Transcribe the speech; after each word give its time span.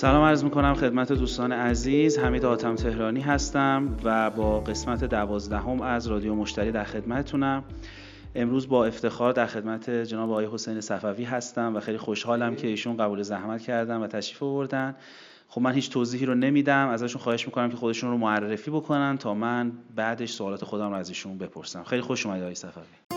سلام 0.00 0.24
عرض 0.24 0.44
می‌کنم 0.44 0.74
خدمت 0.74 1.12
دوستان 1.12 1.52
عزیز. 1.52 2.18
حمید 2.18 2.44
آتم 2.44 2.74
تهرانی 2.74 3.20
هستم 3.20 3.96
و 4.04 4.30
با 4.30 4.60
قسمت 4.60 5.04
دوازدهم 5.04 5.80
از 5.80 6.06
رادیو 6.06 6.34
مشتری 6.34 6.72
در 6.72 6.84
خدمتتونم. 6.84 7.64
امروز 8.34 8.68
با 8.68 8.84
افتخار 8.84 9.32
در 9.32 9.46
خدمت 9.46 9.90
جناب 9.90 10.30
آقای 10.30 10.48
حسین 10.52 10.80
صفوی 10.80 11.24
هستم 11.24 11.76
و 11.76 11.80
خیلی 11.80 11.98
خوشحالم 11.98 12.56
که 12.56 12.68
ایشون 12.68 12.96
قبول 12.96 13.22
زحمت 13.22 13.62
کردن 13.62 13.96
و 13.96 14.06
تشریف 14.06 14.42
آوردن. 14.42 14.96
خب 15.48 15.60
من 15.60 15.72
هیچ 15.72 15.90
توضیحی 15.90 16.26
رو 16.26 16.34
نمیدم. 16.34 16.88
ازشون 16.88 17.22
خواهش 17.22 17.46
می‌کنم 17.46 17.70
که 17.70 17.76
خودشون 17.76 18.10
رو 18.10 18.16
معرفی 18.16 18.70
بکنن 18.70 19.18
تا 19.18 19.34
من 19.34 19.72
بعدش 19.96 20.30
سوالات 20.30 20.64
خودم 20.64 20.90
رو 20.90 20.96
از 20.96 21.08
ایشون 21.08 21.38
بپرسم. 21.38 21.82
خیلی 21.84 22.02
خوش 22.02 22.26
اومدید 22.26 22.42
آقای 22.42 22.54
صفوی. 22.54 23.09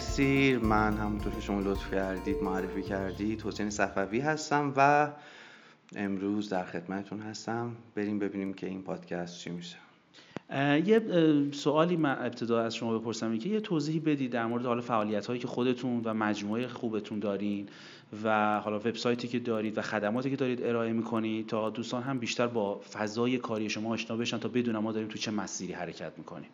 مرسی. 0.00 0.56
من 0.56 0.96
همونطور 0.96 1.32
که 1.32 1.40
شما 1.40 1.60
لطف 1.60 1.90
کردید 1.94 2.42
معرفی 2.42 2.82
کردید 2.82 3.42
حسین 3.42 3.70
صفوی 3.70 4.20
هستم 4.20 4.72
و 4.76 5.10
امروز 5.96 6.48
در 6.48 6.64
خدمتتون 6.64 7.20
هستم. 7.20 7.76
بریم 7.94 8.18
ببینیم 8.18 8.54
که 8.54 8.66
این 8.66 8.82
پادکست 8.82 9.38
چی 9.38 9.50
میشه. 9.50 9.76
یه 10.86 11.00
سوالی 11.52 11.96
من 11.96 12.18
ابتدا 12.18 12.60
از 12.60 12.74
شما 12.74 12.98
بپرسم. 12.98 13.38
که 13.38 13.48
یه 13.48 13.60
توضیحی 13.60 14.00
بدید 14.00 14.30
در 14.30 14.46
مورد 14.46 14.66
حالا 14.66 14.80
فعالیت 14.80 15.26
هایی 15.26 15.40
که 15.40 15.48
خودتون 15.48 16.00
و 16.04 16.14
مجموعه 16.14 16.68
خوبتون 16.68 17.18
دارین 17.18 17.68
و 18.24 18.60
حالا 18.60 18.78
وبسایتی 18.78 19.28
که 19.28 19.38
دارید 19.38 19.78
و 19.78 19.82
خدماتی 19.82 20.30
که 20.30 20.36
دارید 20.36 20.62
ارائه 20.62 20.92
می‌کنید 20.92 21.46
تا 21.46 21.70
دوستان 21.70 22.02
هم 22.02 22.18
بیشتر 22.18 22.46
با 22.46 22.80
فضای 22.92 23.38
کاری 23.38 23.70
شما 23.70 23.92
آشنا 23.92 24.16
بشن 24.16 24.38
تا 24.38 24.48
بدونم 24.48 24.78
ما 24.78 24.92
داریم 24.92 25.08
تو 25.08 25.18
چه 25.18 25.30
مسیری 25.30 25.72
حرکت 25.72 26.12
می‌کنیم. 26.18 26.48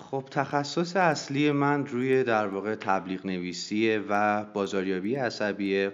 خب 0.00 0.24
تخصص 0.30 0.96
اصلی 0.96 1.52
من 1.52 1.86
روی 1.86 2.24
در 2.24 2.46
واقع 2.46 2.74
تبلیغ 2.74 3.26
نویسیه 3.26 4.02
و 4.08 4.44
بازاریابی 4.44 5.14
عصبیه 5.14 5.92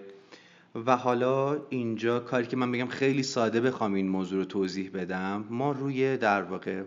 و 0.86 0.96
حالا 0.96 1.60
اینجا 1.68 2.20
کاری 2.20 2.46
که 2.46 2.56
من 2.56 2.72
بگم 2.72 2.86
خیلی 2.86 3.22
ساده 3.22 3.60
بخوام 3.60 3.94
این 3.94 4.08
موضوع 4.08 4.38
رو 4.38 4.44
توضیح 4.44 4.90
بدم 4.94 5.44
ما 5.50 5.72
روی 5.72 6.16
در 6.16 6.42
واقع 6.42 6.82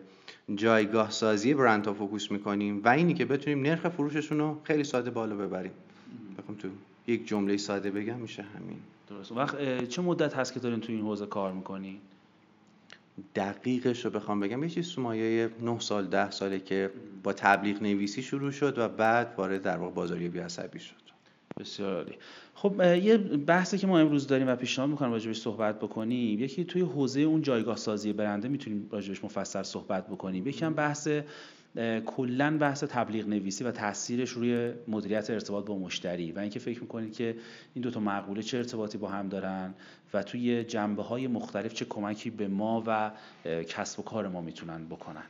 جایگاه 0.56 1.12
سازی 1.12 1.54
برند 1.54 1.88
ها 1.88 1.94
فوکوس 1.94 2.32
می‌کنیم 2.32 2.82
و 2.84 2.90
اینی 2.90 3.14
که 3.14 3.26
بتونیم 3.26 3.62
نرخ 3.62 3.90
فروششون 3.90 4.38
رو 4.38 4.58
خیلی 4.64 4.84
ساده 4.84 5.10
بالا 5.10 5.36
ببریم. 5.36 5.72
بخوام 6.38 6.58
تو 6.58 6.68
یک 7.08 7.28
جمله 7.28 7.58
ساده 7.58 7.92
بگم 7.92 8.20
میشه 8.20 8.44
همین. 8.44 8.78
درست. 9.10 9.32
وقت 9.32 9.84
چه 9.84 10.02
مدت 10.02 10.34
هست 10.34 10.54
که 10.54 10.60
دارین 10.60 10.80
تو 10.80 10.92
این 10.92 11.02
حوزه 11.02 11.26
کار 11.26 11.54
می‌کنین؟ 11.54 11.98
دقیقش 13.36 14.06
رو 14.06 14.12
بخوام 14.12 14.40
بگم 14.40 14.64
یه 14.64 14.70
چیز 14.70 14.94
تو 14.94 15.02
مایه 15.02 15.50
9 15.62 15.80
سال 15.80 16.08
10 16.08 16.32
ساله 16.32 16.60
که 16.60 16.92
با 17.24 17.34
تبلیغ 17.34 17.82
نویسی 17.82 18.22
شروع 18.22 18.52
شد 18.52 18.78
و 18.78 18.90
بعد 18.90 19.34
وارد 19.38 19.62
در 19.62 19.78
واقع 19.78 19.94
بازاریابی 19.94 20.40
عصبی 20.40 20.80
شد. 20.80 20.96
بسیار 21.60 21.96
عالی. 21.96 22.14
خب 22.56 22.82
یه 22.82 23.18
بحثی 23.18 23.78
که 23.78 23.88
ما 23.88 24.00
امروز 24.00 24.28
داریم 24.28 24.48
و 24.48 24.56
پیشنهاد 24.56 24.90
می‌کنم 24.90 25.12
راجبش 25.12 25.40
صحبت 25.40 25.80
بکنیم. 25.80 26.40
یکی 26.40 26.64
توی 26.64 26.82
حوزه 26.82 27.22
اون 27.22 27.42
جایگاه 27.42 27.78
سازی 27.78 28.14
برنده 28.14 28.48
می‌تونیم 28.48 28.88
راجبش 28.92 29.24
مفصل 29.24 29.64
صحبت 29.64 30.08
بکنیم. 30.08 30.48
یکی 30.48 30.66
هم 30.66 30.74
بحث 30.74 31.10
کلا 32.06 32.58
بحث 32.58 32.84
تبلیغ 32.84 33.28
نویسی 33.28 33.64
و 33.64 33.72
تاثیرش 33.72 34.30
روی 34.30 34.74
مدیریت 34.88 35.30
ارتباط 35.30 35.66
با 35.66 35.78
مشتری 35.78 36.32
و 36.32 36.40
اینکه 36.40 36.60
فکر 36.60 36.82
می‌کنید 36.82 37.14
که 37.14 37.36
این 37.74 37.84
دو 37.84 37.92
تا 37.92 38.00
مقوله 38.00 38.44
چه 38.44 38.58
ارتباطی 38.58 38.98
با 38.98 39.10
هم 39.10 39.30
دارن 39.30 39.74
و 40.14 40.24
توی 40.24 40.64
جنبه 40.64 41.04
های 41.04 41.28
مختلف 41.28 41.74
چه 41.74 41.86
کمکی 41.86 42.30
به 42.30 42.48
ما 42.48 42.84
و 42.88 43.12
کسب 43.64 44.00
و 44.00 44.04
کار 44.04 44.28
ما 44.28 44.42
می‌تونن 44.42 44.86
بکنن. 44.86 45.24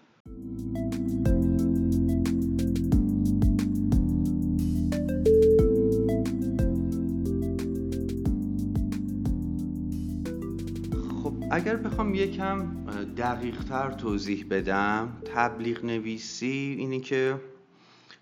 اگر 11.59 11.75
بخوام 11.75 12.15
یکم 12.15 12.85
دقیق 13.17 13.63
تر 13.63 13.91
توضیح 13.91 14.45
بدم 14.49 15.17
تبلیغ 15.35 15.85
نویسی 15.85 16.75
اینی 16.79 16.99
که 16.99 17.41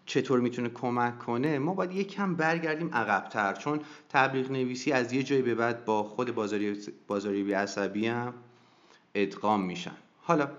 چطور 0.05 0.39
می‌تونه 0.39 0.69
کمک 0.69 1.19
کنه 1.19 1.59
ما 1.59 1.73
باید 1.73 1.91
یکم 1.91 2.35
برگردیم 2.35 2.93
عقبتر. 2.93 3.53
چون 3.53 3.79
تبلیغ 4.09 4.51
نویسی 4.51 4.91
از 4.91 5.13
یه 5.13 5.23
جایی 5.23 5.41
به 5.41 5.55
بعد 5.55 5.85
با 5.85 6.03
خود 6.03 6.35
بازاریابی 7.07 7.53
عصبی 7.53 8.07
هم 8.07 8.33
ادغام 9.15 9.61
میشن. 9.61 9.95
حالا 10.21 10.49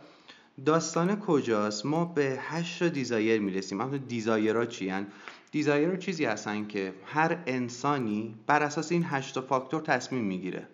داستان 0.64 1.20
کجاست؟ 1.20 1.86
ما 1.86 2.04
به 2.04 2.38
هشت 2.40 2.82
desire 2.82 3.40
می‌رسیم. 3.40 3.80
اما 3.80 3.96
desire 3.96 4.56
ها 4.56 4.66
چی 4.66 4.88
هن؟ 4.88 5.06
desire 5.50 5.96
چیزی 5.96 6.24
هستن 6.24 6.66
که 6.66 6.94
هر 7.06 7.38
انسانی 7.46 8.34
بر 8.46 8.62
اساس 8.62 8.92
این 8.92 9.04
هشت 9.06 9.40
فاکتور 9.40 9.80
تصمیم 9.80 10.24
می‌گیره. 10.24 10.68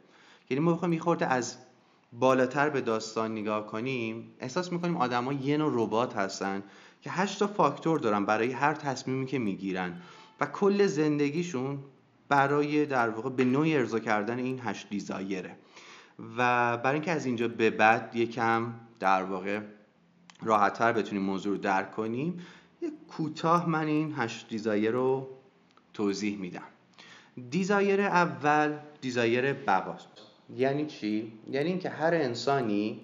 یعنی 0.50 0.64
ما 0.64 0.72
بخوایم 0.72 0.92
یه 0.92 1.00
از 1.26 1.56
بالاتر 2.20 2.68
به 2.68 2.80
داستان 2.80 3.32
نگاه 3.32 3.66
کنیم 3.66 4.30
احساس 4.40 4.72
می‌کنیم 4.72 4.96
آدما 4.96 5.32
یه 5.32 5.56
نوع 5.56 5.72
ربات 5.74 6.16
هستن 6.16 6.62
که 7.02 7.10
هشت 7.10 7.38
تا 7.38 7.46
فاکتور 7.46 7.98
دارن 7.98 8.24
برای 8.24 8.52
هر 8.52 8.74
تصمیمی 8.74 9.26
که 9.26 9.38
می‌گیرن 9.38 10.00
و 10.40 10.46
کل 10.46 10.86
زندگیشون 10.86 11.78
برای 12.28 12.86
در 12.86 13.08
واقع 13.08 13.30
به 13.30 13.44
نوعی 13.44 13.76
ارضا 13.76 13.98
کردن 13.98 14.38
این 14.38 14.60
هشت 14.64 14.88
desire 14.88 15.39
ه. 15.39 15.56
و 16.36 16.76
برای 16.76 16.94
اینکه 16.94 17.10
از 17.10 17.26
اینجا 17.26 17.48
به 17.48 17.70
بعد 17.70 18.16
یکم 18.16 18.74
در 19.00 19.22
واقع 19.22 19.60
راحتتر 20.42 20.92
بتونیم 20.92 21.22
موضوع 21.22 21.52
رو 21.52 21.58
درک 21.58 21.90
کنیم 21.92 22.46
یه 22.82 22.90
کوتاه 23.08 23.68
من 23.68 23.86
این 23.86 24.14
هشت 24.16 24.48
desire 24.48 24.90
رو 24.90 25.28
توضیح 25.94 26.38
میدم. 26.38 26.62
desire 27.50 28.00
اول 28.00 28.78
desire 29.00 29.52
بقاست 29.52 30.08
یعنی 30.56 30.86
چی؟ 30.86 31.32
یعنی 31.50 31.68
اینکه 31.68 31.88
هر 31.88 32.14
انسانی 32.14 33.00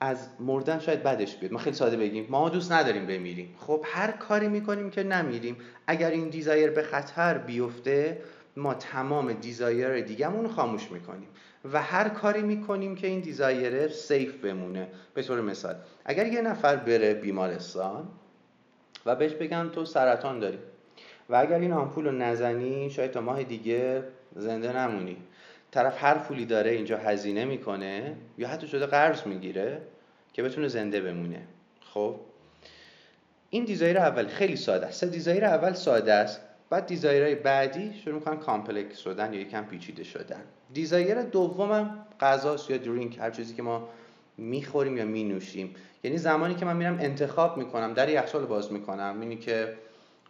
از 0.00 0.28
مردن 0.40 0.78
شاید 0.78 1.02
بدش 1.02 1.36
بیاد. 1.36 1.52
ما 1.52 1.58
خیلی 1.58 1.76
ساده 1.76 1.96
بگیم. 1.96 2.26
ما 2.30 2.48
دوست 2.48 2.72
نداریم 2.72 3.06
بمیریم. 3.06 3.54
خب 3.58 3.84
هر 3.84 4.10
کاری 4.10 4.48
می‌کنیم 4.48 4.90
که 4.90 5.02
نمیریم. 5.02 5.56
اگر 5.86 6.10
این 6.10 6.28
desire 6.28 6.70
به 6.70 6.82
خطر 6.82 7.38
بیفته 7.38 8.22
ما 8.56 8.74
تمام 8.74 9.32
desire 9.32 10.00
دیگه‌مون 10.00 10.48
خاموش 10.48 10.90
می‌کنیم. 10.90 11.28
و 11.72 11.82
هر 11.82 12.08
کاری 12.08 12.42
می‌کنیم 12.42 12.94
که 12.94 13.06
این 13.06 13.20
desire 13.20 13.88
safe 13.88 14.34
بمونه. 14.34 14.88
به 15.14 15.22
طور 15.22 15.40
مثال 15.40 15.74
اگر 16.04 16.26
یه 16.26 16.42
نفر 16.42 16.76
بره 16.76 17.14
بیمارستان 17.14 18.08
و 19.06 19.16
بهش 19.16 19.32
بگن 19.32 19.68
تو 19.68 19.84
سرطان 19.84 20.38
داری 20.38 20.58
و 21.28 21.36
اگر 21.36 21.58
این 21.58 21.72
آمپول 21.72 22.04
رو 22.04 22.12
نزنی 22.12 22.90
شاید 22.90 23.10
تا 23.10 23.20
ماه 23.20 23.42
دیگه 23.42 24.04
زنده 24.36 24.76
نمونی. 24.76 25.16
طرف 25.70 26.04
هر 26.04 26.14
پولی 26.14 26.46
داره 26.46 26.70
اینجا 26.70 26.98
هزینه 26.98 27.44
می‌کنه 27.44 28.16
یا 28.38 28.48
حتی 28.48 28.68
شده 28.68 28.86
قرض 28.86 29.26
می‌گیره 29.26 29.82
که 30.32 30.42
بتونه 30.42 30.68
زنده 30.68 31.00
بمونه. 31.00 31.42
خب؟ 31.94 32.16
این 33.50 33.64
desire 33.64 33.98
اول 33.98 34.26
خیلی 34.26 34.56
ساده 34.56 34.86
است. 34.86 35.04
desire 35.04 35.44
اول 35.44 35.72
ساده 35.72 36.12
است. 36.12 36.40
بعد 36.70 36.86
desire 36.86 37.22
های 37.22 37.34
بعدی 37.34 37.94
شروع 38.04 38.14
می‌کنن 38.14 38.36
complex 38.36 38.98
شدن 38.98 39.34
یا 39.34 39.40
یکم 39.40 39.64
پیچیده 39.64 40.04
شدن. 40.04 40.42
desire 40.72 41.22
دومم 41.22 42.06
غذاست 42.20 42.70
یا 42.70 42.76
drink 42.76 43.18
هر 43.18 43.30
چیزی 43.30 43.54
که 43.54 43.62
ما 43.62 43.88
می‌خوریم 44.36 44.96
یا 44.96 45.04
مینوشیم. 45.04 45.74
یعنی 46.04 46.18
زمانی 46.18 46.54
که 46.54 46.64
من 46.64 46.76
میرم 46.76 46.98
انتخاب 47.00 47.56
می‌کنم 47.56 47.94
در 47.94 48.08
یخچال 48.08 48.46
باز 48.46 48.72
می‌کنم 48.72 49.16
اینی 49.20 49.36
که 49.36 49.74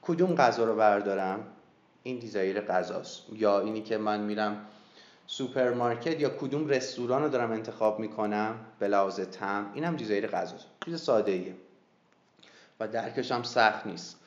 کدوم 0.03 0.35
غذا 0.35 0.65
رو 0.65 0.77
بردارم 0.77 1.47
این 2.03 2.19
desire 2.19 2.61
غذاست. 2.61 3.23
یا 3.33 3.61
اینی 3.61 3.83
که 3.83 3.99
من 3.99 4.21
میرم 4.21 4.67
سوپرمارکت 5.31 6.21
یا 6.21 6.29
کدوم 6.29 6.69
رستوران 6.69 7.23
رو 7.23 7.29
دارم 7.29 7.51
انتخاب 7.51 7.99
می‌کنم؟ 7.99 8.55
به 8.79 8.89
لحاظ 8.89 9.21
تم 9.21 9.71
اینم 9.75 9.97
desire 9.97 10.27
غذاست 10.27 10.67
چیز 10.85 11.01
ساده 11.01 11.33
ایه 11.33 11.55
و 12.81 12.89
درکش 12.89 13.33
هم 13.33 13.43
سخت 13.43 13.87
نیست. 13.87 14.21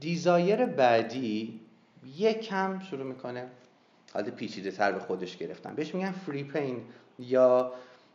دیزایر 0.00 0.66
بعدی 0.66 1.60
کم 2.42 2.78
شروع 2.78 3.06
می‌کنه. 3.06 3.46
حالت 4.12 4.28
پیچیده 4.28 4.70
تر 4.70 4.92
به 4.92 5.00
خودش 5.00 5.36
گرفتن. 5.36 5.74
بهش 5.74 5.94
میگن 5.94 6.12
فری 6.12 6.44
پین 6.44 6.84
یا 7.18 7.72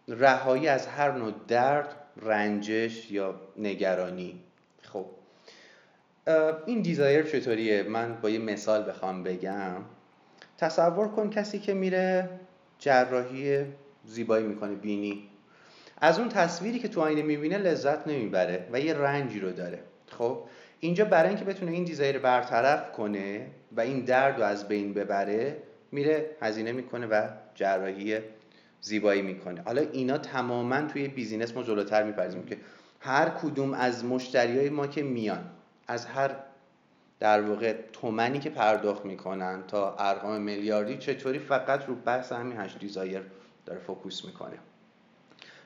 رهایی 0.08 0.68
از 0.68 0.88
هر 0.88 1.12
نوع 1.12 1.34
درد 1.48 1.96
رنجش 2.18 3.12
یا 3.12 3.36
نگرانی. 3.58 4.40
خب. 4.82 5.06
این 6.66 6.82
دیزایر 6.82 7.24
چطوریه؟ 7.24 7.84
من 7.84 8.22
با 8.22 8.30
یه 8.30 8.40
مثال 8.40 8.90
بخوام 8.90 9.24
بگم. 9.24 9.82
تصور 10.60 11.08
کن 11.08 11.30
کسی 11.30 11.60
که 11.60 11.74
میره 11.74 12.30
جراحی 12.80 13.66
زیبایی 14.06 14.46
می‌کنه 14.46 14.76
بینی. 14.76 15.30
از 16.02 16.20
اون 16.20 16.30
تصویری 16.30 16.80
که 16.80 16.88
تو 16.88 17.02
آینه 17.02 17.22
می‌بینه 17.22 17.58
لذت 17.58 18.08
نمی‌بره 18.08 18.68
و 18.72 18.80
یه 18.80 18.94
رنجی 18.94 19.40
رو 19.40 19.52
داره. 19.52 19.80
خب؟ 20.08 20.44
اینجا 20.80 21.06
برای 21.06 21.30
اینکه 21.30 21.46
بتونه 21.46 21.72
این 21.72 21.84
desire 21.84 22.20
برطرف 22.20 22.92
کنه 22.92 23.48
و 23.78 23.82
این 23.82 24.00
درد 24.00 24.38
رو 24.38 24.44
از 24.44 24.68
بین 24.68 24.94
ببره 24.94 25.58
میره 25.92 26.30
هزینه 26.42 26.72
می‌کنه 26.72 27.08
و 27.08 27.28
جراحی 27.56 28.20
زیبایی 28.82 29.22
می‌کنه. 29.22 29.62
حالا 29.62 29.82
اینا 29.82 30.18
تماما 30.18 30.82
توی 30.82 31.08
business 31.08 31.56
ما 31.56 31.64
جلوتر 31.64 32.04
می‌پردازیم 32.04 32.44
که 32.44 32.58
هر 33.00 33.30
کدوم 33.30 33.74
از 33.74 34.06
مشتری 34.06 34.58
های 34.58 34.70
ما 34.70 34.88
که 34.88 35.04
میان 35.04 35.44
از 35.88 36.06
هر 36.06 36.36
در 37.20 37.42
واقع 37.42 37.76
تومنی 37.94 38.40
که 38.40 38.50
پرداخت 38.50 39.06
می‌کنن 39.06 39.64
تا 39.68 39.96
ارقام 39.96 40.42
میلیاردی 40.42 40.98
چطوری 40.98 41.40
فقط 41.40 41.86
رو 41.86 41.96
بحث 41.96 42.32
همین 42.32 42.58
هشت 42.58 42.76
desire 42.80 43.22
داره 43.66 43.80
focus 43.80 44.26
می‌کنه. 44.26 44.58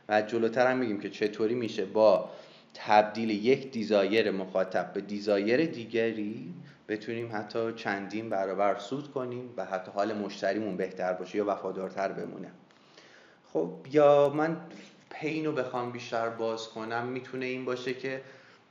و 0.09 0.21
جلوتر 0.21 0.71
هم 0.71 0.77
میگیم 0.77 0.99
که 0.99 1.09
چطوری 1.09 1.55
میشه 1.55 1.85
با 1.85 2.29
تبدیل 2.73 3.29
یک 3.29 3.71
desire 3.71 4.31
مخاطب 4.31 4.93
به 4.93 5.01
desire 5.01 5.65
دیگری 5.65 6.53
بتونیم 6.87 7.29
حتی 7.33 7.73
چندین 7.73 8.29
برابر 8.29 8.79
سود 8.79 9.11
کنیم 9.11 9.53
و 9.57 9.65
حتی 9.65 9.91
حال 9.91 10.13
مشتریمون 10.13 10.77
بهتر 10.77 11.13
باشه 11.13 11.37
یا 11.37 11.45
وفادارتر 11.47 12.11
بمونه. 12.11 12.51
خب 13.53 13.71
یا 13.91 14.29
من 14.29 14.57
pain 15.09 15.45
رو 15.45 15.51
بخوام 15.51 15.91
بیشتر 15.91 16.29
باز 16.29 16.69
کنم 16.69 17.05
می‌تونه 17.05 17.45
این 17.45 17.65
باشه 17.65 17.93
که 17.93 18.21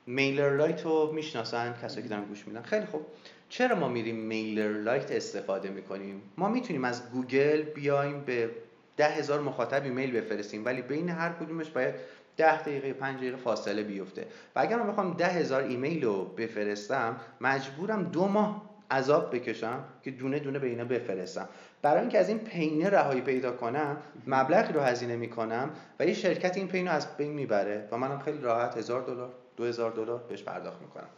MailerLite 0.06 0.84
رو 0.84 1.12
می‌شناسن 1.12 1.74
کسایی 1.82 2.02
که 2.02 2.08
دارن 2.08 2.24
گوش 2.24 2.46
میدن. 2.46 2.62
خیلی 2.62 2.86
خوب. 2.86 3.06
چرا 3.48 3.76
ما 3.76 3.88
میریم 3.88 4.16
MailerLite 4.16 5.10
استفاده 5.10 5.68
می‌کنیم؟ 5.68 6.22
ما 6.38 6.48
می‌تونیم 6.48 6.84
از 6.84 7.10
گوگل 7.10 7.62
بیایم 7.62 8.20
به 8.20 8.50
ده 8.96 9.08
هزار 9.08 9.40
مخاطب 9.40 9.84
ایمیل 9.84 10.20
بفرستیم 10.20 10.64
ولی 10.64 10.82
بین 10.82 11.08
هر 11.08 11.32
کدومش 11.32 11.70
باید 11.70 11.94
ده 12.36 12.62
دقیقه 12.62 12.92
پنج 12.92 13.16
دقیقه 13.16 13.36
فاصله 13.36 13.82
بیفته. 13.82 14.26
و 14.56 14.60
اگر 14.60 14.76
من 14.76 14.86
بخوام 14.86 15.14
ده 15.14 15.26
هزار 15.26 15.62
ایمیل 15.62 16.04
رو 16.04 16.24
بفرستم 16.24 17.16
مجبورم 17.40 18.04
دو 18.04 18.28
ماه 18.28 18.70
عذاب 18.90 19.36
بکشم 19.36 19.84
که 20.02 20.10
دونه 20.10 20.38
دونه 20.38 20.58
به 20.58 20.66
اینا 20.66 20.84
بفرستم. 20.84 21.48
برای 21.82 22.00
اینکه 22.00 22.18
از 22.18 22.28
این 22.28 22.38
پینه 22.38 22.90
رهایی 22.90 23.20
پیدا 23.20 23.52
کنم 23.52 23.96
مبلغی 24.26 24.72
رو 24.72 24.80
هزینه 24.80 25.16
می‌کنم 25.16 25.70
و 26.00 26.06
یه 26.06 26.14
شرکت 26.14 26.56
این 26.56 26.68
پین 26.68 26.86
رو 26.86 26.92
از 26.92 27.16
بین 27.16 27.32
می‌بره 27.32 27.88
و 27.92 27.96
منم 27.96 28.18
خیلی 28.18 28.38
راحت 28.38 28.76
هزار 28.76 29.02
دلار 29.02 29.32
دو 29.56 29.64
هزار 29.64 29.90
دلار 29.90 30.24
بهش 30.28 30.42
پرداخت 30.42 30.80
می‌کنم. 30.82 31.08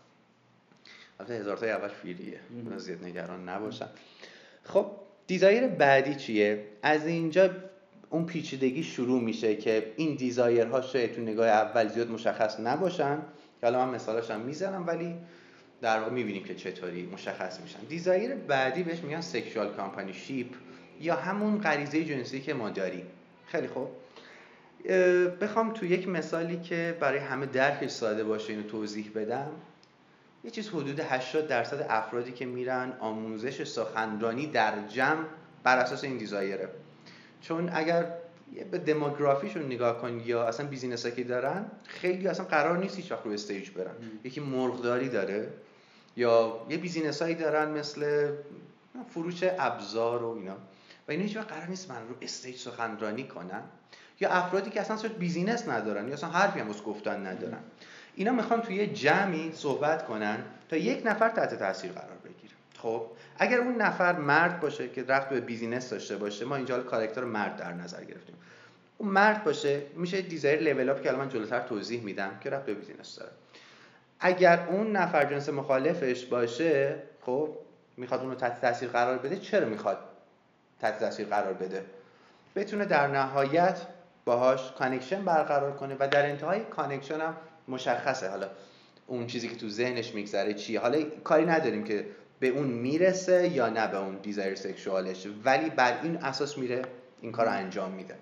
البته 1.21 1.35
هزار 1.35 1.57
تا 1.57 1.67
اول 1.67 1.91
من 2.71 2.79
زیاد 2.79 3.05
نگران 3.05 3.49
نباشم. 3.49 3.89
خب 4.65 4.87
desire 5.27 5.67
بعدی 5.67 6.15
چیه؟ 6.15 6.65
از 6.83 7.07
اینجا 7.07 7.51
اون 8.11 8.27
پیچیدگی 8.27 8.83
شروع 8.83 9.21
میشه 9.21 9.57
که 9.57 9.93
این 9.97 10.15
desire 10.15 10.71
ها 10.71 10.81
شاید 10.81 11.15
تو 11.15 11.21
نگاه 11.21 11.49
اول 11.49 11.89
زیاد 11.89 12.11
مشخص 12.11 12.61
نباشن. 12.61 13.19
که 13.61 13.67
حالا 13.67 13.87
من 13.87 13.95
مثالش 13.95 14.31
هم 14.31 14.41
می‌زنم 14.41 14.87
ولی 14.87 15.15
در 15.81 15.99
واقع 15.99 16.11
می‌بینیم 16.11 16.45
که 16.45 16.55
چطوری 16.55 17.07
مشخص 17.07 17.61
میشن. 17.61 17.79
desire 17.89 18.35
بعدی 18.35 18.83
بهش 18.83 18.99
میگن 18.99 19.21
sexual 19.21 19.69
companionship 19.69 20.47
یا 21.01 21.17
همون 21.17 21.61
غریزه 21.61 22.05
جنسی 22.05 22.41
که 22.41 22.55
ما 22.55 22.71
داریم. 22.71 23.07
خیلی 23.47 23.69
خوب. 23.69 23.89
بخوام 25.41 25.73
تو 25.73 25.87
یک 25.87 26.09
مثالی 26.09 26.61
که 26.61 26.97
برای 27.01 27.19
همه 27.19 27.47
درکش 27.47 27.91
ساده 27.91 28.25
باشه 28.25 28.53
اینو 28.53 28.63
توضیح 28.63 29.11
بدم. 29.15 29.51
یه 30.45 30.51
چیز 30.51 30.69
حدود 30.69 31.01
80 31.01 31.47
درصد 31.47 31.87
افرادی 31.91 32.33
که 32.33 32.47
میرن 32.47 32.93
آموزش 33.01 33.65
سخنرانی 33.65 34.47
در 34.47 34.89
جمع 34.89 35.25
بر 35.63 35.79
اساس 35.79 36.05
این 36.05 36.19
desire 36.19 36.56
ه. 36.56 36.69
چون 37.41 37.71
اگر 37.73 38.07
به 38.71 38.79
demography 38.79 39.42
شون 39.42 39.67
نگاه 39.67 40.01
کن 40.01 40.21
یا 40.21 40.45
اصلا 40.45 40.67
business 40.67 41.07
که 41.07 41.25
دارن 41.25 41.67
خیلی 41.85 42.29
اصلا 42.29 42.47
قرار 42.47 42.79
نیست 42.79 42.97
هیچ 42.97 43.13
وقت 43.13 43.25
رو 43.25 43.33
stage 43.33 43.71
برن. 43.71 43.95
یکی 44.25 44.41
مرغداری 44.41 45.09
داره 45.09 45.49
یا 46.17 46.67
یه 46.71 46.77
business 46.77 47.23
هایی 47.23 47.35
دارن 47.35 47.71
مثل 47.71 48.33
فروش 49.11 49.41
ابزار 49.59 50.23
و 50.23 50.29
اینا. 50.29 50.57
و 51.09 51.11
اینا 51.11 51.23
هیچ 51.23 51.37
قرار 51.37 51.67
نیست 51.67 51.91
من 51.91 52.09
رو 52.09 52.15
stage 52.23 52.57
سخنرانی 52.57 53.25
کنن. 53.25 53.63
یا 54.25 54.31
افرادی 54.31 54.71
که 54.71 54.81
اصلا 54.81 55.11
business 55.19 55.69
ندارن 55.69 56.09
یا 56.09 56.15
اصلا 56.15 56.31
حرفی 56.31 56.61
هم 56.61 56.73
گفتن 56.73 57.27
ندارن. 57.27 57.59
اینا 58.15 58.33
می‌خوان 58.33 58.63
توی 58.63 58.87
جمعی 58.87 59.53
صحبت 59.53 60.07
کنن 60.07 60.39
تا 60.69 60.77
یک 60.77 61.03
نفر 61.07 61.29
تحت 61.29 61.55
تاثیر 61.55 61.93
قرار 61.93 62.17
بگیره. 62.25 62.53
خب 62.79 63.07
اگر 63.39 63.59
اون 63.59 63.77
نفر 63.77 64.13
مرد 64.13 64.61
باشه 64.61 64.89
که 64.89 65.05
ربط 65.05 65.29
به 65.29 65.41
business 65.41 65.91
داشته 65.91 66.17
باشه 66.17 66.45
ما 66.45 66.57
اینجا 66.57 66.83
کاراکتر 66.83 67.25
مرد 67.25 67.57
در 67.57 67.73
نظر 67.73 68.05
گرفتیم. 68.05 68.37
اون 68.99 69.09
مرد 69.09 69.45
باشه 69.45 69.83
میشه 69.95 70.23
desire 70.23 70.61
level 70.61 70.89
up 70.89 71.03
که 71.03 71.09
الان 71.09 71.29
جلوتر 71.29 71.61
توضیح 71.61 72.03
میدم 72.03 72.31
که 72.41 72.51
ربط 72.51 72.67
به 72.67 72.75
business 72.75 73.19
داره. 73.19 73.33
اگر 74.21 74.67
اون 74.69 74.93
نفر 74.97 75.25
جنس 75.25 75.49
مخالفش 75.49 76.25
باشه 76.25 76.97
خب 77.23 77.49
می‌خواد 77.97 78.21
اون 78.21 78.31
رو 78.31 78.35
تحت 78.37 78.61
تاثیر 78.61 78.89
قرار 78.89 79.19
بده 79.19 79.37
چرا 79.37 79.69
می‌خواد 79.69 79.99
تحت 80.81 80.99
تاثیر 80.99 81.27
قرار 81.27 81.53
بده؟ 81.53 81.85
بتونه 82.57 82.85
در 82.85 83.07
نهایت 83.07 83.81
باهاش 84.25 84.73
connection 84.79 85.25
برقرار 85.25 85.77
کنه 85.77 85.97
و 86.01 86.09
در 86.09 86.31
انتهای 86.31 86.61
connection 86.61 87.21
هم 87.21 87.37
مشخصه. 87.69 88.29
حالا 88.29 88.49
اون 89.07 89.27
چیزی 89.27 89.49
که 89.49 89.57
تو 89.57 89.69
ذهنش 89.69 90.15
میگذره 90.15 90.55
چیه؟ 90.55 90.81
حالا 90.81 91.03
کاری 91.25 91.45
نداریم 91.45 91.85
که 91.85 92.07
به 92.41 92.49
اون 92.49 92.67
می‌رسه 92.67 93.49
یا 93.49 93.69
نه 93.69 93.87
به 93.87 93.99
اون 93.99 94.17
desire 94.17 94.55
sexual 94.55 95.09
ش 95.09 95.27
ولی 95.45 95.71
بر 95.71 96.01
این 96.03 96.17
اساس 96.17 96.59
میره 96.59 96.83
این 97.21 97.33
کار 97.33 97.47
رو 97.47 97.53
انجام 97.53 97.93
میده. 97.93 98.15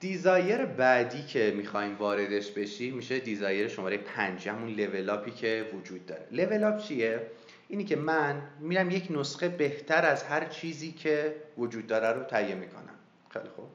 desire 0.00 0.64
بعدی 0.64 1.22
که 1.22 1.52
می‌خوایم 1.56 1.96
واردش 1.96 2.50
بشیم 2.50 2.94
میشه 2.94 3.18
desire 3.18 3.68
شماره 3.68 3.96
پنج 3.96 4.48
همون 4.48 4.68
لول 4.68 5.30
که 5.30 5.70
وجود 5.74 6.06
داره. 6.06 6.26
level 6.30 6.64
up 6.64 6.78
چیه؟ 6.78 7.26
اینی 7.68 7.84
که 7.84 7.96
من 7.96 8.42
میرم 8.60 8.90
یک 8.90 9.06
نسخه 9.10 9.48
بهتر 9.48 10.06
از 10.06 10.22
هر 10.22 10.44
چیزی 10.44 10.92
که 10.92 11.34
وجود 11.58 11.86
داره 11.86 12.18
رو 12.18 12.24
تهیه 12.24 12.54
می‌کنم. 12.54 12.94
خیلی 13.30 13.48
خوب. 13.56 13.66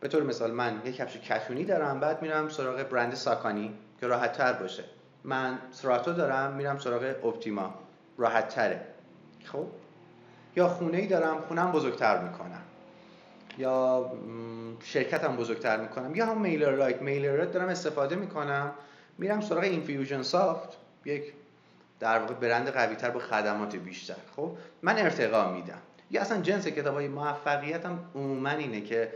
به 0.00 0.08
طور 0.08 0.22
مثال 0.22 0.50
من 0.50 0.82
یک 0.84 0.96
کفش 0.96 1.16
کتونی 1.16 1.64
دارم 1.64 2.00
بعد 2.00 2.22
میرم 2.22 2.48
سراغ 2.48 2.82
برند 2.82 3.14
Saucony 3.14 3.74
که 4.00 4.06
راحت 4.06 4.32
تر 4.32 4.52
باشه. 4.52 4.84
من 5.24 5.58
سراتو 5.72 6.12
دارم 6.12 6.52
میرم 6.52 6.78
سراغ 6.78 7.14
اپتیما. 7.24 7.74
راحت 8.18 8.48
تره 8.48 8.80
خب؟ 9.44 9.66
یا 10.56 10.68
خونه 10.68 10.98
ای 10.98 11.06
دارم 11.06 11.40
خونم 11.40 11.72
بزرگتر 11.72 12.22
می‌کنم. 12.22 12.62
یا 13.58 14.12
شرکتم 14.84 15.36
بزرگتر 15.36 15.76
می‌کنم. 15.76 16.14
یا 16.14 16.26
هم 16.26 16.40
MailerLite. 16.40 17.02
MailerLite 17.02 17.52
دارم 17.52 17.68
استفاده 17.68 18.16
می‌کنم. 18.16 18.72
میرم 19.18 19.40
سراغ 19.40 19.62
Infusionsoft. 19.62 20.76
یک 21.04 21.32
در 22.00 22.18
واقع 22.18 22.34
برند 22.34 22.68
قوی 22.68 22.96
تر 22.96 23.10
با 23.10 23.20
خدمات 23.20 23.76
بیشتر. 23.76 24.14
خب؟ 24.36 24.56
من 24.82 24.98
ارتقا 24.98 25.52
میدم. 25.52 25.78
یا 26.10 26.20
اصلا 26.20 26.40
جنس 26.40 26.66
کتاب 26.66 26.94
های 26.94 27.08
موفقیت 27.08 27.86
هم 27.86 27.98
عموما 28.14 28.50
اینه 28.50 28.80
که 28.80 29.12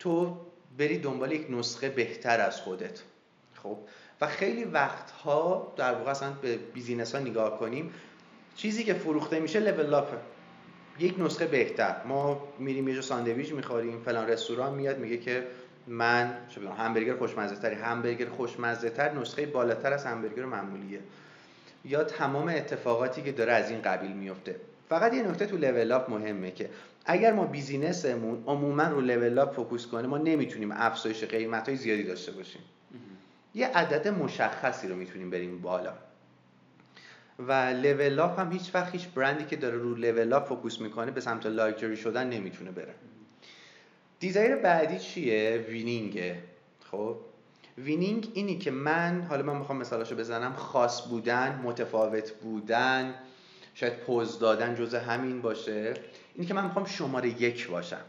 تو 0.00 0.36
بری 0.78 0.98
دنبال 0.98 1.32
یک 1.32 1.46
نسخه 1.50 1.88
بهتر 1.88 2.40
از 2.40 2.60
خودت. 2.60 3.02
خب؟ 3.62 3.78
و 4.20 4.26
خیلی 4.26 4.64
وقتها 4.64 5.72
در 5.76 5.94
واقع 5.94 6.10
اصلا 6.10 6.30
به 6.30 6.56
business 6.56 7.14
ها 7.14 7.20
نگاه 7.20 7.58
کنیم 7.58 7.94
چیزی 8.56 8.84
که 8.84 8.94
فروخته 8.94 9.40
میشه 9.40 9.60
level 9.60 9.94
up 9.94 10.09
ه 10.09 10.16
یک 10.98 11.14
نسخه 11.18 11.46
بهتر. 11.46 11.96
ما 12.04 12.48
میریم 12.58 12.88
یه 12.88 12.94
جا 12.94 13.02
ساندویچ 13.02 13.52
می‌خوریم 13.52 14.02
فلان 14.02 14.28
رستوران 14.28 14.74
میاد 14.74 14.98
میگه 14.98 15.18
که 15.18 15.46
من 15.86 16.38
چه 16.48 16.70
همبرگر 16.70 17.16
خوشمزه 17.16 17.56
تری 17.56 17.74
همبرگر 17.74 18.28
خوشمزه 18.28 18.90
تر 18.90 19.12
نسخه 19.12 19.46
بالاتر 19.46 19.92
از 19.92 20.06
همبرگر 20.06 20.44
معمولیه. 20.44 21.00
یا 21.84 22.04
تمام 22.04 22.48
اتفاقاتی 22.48 23.22
که 23.22 23.32
داره 23.32 23.52
از 23.52 23.70
این 23.70 23.82
قبیل 23.82 24.12
میفته 24.12 24.56
فقط 24.88 25.14
یه 25.14 25.22
نکته 25.22 25.46
تو 25.46 25.56
level 25.56 25.92
up 25.92 26.10
مهمه 26.10 26.50
که 26.50 26.70
اگر 27.04 27.32
ما 27.32 27.44
business 27.44 28.17
مون 28.17 28.44
عموما 28.46 28.82
رو 28.82 29.00
level 29.00 29.38
up 29.38 29.54
focus 29.54 29.86
کنه 29.86 30.06
ما 30.06 30.18
نمی‌تونیم 30.18 30.72
افزایش 30.72 31.24
قیمت 31.24 31.68
های 31.68 31.76
زیادی 31.76 32.02
داشته 32.02 32.32
باشیم. 32.32 32.62
یه 33.54 33.66
عدد 33.66 34.08
مشخصی 34.08 34.88
رو 34.88 34.96
می‌تونیم 34.96 35.30
بریم 35.30 35.60
بالا. 35.62 35.92
و 37.38 37.52
level 37.52 38.18
up 38.18 38.40
هم 38.40 38.52
هیچ 38.52 38.74
وقت 38.74 38.92
هیچ 38.92 39.08
برندی 39.08 39.44
که 39.44 39.56
داره 39.56 39.76
رو 39.76 39.94
level 39.94 40.32
up 40.32 40.48
focus 40.48 40.80
می‌کنه 40.80 41.10
به 41.10 41.20
سمت 41.20 41.46
لاکچری 41.46 41.96
شدن 41.96 42.28
نمی‌تونه 42.28 42.70
بره. 42.70 42.94
desire 44.20 44.56
بعدی 44.56 44.98
چیه؟ 44.98 45.66
winning 45.68 46.29
ه 46.29 46.38
خب؟ 46.90 47.16
winning 47.78 48.30
اینی 48.34 48.58
که 48.58 48.70
من 48.70 49.26
حالا 49.28 49.42
من 49.42 49.56
می‌خوام 49.56 49.78
مثالاشو 49.78 50.16
بزنم 50.16 50.52
خاص 50.52 51.08
بودن 51.08 51.60
متفاوت 51.64 52.30
بودن 52.30 53.14
شاید 53.80 53.96
پوز 53.96 54.38
دادن 54.38 54.74
جزء 54.74 54.98
همین 54.98 55.42
باشه. 55.42 55.94
اینی 56.34 56.46
که 56.46 56.54
من 56.54 56.64
می‌خوام 56.64 56.84
شماره 56.84 57.42
یک 57.42 57.68
باشم. 57.68 58.00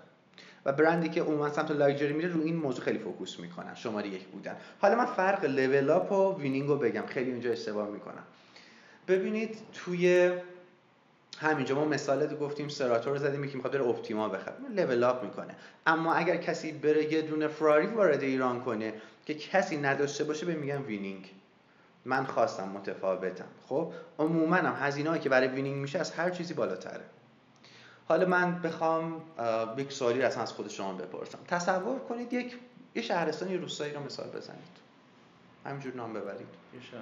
و 0.66 0.72
برندی 0.72 1.10
که 1.10 1.22
عموما 1.22 1.50
سمت 1.50 1.72
لاکچری 1.72 2.14
میره 2.14 2.30
رو 2.30 2.42
این 2.44 2.56
موضوع 2.56 2.86
خیلی 2.86 3.00
focus 3.00 3.40
می‌کنن 3.40 3.76
شماره 3.76 4.08
یک 4.08 4.24
بودن. 4.24 4.56
حالا 4.80 4.96
من 4.96 5.06
فرق 5.06 5.46
level 5.46 5.90
up 5.90 6.12
و 6.12 6.42
winning 6.42 6.68
رو 6.68 6.78
بگم. 6.78 7.06
خیلی 7.06 7.32
اونجا 7.32 7.52
اشتباه 7.52 7.90
می‌کنم. 7.90 8.24
ببینید 9.08 9.58
توی 9.74 10.32
همینجا 11.38 11.76
ما 11.76 11.86
مثال 11.86 12.36
گفتیم 12.36 12.68
سراتو 12.68 13.01
رو 13.01 13.18
زدیم 13.18 13.48
که 13.48 13.56
می‌خواد 13.56 13.74
بره 13.74 13.88
اپتیما 13.88 14.30
بخره. 14.30 14.56
level 14.76 15.04
up 15.04 15.24
می‌کنه. 15.24 15.56
اما 15.88 16.14
اگر 16.14 16.38
کسی 16.38 16.72
بره 16.72 17.14
یه 17.14 17.22
دونه 17.22 17.48
فراری 17.48 17.88
وارد 17.88 18.24
ایران 18.24 18.62
کنه 18.64 18.94
که 19.26 19.34
کسی 19.34 19.78
نداشته 19.78 20.24
باشه 20.24 20.46
به 20.46 20.54
میگن 20.54 20.82
winning 20.82 21.32
من 22.06 22.26
خواستم 22.26 22.70
متفاوتم. 22.70 23.46
خب؟ 23.70 23.94
عموما 24.20 24.56
هم 24.56 24.88
هزینه‌ای 24.88 25.20
که 25.20 25.30
برای 25.30 25.48
winning 25.48 25.82
میشه 25.82 26.00
از 26.00 26.12
هر 26.12 26.30
چیزی 26.30 26.54
بالاتره. 26.54 27.06
حالا 28.08 28.26
من 28.26 28.62
بخوام 28.62 29.22
یک 29.78 29.92
سوالی 29.92 30.22
اصلا 30.22 30.44
از 30.44 30.54
خود 30.54 30.68
شما 30.68 30.94
بپرسم. 30.94 31.40
تصور 31.48 32.00
کنید 32.00 32.34
یک 32.34 32.58
یه 32.96 33.02
شهرستان 33.02 33.52
یه 33.52 33.58
روستایی 33.58 33.94
رو 33.94 34.04
مثال 34.04 34.28
بزنید. 34.28 34.82
همینجور 35.66 35.94
نام 35.94 36.14
ببرید. 36.14 36.48
یه 36.74 36.82
شهر 36.82 37.00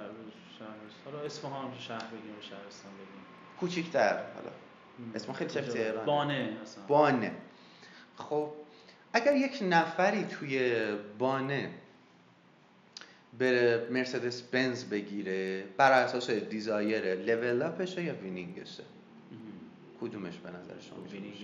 حالا 1.04 1.24
اسم 1.24 1.48
هم 1.48 1.72
شهر 1.78 1.98
بگیم 2.06 2.34
شهرستان 2.40 2.92
بگیم. 2.92 3.24
کوچیک‌تر 3.60 4.14
حالا. 4.14 4.50
اسم 5.14 5.32
خیلی 5.32 5.50
شبیه 5.50 5.72
تهران 5.72 6.06
بانه 6.06 6.56
اصلا. 6.62 6.84
بانه. 6.88 7.32
خب 8.16 8.50
اگر 9.12 9.36
یک 9.36 9.58
نفری 9.62 10.24
توی 10.24 10.84
بانه 11.18 11.70
بره 13.38 13.88
مرسدس 13.90 14.42
بنز 14.42 14.84
بگیره 14.84 15.64
بر 15.76 15.92
اساس 15.92 16.30
desire 16.30 17.14
level 17.14 17.62
up 17.62 17.78
شه 17.78 18.02
یا 18.02 18.14
winning 18.14 18.57
شه؟ 18.57 18.82
کدومش 20.00 20.38
به 20.38 20.48
نظر 20.48 20.80
شما 20.80 21.04
winning 21.12 21.36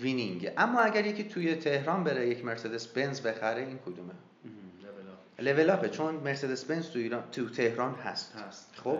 winning. 0.00 0.52
اما 0.56 0.80
اگر 0.80 1.06
یکی 1.06 1.24
توی 1.24 1.54
تهران 1.54 2.04
بره 2.04 2.28
یک 2.28 2.44
مرسدس 2.44 2.86
بنز 2.86 3.20
بخره 3.20 3.62
این 3.62 3.78
کدومه؟ 3.78 4.12
level 5.38 5.70
up 5.70 5.82
ه 5.82 5.88
چون 5.88 6.14
مرسدس 6.14 6.64
بنز 6.64 6.90
تو 6.90 6.98
ایران 6.98 7.24
تو 7.32 7.48
تهران 7.48 7.94
هست, 7.94 8.34
هست. 8.34 8.70
خب 8.76 8.98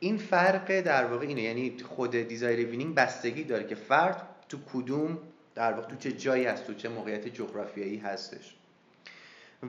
این 0.00 0.18
فرق 0.18 0.80
در 0.80 1.04
واقع 1.04 1.26
اینه. 1.26 1.42
یعنی 1.42 1.76
خود 1.84 2.10
desire 2.10 2.66
winning 2.66 2.94
بستگی 2.94 3.44
داره 3.44 3.66
که 3.66 3.74
فرد 3.74 4.22
تو 4.48 4.58
کدوم 4.72 5.18
در 5.54 5.72
واقع 5.72 5.88
تو 5.88 5.96
چه 5.96 6.12
جایی 6.12 6.44
هست 6.44 6.66
تو 6.66 6.74
چه 6.74 6.88
موقعیت 6.88 7.28
جغرافیایی 7.28 7.98
هستش. 7.98 8.55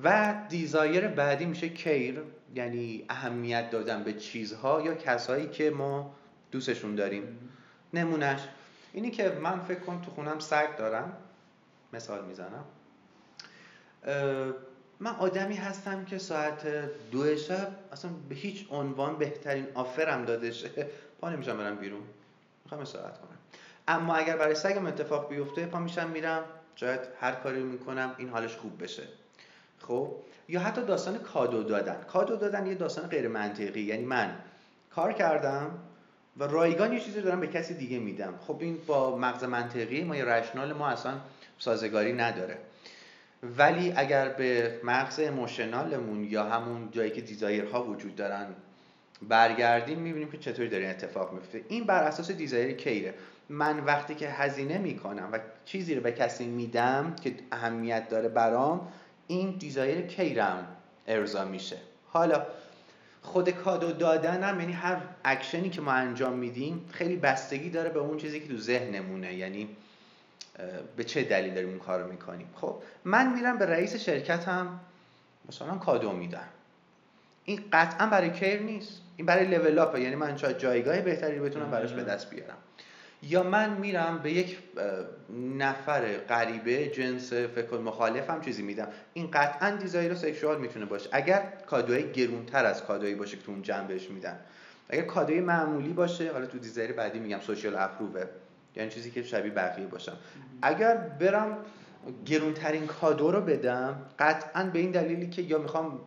و 0.03 0.35
desire 0.49 1.07
بعدی 1.07 1.45
میشه 1.45 1.69
care 1.69 2.23
یعنی 2.55 3.05
اهمیت 3.09 3.69
دادن 3.69 4.03
به 4.03 4.13
چیزها 4.13 4.81
یا 4.81 4.95
کسایی 4.95 5.47
که 5.47 5.69
ما 5.69 6.15
دوستشون 6.51 6.95
داریم. 6.95 7.49
نمونش 7.93 8.39
اینی 8.93 9.11
که 9.11 9.29
من 9.29 9.59
فکر 9.59 9.79
کن 9.79 10.01
تو 10.01 10.11
خونم 10.11 10.39
سگ 10.39 10.75
دارم. 10.75 11.17
مثال 11.93 12.25
می‌زنم. 12.25 12.65
من 14.99 15.15
آدمی 15.19 15.55
هستم 15.55 16.05
که 16.05 16.17
ساعت 16.17 16.67
دو 17.11 17.37
شب 17.37 17.75
اصلا 17.91 18.11
به 18.29 18.35
هیچ 18.35 18.67
عنوان 18.71 19.17
بهترین 19.17 19.67
آفرم 19.73 20.25
داده 20.25 20.51
شه 20.51 20.87
پا 21.21 21.29
نمیشم 21.29 21.57
برم 21.57 21.75
بیرون. 21.75 22.01
می‌خوام 22.63 22.81
استراحت 22.81 23.17
کنم. 23.17 23.37
اما 23.87 24.15
اگر 24.15 24.37
برای 24.37 24.55
سگم 24.55 24.85
اتفاق 24.85 25.29
بیفته 25.29 25.65
پا 25.65 25.79
میشم 25.79 26.09
میرم. 26.09 26.43
شاید 26.75 26.99
هر 27.19 27.31
کاری 27.31 27.63
می‌کنم 27.63 28.15
این 28.17 28.29
حالش 28.29 28.55
خوب 28.55 28.83
بشه. 28.83 29.03
خب؟ 29.79 30.11
یا 30.49 30.59
حتی 30.59 30.81
داستان 30.81 31.17
کادو 31.17 31.63
دادن. 31.63 31.97
کادو 32.07 32.35
دادن 32.35 32.67
یه 32.67 32.75
داستان 32.75 33.07
غیر 33.07 33.27
منطقی. 33.27 33.81
یعنی 33.81 34.05
من 34.05 34.35
کار 34.95 35.13
کردم 35.13 35.71
و 36.37 36.43
رایگان 36.43 36.93
یه 36.93 36.99
چیزی 36.99 37.21
دارم 37.21 37.39
به 37.39 37.47
کسی 37.47 37.73
دیگه 37.73 37.99
میدم. 37.99 38.33
خب 38.47 38.57
این 38.59 38.77
با 38.87 39.17
مغز 39.17 39.43
منطقی 39.43 40.03
ما 40.03 40.15
یا 40.15 40.25
رشنال 40.25 40.73
ما 40.73 40.87
اصلا 40.87 41.13
سازگاری 41.59 42.13
نداره. 42.13 42.57
ولی 43.57 43.93
اگر 43.95 44.29
به 44.29 44.79
مغز 44.83 45.19
emotional 45.19 45.97
مون 45.97 46.23
یا 46.23 46.43
همون 46.43 46.91
جایی 46.91 47.11
که 47.11 47.21
desire 47.21 47.74
ها 47.74 47.83
وجود 47.83 48.15
دارن 48.15 48.45
برگردیم 49.21 49.99
می‌بینیم 49.99 50.31
که 50.31 50.37
چطوری 50.37 50.69
داره 50.69 50.87
اتفاق 50.87 51.33
میفته 51.33 51.61
این 51.69 51.83
بر 51.83 52.03
اساس 52.03 52.31
desire 52.31 52.71
care 52.75 53.00
ه. 53.00 53.13
من 53.49 53.79
وقتی 53.79 54.15
که 54.15 54.29
هزینه 54.29 54.77
می‌کنم 54.77 55.29
و 55.31 55.39
چیزی 55.65 55.95
رو 55.95 56.01
به 56.01 56.11
کسی 56.11 56.45
میدم 56.45 57.15
که 57.23 57.35
اهمیت 57.51 58.09
داره 58.09 58.29
برام 58.29 58.87
این 59.27 59.51
desire 59.51 60.01
care 60.01 60.54
م 60.54 60.67
ارضا 61.07 61.45
میشه. 61.45 61.77
حالا 62.07 62.45
خود 63.21 63.49
کادو 63.49 63.91
دادنم 63.91 64.59
یعنی 64.59 64.73
هر 64.73 64.97
اکشنی 65.25 65.69
که 65.69 65.81
ما 65.81 65.91
انجام 65.91 66.33
میدیم 66.33 66.89
خیلی 66.91 67.15
بستگی 67.15 67.69
داره 67.69 67.89
به 67.89 67.99
اون 67.99 68.17
چیزی 68.17 68.39
که 68.39 68.47
تو 68.47 68.57
ذهنمونه. 68.57 69.33
یعنی 69.33 69.69
به 70.95 71.03
چه 71.03 71.23
دلیل 71.23 71.53
داریم 71.53 71.69
اون 71.69 71.79
کار 71.79 72.01
رو 72.01 72.11
می‌کنیم. 72.11 72.49
خب 72.55 72.75
من 73.05 73.33
میرم 73.33 73.57
به 73.57 73.65
رئیس 73.65 73.95
شرکتم 73.95 74.79
مثلا 75.49 75.77
کادو 75.77 76.11
میدم. 76.11 76.47
این 77.45 77.63
قطعا 77.73 78.07
برای 78.07 78.31
care 78.31 78.61
نیست. 78.61 79.01
این 79.17 79.25
برای 79.25 79.45
level 79.45 79.79
up 79.79 79.97
یعنی 79.97 80.15
من 80.15 80.37
شاید 80.37 80.57
جایگاه 80.57 81.01
بهتری 81.01 81.39
بتونم 81.39 81.71
براش 81.71 81.93
به 81.93 82.03
دست 82.03 82.29
بیارم. 82.29 82.57
یا 83.21 83.43
من 83.43 83.77
میرم 83.77 84.19
به 84.23 84.31
یک 84.31 84.57
نفر 85.57 86.17
غریبه 86.17 86.87
جنس 86.87 87.33
فکر 87.33 87.77
مخالف 87.77 88.29
هم 88.29 88.41
چیزی 88.41 88.63
میدم. 88.63 88.87
این 89.13 89.31
قطعا 89.31 89.71
desire 89.71 90.15
sexual 90.15 90.61
می‌تونه 90.61 90.85
باشه. 90.85 91.09
اگر 91.11 91.53
کادوی 91.67 92.11
گرونتر 92.11 92.65
از 92.65 92.83
کادویی 92.83 93.15
باشه 93.15 93.37
که 93.37 93.43
تو 93.43 93.51
اون 93.51 93.61
جمع 93.61 93.87
بهش 93.87 94.09
میدن. 94.09 94.39
اگر 94.89 95.01
کادوی 95.01 95.41
معمولی 95.41 95.93
باشه 95.93 96.31
حالا 96.31 96.45
تو 96.45 96.57
desire 96.57 96.93
بعدی 96.93 97.19
میگم 97.19 97.39
social 97.39 97.75
approve 97.75 98.12
ه. 98.12 98.23
یعنی 98.75 98.89
چیزی 98.89 99.11
که 99.11 99.23
شبیه 99.23 99.51
بقیه 99.51 99.87
باشم. 99.87 100.17
اگر 100.61 100.95
برم 100.97 101.57
گرونترین 102.25 102.87
کادو 102.87 103.31
رو 103.31 103.41
بدم 103.41 104.01
قطعا 104.19 104.63
به 104.63 104.79
این 104.79 104.91
دلیلی 104.91 105.29
که 105.29 105.41
یا 105.41 105.57
می‌خوام 105.57 105.99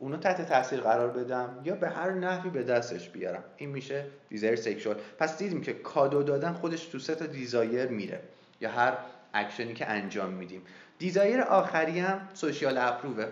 اونو 0.00 0.16
تحت 0.16 0.48
تاثیر 0.48 0.80
قرار 0.80 1.08
بدم 1.08 1.60
یا 1.64 1.74
به 1.74 1.88
هر 1.88 2.10
نحوی 2.10 2.50
به 2.50 2.62
دستش 2.62 3.08
بیارم. 3.08 3.44
این 3.56 3.70
میشه 3.70 4.04
desire 4.28 4.56
sexual 4.56 4.96
پس 5.18 5.38
دیدیم 5.38 5.60
که 5.60 5.72
کادو 5.72 6.22
دادن 6.22 6.52
خودش 6.52 6.84
تو 6.84 6.98
سه 6.98 7.14
تا 7.14 7.26
desire 7.26 7.86
میره 7.86 8.20
یا 8.60 8.70
هر 8.70 8.94
اکشنی 9.34 9.74
که 9.74 9.90
انجام 9.90 10.30
میدیم. 10.30 10.62
desire 10.98 11.40
آخری 11.40 12.00
هم 12.00 12.28
social 12.34 12.78
approve 12.78 13.20
ه 13.20 13.26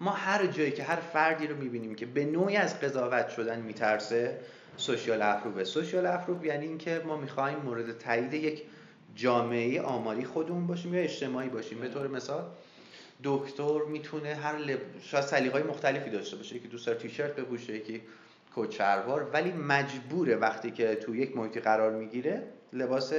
ما 0.00 0.10
هر 0.10 0.46
جایی 0.46 0.70
که 0.70 0.82
هر 0.82 0.96
فردی 0.96 1.46
رو 1.46 1.56
می‌بینیم 1.56 1.94
که 1.94 2.06
به 2.06 2.24
نوعی 2.24 2.56
از 2.56 2.80
قضاوت 2.80 3.28
شدن 3.28 3.60
میترسه 3.60 4.40
سوشیال 4.76 5.22
اپرووه 5.22 5.64
سوشیال 5.64 6.06
اپروو 6.06 6.46
یعنی 6.46 6.66
اینکه 6.66 7.02
ما 7.06 7.16
می‌خوایم 7.16 7.58
مورد 7.58 7.98
تایید 7.98 8.34
یک 8.34 8.62
جامعه 9.14 9.82
آماری 9.82 10.24
خودمون 10.24 10.66
باشیم 10.66 10.94
یا 10.94 11.00
اجتماعی 11.00 11.48
باشیم. 11.48 11.80
به 11.80 11.88
طور 11.88 12.08
مثال 12.08 12.44
دکتر 13.24 13.78
می‌تونه 13.88 14.34
هر 14.34 14.56
لب... 14.56 14.80
شاید 15.02 15.24
سلیقه‌های 15.24 15.62
مختلفی 15.62 16.10
داشته 16.10 16.36
باشه 16.36 16.58
که 16.58 16.68
دوست 16.68 16.86
داره 16.86 16.98
تیشرت 16.98 17.36
بپوشه 17.36 17.76
یکی 17.76 18.02
کت 18.56 18.70
شلوار 18.70 19.30
ولی 19.32 19.52
مجبوره 19.52 20.36
وقتی 20.36 20.70
که 20.70 20.94
تو 20.94 21.14
یک 21.14 21.36
محیطی 21.36 21.60
قرار 21.60 21.92
می‌گیره 21.92 22.42
لباس 22.72 23.12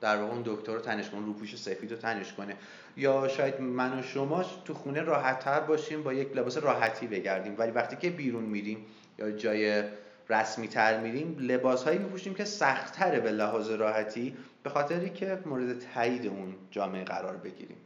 در 0.00 0.16
واقع 0.16 0.32
اون 0.32 0.42
دکتر 0.46 0.72
رو 0.72 0.80
تنش 0.80 1.10
کنه 1.10 1.26
روپوش 1.26 1.56
سفید 1.56 1.90
رو 1.90 1.96
تنش 1.96 2.32
کنه. 2.32 2.56
یا 2.96 3.28
شاید 3.28 3.60
من 3.60 3.98
و 3.98 4.02
شما 4.02 4.44
تو 4.64 4.74
خونه 4.74 5.02
راحتتر 5.02 5.60
باشیم 5.60 6.02
با 6.02 6.12
یک 6.12 6.36
لباس 6.36 6.56
راحتی 6.58 7.06
بگردیم. 7.06 7.54
ولی 7.58 7.70
وقتی 7.70 7.96
که 7.96 8.10
بیرون 8.10 8.44
میریم 8.44 8.86
یا 9.18 9.30
جای 9.30 9.82
رسمی 10.30 10.68
تر 10.68 11.00
میریم 11.00 11.36
لباس 11.40 11.84
هایی 11.84 11.98
میپوشیم 11.98 12.34
که 12.34 12.44
سختتره 12.44 13.20
به 13.20 13.30
لحاظ 13.30 13.70
راحتی 13.70 14.36
به 14.62 14.70
خاطری 14.70 15.10
که 15.10 15.38
مورد 15.46 15.78
تایید 15.78 16.26
اون 16.26 16.54
جامعه 16.70 17.04
قرار 17.04 17.36
بگیریم. 17.36 17.76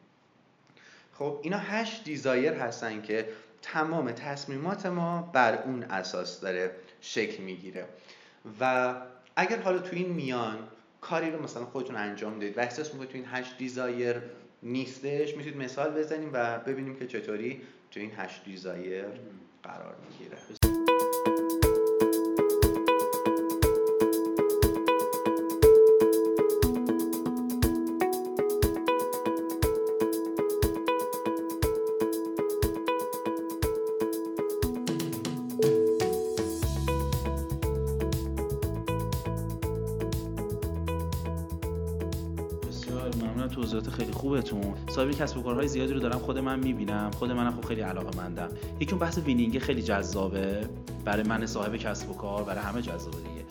خب 1.19 1.39
اینا 1.43 1.59
هشت 1.59 2.05
دیزایر 2.05 2.53
هستن 2.53 3.03
که 3.03 3.29
تمام 3.63 4.13
تصمیمات 4.13 4.87
ما 4.87 5.31
بر 5.33 5.63
اون 5.63 5.83
اساس 5.83 6.41
داره 6.41 6.71
شکل 7.01 7.43
می‌گیره. 7.43 7.87
و 8.61 8.95
اگر 9.37 9.61
حالا 9.61 9.79
تو 9.79 9.97
این 9.97 10.13
میان 10.13 10.59
کاری 11.01 11.31
رو 11.31 11.43
مثلا 11.43 11.65
خودتون 11.65 11.97
انجام 11.97 12.39
دید 12.39 12.59
و 12.59 12.61
احساس 12.61 12.93
می‌کنید 12.93 13.11
تو 13.11 13.17
این 13.17 13.27
هشت 13.31 13.59
دیزایر 13.59 14.17
نیستش 14.63 15.37
می‌تونید 15.37 15.57
مثال 15.57 15.91
بزنیم 15.91 16.31
و 16.33 16.59
ببینیم 16.59 16.97
که 16.97 17.07
چطوری 17.07 17.61
تو 17.91 18.01
این 18.01 18.13
هشت 18.17 18.45
دیزایر 18.45 19.05
قرار 19.63 19.97
می‌گیره. 20.11 20.76
صاحب 44.97 45.11
کسب 45.11 45.39
و 45.39 45.43
کارهای 45.43 45.69
زیادی 45.69 45.93
رو 45.93 46.01
دارم 46.01 46.19
خود 46.19 46.39
من 46.39 46.59
می‌بینم. 46.59 47.11
خود 47.11 47.33
منم 47.33 47.53
خب 47.53 47.65
خیلی 47.65 47.81
علاقه 47.81 48.17
مندم 48.17 48.49
یکی 48.81 48.91
اون 48.91 49.01
بحث 49.01 49.19
winning 49.19 49.59
خیلی 49.59 49.83
جذابه. 49.83 50.69
برای 51.05 51.23
من 51.23 51.47
صاحب 51.47 51.77
کسب 51.77 52.11
و 52.11 52.15
کار 52.15 52.45
برای 52.45 52.61
همه 52.61 52.83
جذابه 52.83 53.17
دیگه. 53.17 53.45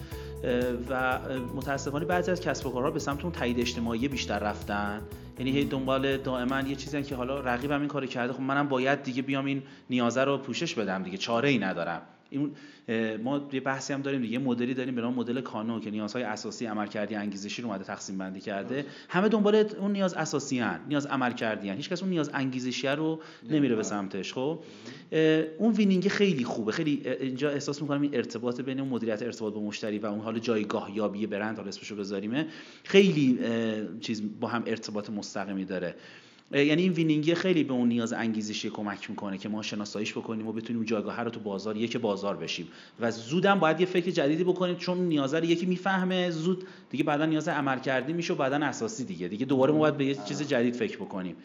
و 0.90 1.20
متاسفانه 1.56 2.06
بعضی 2.06 2.32
از 2.32 2.42
کسب 2.42 2.68
و 2.68 2.70
کارها 2.70 2.92
به 2.92 3.00
سمت 3.00 3.24
اون 3.24 3.32
تایید 3.32 3.60
اجتماعی 3.60 4.08
بیشتر 4.08 4.40
رفتن. 4.40 5.02
یعنی 5.40 5.52
هی 5.52 5.66
دنبال 5.66 6.18
دائما 6.18 6.62
یه 6.62 6.76
چیزی 6.76 7.04
که 7.04 7.16
حالا 7.16 7.40
رقیبم 7.40 7.80
این 7.80 7.88
کارو 7.88 8.08
کرده. 8.08 8.34
خب 8.34 8.42
منم 8.42 8.68
باید 8.68 9.04
دیگه 9.04 9.22
بیام 9.22 9.46
این 9.46 9.64
نیازه 9.90 10.24
رو 10.24 10.38
پوشش 10.38 10.76
بدم 10.76 11.04
دیگه. 11.04 11.18
چاره 11.18 11.50
ای 11.50 11.58
ندارم. 11.58 12.02
این 12.30 12.52
ما 13.24 13.50
یه 13.54 13.60
بحثی 13.60 13.94
هم 13.94 14.02
داریم 14.02 14.22
دیگه 14.22 14.40
مدلی 14.40 14.74
داریم 14.74 14.96
به 14.96 15.02
نام 15.02 15.14
مدل 15.14 15.42
کانو 15.42 15.80
که 15.80 15.92
نیازهای 15.92 16.24
اساسی 16.24 16.66
عملکردی 16.66 17.16
انگیزشی 17.16 17.62
رو 17.62 17.68
اومده 17.68 17.84
تقسیم 17.84 18.18
بندی 18.18 18.40
کرده 18.40 18.86
همه 19.10 19.30
دنبال 19.30 19.56
اون 19.56 19.92
نیاز 19.92 20.14
اساسی 20.14 20.60
هن. 20.60 20.80
نیاز 20.88 21.06
عملکردی 21.06 21.70
هن. 21.70 21.76
هیچ 21.76 21.90
کس 21.90 22.02
اون 22.02 22.10
نیاز 22.10 22.30
انگیزشی 22.34 22.88
رو 22.88 23.20
نمیره 23.50 23.76
به 23.76 23.84
سمتش 23.84 24.34
خب؟ 24.34 24.60
اون 25.58 25.74
winning 25.74 26.08
خیلی 26.08 26.44
خوبه. 26.44 26.72
خیلی 26.72 27.02
اینجا 27.20 27.50
احساس 27.50 27.82
می‌کنم 27.82 28.02
این 28.02 28.16
ارتباط 28.16 28.62
بین 28.62 28.80
اون 28.80 28.90
مدیریت 28.90 29.22
ارتباط 29.22 29.54
با 29.54 29.62
مشتری 29.62 30.00
و 30.00 30.06
اون 30.06 30.20
حال 30.20 30.40
جایگاه 30.40 30.96
یابی 30.96 31.28
برند 31.28 31.58
حالا 31.58 31.68
اسمشو 31.68 31.96
بذاریمه 31.96 32.48
خیلی 32.84 33.40
چیز 34.02 34.40
با 34.40 34.48
هم 34.48 34.64
ارتباط 34.66 35.10
مستقیمی 35.10 35.66
داره. 35.66 35.96
یعنی 36.52 36.82
این 36.82 36.92
winning 36.92 37.30
ی 37.30 37.36
خیلی 37.36 37.64
به 37.64 37.74
اون 37.74 37.88
نیاز 37.88 38.14
انگیزشی 38.14 38.70
کمک 38.70 39.10
می‌کنه 39.10 39.38
که 39.38 39.50
ما 39.50 39.62
شناساییش 39.62 40.12
بکنیم 40.12 40.48
و 40.48 40.52
بتونیم 40.52 40.78
اون 40.78 40.86
جایگاه 40.86 41.24
رو 41.24 41.30
تو 41.30 41.40
بازار 41.40 41.78
یک 41.78 41.98
بازار 41.98 42.38
بشیم. 42.38 42.68
و 43.00 43.12
زودم 43.12 43.60
باید 43.60 43.80
یه 43.80 43.86
فکر 43.86 44.12
جدیدی 44.12 44.44
بکنیم 44.44 44.76
چون 44.76 44.98
نیاز 44.98 45.34
رو 45.34 45.46
یکی 45.46 45.66
می‌فهمه 45.66 46.32
زود 46.32 46.64
دیگه 46.90 47.04
بعدا 47.04 47.26
نیاز 47.26 47.48
عملکردی 47.48 48.14
میشه 48.14 48.34
و 48.34 48.36
بعدا 48.36 48.58
اساسی 48.58 49.04
دیگه. 49.06 49.28
دیگه 49.28 49.46
دوباره 49.46 49.72
ما 49.72 49.80
باید 49.80 49.98
به 49.98 50.06
یه 50.06 50.16
چیز 50.28 50.42
جدید 50.42 50.76
فکر 50.76 50.98
بکنیم. 50.98 51.36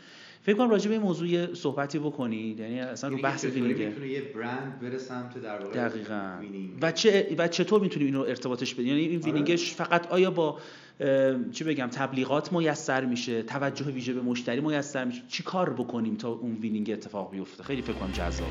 فکر 0.43 0.57
کنم 0.57 0.71
راجع 0.71 0.89
به 0.89 0.95
این 0.95 1.03
موضوع 1.03 1.55
صحبتی 1.55 1.99
بکنید. 1.99 2.61
یعنی 2.61 2.81
اصلا 2.81 3.11
رو 3.11 3.19
بحث 3.19 3.45
winning. 3.45 3.83
می‌تونه 3.83 4.09
یه 4.09 4.23
برند 4.35 4.81
بره 4.81 4.99
سمت 4.99 5.43
در 5.43 5.59
واقع 5.59 5.89
دقیقاً. 5.89 6.33
و 6.83 6.93
چه 6.93 7.35
و 7.39 7.49
چطور 7.49 7.81
می‌تونیم 7.81 8.07
اینو 8.07 8.21
ارتباطش 8.21 8.75
بدیم؟ 8.75 8.87
یعنی 8.87 9.01
این 9.01 9.21
winning 9.21 9.63
ش 9.63 9.75
فقط 9.75 10.07
آیا 10.07 10.31
با 10.31 10.59
چی 11.53 11.65
بگم 11.65 11.87
تبلیغات 11.87 12.53
میسر 12.53 13.05
میشه 13.05 13.43
توجه 13.43 13.85
ویژه 13.85 14.13
به 14.13 14.21
مشتری 14.21 14.61
میسر 14.61 15.05
میشه. 15.05 15.23
چی 15.29 15.43
کار 15.43 15.71
بکنیم 15.71 16.17
تا 16.17 16.29
اون 16.29 16.55
winning 16.55 16.91
اتفاق 16.91 17.31
بیفته؟ 17.31 17.63
خیلی 17.63 17.83
فکر 17.83 17.93
کنم 17.93 18.13
جذابه. 18.13 18.51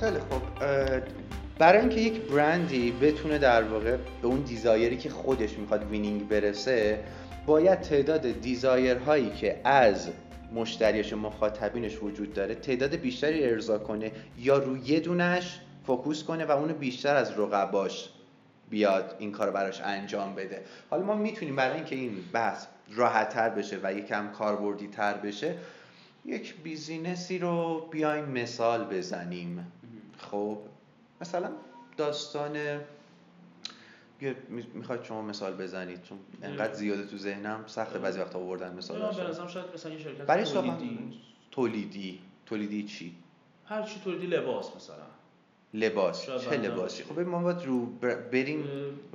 خیلی 0.00 0.18
خوب. 0.18 0.42
برای 1.58 1.80
اینکه 1.80 2.00
یک 2.00 2.20
برندی 2.20 2.92
بتونه 2.92 3.38
در 3.38 3.62
واقع 3.62 3.96
به 4.22 4.28
اون 4.28 4.40
desire 4.40 4.88
ی 4.88 4.96
که 4.96 5.10
خودش 5.10 5.58
می‌خواد 5.58 5.90
winning 5.90 6.28
برسه 6.28 7.04
باید 7.48 7.80
تعداد 7.80 8.40
desire 8.40 9.00
هایی 9.00 9.30
که 9.30 9.60
از 9.64 10.10
مشتریش 10.54 11.12
مخاطبینش 11.12 12.02
وجود 12.02 12.34
داره 12.34 12.54
تعداد 12.54 12.94
بیشتری 12.94 13.44
ارضا 13.44 13.78
کنه 13.78 14.12
یا 14.38 14.58
روی 14.58 14.80
یه 14.80 15.00
دونش 15.00 15.60
focus 15.86 16.24
کنه 16.24 16.44
و 16.44 16.50
اونو 16.50 16.74
بیشتر 16.74 17.16
از 17.16 17.38
رقباش 17.38 18.08
بیاد 18.70 19.16
این 19.18 19.32
کار 19.32 19.50
براش 19.50 19.80
انجام 19.80 20.34
بده. 20.34 20.62
حالا 20.90 21.02
ما 21.04 21.14
می‌تونیم 21.14 21.56
برای 21.56 21.76
اینکه 21.76 21.96
این 21.96 22.24
بحث 22.32 22.66
راحت 22.94 23.28
تر 23.28 23.48
بشه 23.48 23.78
و 23.82 23.92
یکم 23.92 24.32
کاربردی 24.32 24.88
تر 24.88 25.14
بشه 25.14 25.54
یک 26.24 26.62
بیزینسی 26.62 27.38
رو 27.38 27.88
بیایم 27.90 28.24
مثال 28.24 28.84
بزنیم. 28.84 29.72
خب 30.18 30.58
مثلا 31.20 31.50
داستان 31.96 32.56
می‌خواید 34.74 35.04
شما 35.04 35.22
مثال 35.22 35.54
بزنید 35.54 36.02
چون 36.02 36.18
انقدر 36.42 36.74
زیاده 36.74 37.06
تو 37.06 37.16
ذهنم 37.16 37.64
سخت 37.66 37.96
بعضی 37.96 38.20
وقتا 38.20 38.38
آوردن 38.38 38.74
مثال 38.76 39.14
شاید 39.48 39.64
مثلا 39.74 39.92
یه 39.92 39.98
شرکت 39.98 40.22
برای 40.22 40.44
تولیدی. 40.44 41.20
تولیدی. 41.50 42.18
تولیدی 42.46 42.82
چی؟ 42.82 43.14
هر 43.64 43.82
چی 43.82 44.00
تولیدی 44.04 44.26
لباس 44.26 44.76
مثلا. 44.76 44.96
لباس. 45.74 46.26
چه 46.26 46.56
لباسی؟ 46.56 47.04
خب 47.04 47.18
ما 47.18 47.42
باید 47.42 47.62
رو 47.66 47.86
بریم 48.32 48.64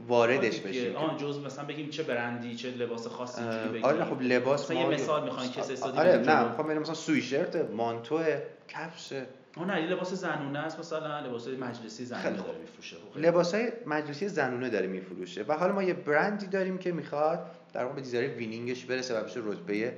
واردش 0.08 0.60
بشیم. 0.60 0.96
آن 0.96 1.18
جز 1.18 1.40
مثلا 1.40 1.66
بگیم 1.66 1.90
چه 1.90 2.04
برندی 2.04 2.56
چه 2.56 2.70
لباس 2.70 3.08
خاصی 3.08 3.42
بگیم 3.42 3.86
آره 3.86 4.06
خب 4.06 4.22
لباس 4.22 4.64
مثلا 4.72 4.80
یه 4.80 4.88
مثال 4.88 5.24
می‌خواین 5.24 5.52
کس 5.52 5.72
استادی 5.72 5.98
آره 5.98 6.18
نه 6.18 6.52
خب 6.52 6.66
مثلا 6.66 6.94
سویشرت 6.94 7.56
مانتو 7.56 8.22
کفش 8.68 9.14
اون 9.58 9.70
نه 9.70 9.80
لباس 9.80 10.14
زنونه 10.14 10.60
است 10.60 10.80
مثلا 10.80 11.20
لباس 11.20 11.48
مجلسی 11.48 12.06
زنونه 12.06 12.38
داره 12.38 12.60
میفروشه. 12.60 12.96
خب 13.14 13.20
لباس 13.20 13.56
های 13.56 13.72
مجلسی 13.86 14.28
زنونه 14.28 14.70
داره 14.70 14.88
میفروشه 14.88 15.46
و 15.48 15.54
حالا 15.54 15.74
ما 15.74 15.84
یه 15.84 15.94
برندی 15.94 16.48
داریم 16.48 16.78
که 16.78 16.92
می‌خواد 16.92 17.46
در 17.74 17.84
واقع 17.84 17.96
به 17.96 18.02
desire 18.02 18.32
winning 18.32 18.74
ش 18.74 18.86
برسه 18.86 19.20
و 19.20 19.24
بشه 19.24 19.40
رتبه 19.44 19.94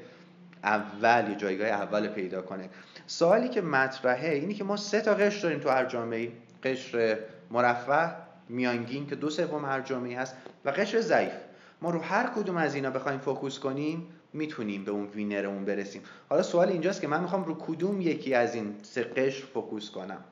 اول 0.64 1.26
یا 1.30 1.36
جایگاه 1.36 1.68
اول 1.68 2.08
پیدا 2.08 2.42
کنه. 2.42 2.70
سوالی 3.08 3.50
که 3.50 3.62
مطرحه 3.62 4.30
اینی 4.30 4.54
که 4.54 4.64
ما 4.64 4.78
سه 4.78 5.02
تا 5.02 5.14
قشر 5.14 5.42
داریم 5.42 5.60
تو 5.60 5.70
هر 5.70 5.86
جامعه 5.86 6.32
قشر 6.64 7.20
مرفه 7.52 8.12
میانگین 8.50 9.08
که 9.08 9.16
دو 9.16 9.30
سوم 9.30 9.66
هر 9.66 9.82
جامعه 9.82 10.20
هست 10.20 10.36
و 10.66 10.70
قشر 10.70 11.02
ضعیف. 11.02 11.34
ما 11.82 11.90
رو 11.90 12.00
هر 12.00 12.28
کدوم 12.36 12.58
از 12.58 12.76
اینا 12.76 12.90
بخوایم 12.90 13.20
focus 13.20 13.60
کنیم 13.60 14.08
می‌تونیم 14.36 14.84
به 14.84 14.92
اون 14.92 15.06
winner 15.06 15.46
مون 15.46 15.66
برسیم. 15.66 16.02
حالا 16.30 16.42
سوال 16.42 16.70
اینجاست 16.70 17.02
که 17.02 17.08
من 17.08 17.22
می‌خوام 17.22 17.44
رو 17.44 17.56
کدوم 17.60 18.02
یکی 18.02 18.34
از 18.34 18.56
این 18.56 18.76
سه 18.84 19.04
قشر 19.04 19.46
focus 19.46 19.92
کنم. 19.92 20.24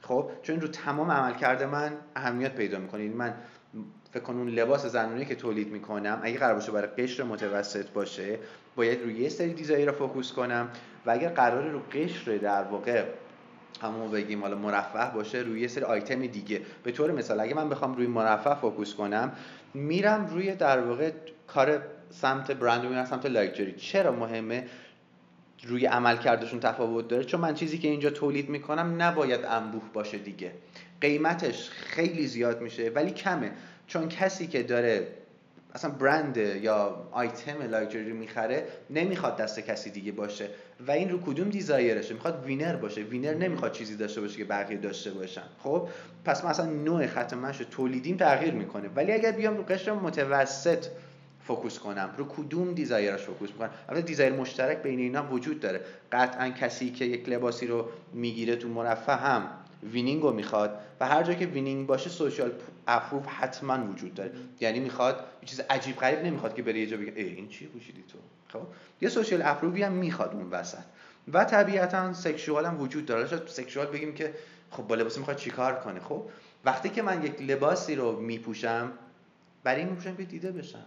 خب 0.00 0.30
چون 0.42 0.60
رو 0.60 0.68
تمام 0.68 1.10
عملکرد 1.10 1.62
من 1.62 1.92
اهمیت 2.16 2.54
پیدا 2.54 2.78
می‌کنه. 2.78 3.02
یعنی 3.04 3.14
من 3.14 3.34
فکر 4.12 4.22
کنم 4.22 4.38
اون 4.38 4.48
لباس 4.48 4.86
زنونه 4.86 5.24
که 5.24 5.34
تولید 5.34 5.68
می‌کنم 5.68 6.20
اگه 6.22 6.38
قرار 6.38 6.54
باشه 6.54 6.72
برای 6.72 6.88
قشر 6.88 7.22
متوسط 7.22 7.90
باشه 7.90 8.38
باید 8.76 9.02
روی 9.02 9.14
یه 9.14 9.28
سری 9.28 9.52
desire 9.52 9.90
رو 9.90 9.96
focus 9.96 10.32
کنم 10.32 10.68
و 11.06 11.10
اگر 11.10 11.28
قرار 11.28 11.68
رو 11.68 11.78
قشر 11.92 12.36
در 12.36 12.62
واقع 12.62 13.04
همون 13.82 14.10
بگیم 14.10 14.42
حالا 14.42 14.56
مرفه 14.56 15.14
باشه 15.14 15.38
روی 15.38 15.60
یه 15.60 15.68
سری 15.68 15.84
آیتم 15.84 16.26
دیگه. 16.26 16.60
به 16.82 16.92
طور 16.92 17.12
مثال 17.12 17.40
اگه 17.40 17.54
من 17.54 17.68
بخوام 17.68 17.94
روی 17.96 18.06
مرفه 18.06 18.54
focus 18.54 18.94
کنم 18.94 19.32
میرم 19.74 20.26
روی 20.26 20.54
در 20.54 20.80
واقع 20.80 21.12
کار 21.46 21.82
سمت 22.20 22.50
برند 22.50 22.84
میرم 22.84 23.04
سمت 23.04 23.26
لاکچری 23.26 23.72
چرا 23.72 24.12
مهمه 24.12 24.66
روی 25.62 25.86
عمل 25.86 26.16
کردشون 26.16 26.60
تفاوت 26.60 27.08
داره؟ 27.08 27.24
چون 27.24 27.40
من 27.40 27.54
چیزی 27.54 27.78
که 27.78 27.88
اینجا 27.88 28.10
تولید 28.10 28.48
می‌کنم 28.48 28.94
نباید 28.98 29.44
انبوه 29.44 29.82
باشه 29.92 30.18
دیگه. 30.18 30.52
قیمتش 31.00 31.70
خیلی 31.70 32.26
زیاد 32.26 32.60
میشه 32.60 32.88
ولی 32.94 33.10
کمه. 33.10 33.50
چون 33.86 34.08
کسی 34.08 34.46
که 34.46 34.62
داره 34.62 35.06
اصلا 35.74 35.90
برند 35.90 36.36
یا 36.36 37.08
آیتم 37.12 37.62
لاکچری 37.70 38.12
می‌خره 38.12 38.68
نمی‌خواد 38.90 39.36
دست 39.36 39.60
کسی 39.60 39.90
دیگه 39.90 40.12
باشه. 40.12 40.48
و 40.86 40.90
این 40.90 41.10
رو 41.10 41.20
کدوم 41.20 41.48
desire 41.48 41.92
شه 41.92 42.14
می‌خواد 42.14 42.44
winner 42.46 42.76
باشه. 42.76 43.02
winner 43.02 43.34
نمی‌خواد 43.34 43.72
چیزی 43.72 43.96
داشته 43.96 44.20
باشه 44.20 44.36
که 44.36 44.44
بقیه 44.44 44.78
داشته 44.78 45.10
باشن. 45.10 45.42
خب؟ 45.62 45.88
پس 46.24 46.44
مثلا 46.44 46.66
نوع 46.66 47.06
خط 47.06 47.52
تولیدیم 47.52 48.16
تغییر 48.16 48.54
می‌کنه. 48.54 48.88
ولی 48.96 49.12
اگر 49.12 49.32
بیام 49.32 49.56
رو 49.56 49.62
قشر 49.62 49.92
متوسط 49.92 50.86
focus 51.46 51.78
کنم. 51.78 52.14
رو 52.16 52.24
کدوم 52.24 52.74
desire 52.74 53.09
ش 53.09 53.20
focus 53.20 53.50
می‌کنم؟ 53.50 53.70
البته 53.88 54.06
desire 54.06 54.32
مشترک 54.32 54.82
بین 54.82 54.98
اینا 54.98 55.26
وجود 55.32 55.60
داره. 55.60 55.80
قطعا 56.12 56.50
کسی 56.50 56.90
که 56.90 57.04
یک 57.04 57.28
لباسی 57.28 57.66
رو 57.66 57.88
می‌گیره 58.12 58.56
تو 58.56 58.68
مرفه 58.68 59.12
هم 59.12 59.50
winning 59.92 60.22
رو 60.22 60.32
می‌خواد 60.32 60.78
و 61.00 61.08
هر 61.08 61.22
جا 61.22 61.34
که 61.34 61.46
winning 61.46 61.86
باشه 61.86 62.10
social 62.10 62.52
approve 62.86 63.26
حتما 63.26 63.86
وجود 63.92 64.14
داره. 64.14 64.30
یعنی 64.60 64.80
می‌خواد 64.80 65.24
چیز 65.44 65.60
عجیب 65.60 65.96
غریب 65.96 66.18
نمی‌خواد 66.18 66.54
که 66.54 66.62
بره 66.62 66.78
یه 66.78 66.86
جا 66.86 66.96
بگه 66.96 67.12
ای 67.16 67.34
این 67.34 67.48
چی 67.48 67.66
پوشیدی 67.66 68.04
تو؟ 68.08 68.18
خب؟ 68.58 68.66
یه 69.00 69.08
social 69.08 69.42
approve 69.42 69.77
ی 69.77 69.82
هم 69.82 69.92
می‌خواد 69.92 70.34
اون 70.34 70.50
وسط. 70.50 70.78
و 71.32 71.44
طبیعتا 71.44 72.12
sexual 72.12 72.66
هم 72.66 72.80
وجود 72.80 73.06
داره. 73.06 73.28
شاید 73.28 73.46
sexual 73.46 73.86
بگیم 73.86 74.14
که 74.14 74.34
خب 74.70 74.82
با 74.82 74.94
لباس 74.94 75.18
می‌خواد 75.18 75.36
چیکار 75.36 75.80
کنه؟ 75.80 76.00
خب؟ 76.00 76.22
وقتی 76.64 76.88
که 76.88 77.02
من 77.02 77.24
یک 77.24 77.42
لباسی 77.42 77.94
رو 77.94 78.20
میپوشم 78.20 78.92
برای 79.64 79.80
این 79.80 79.90
میپوشم 79.90 80.16
که 80.16 80.22
دیده 80.22 80.52
بشم. 80.52 80.84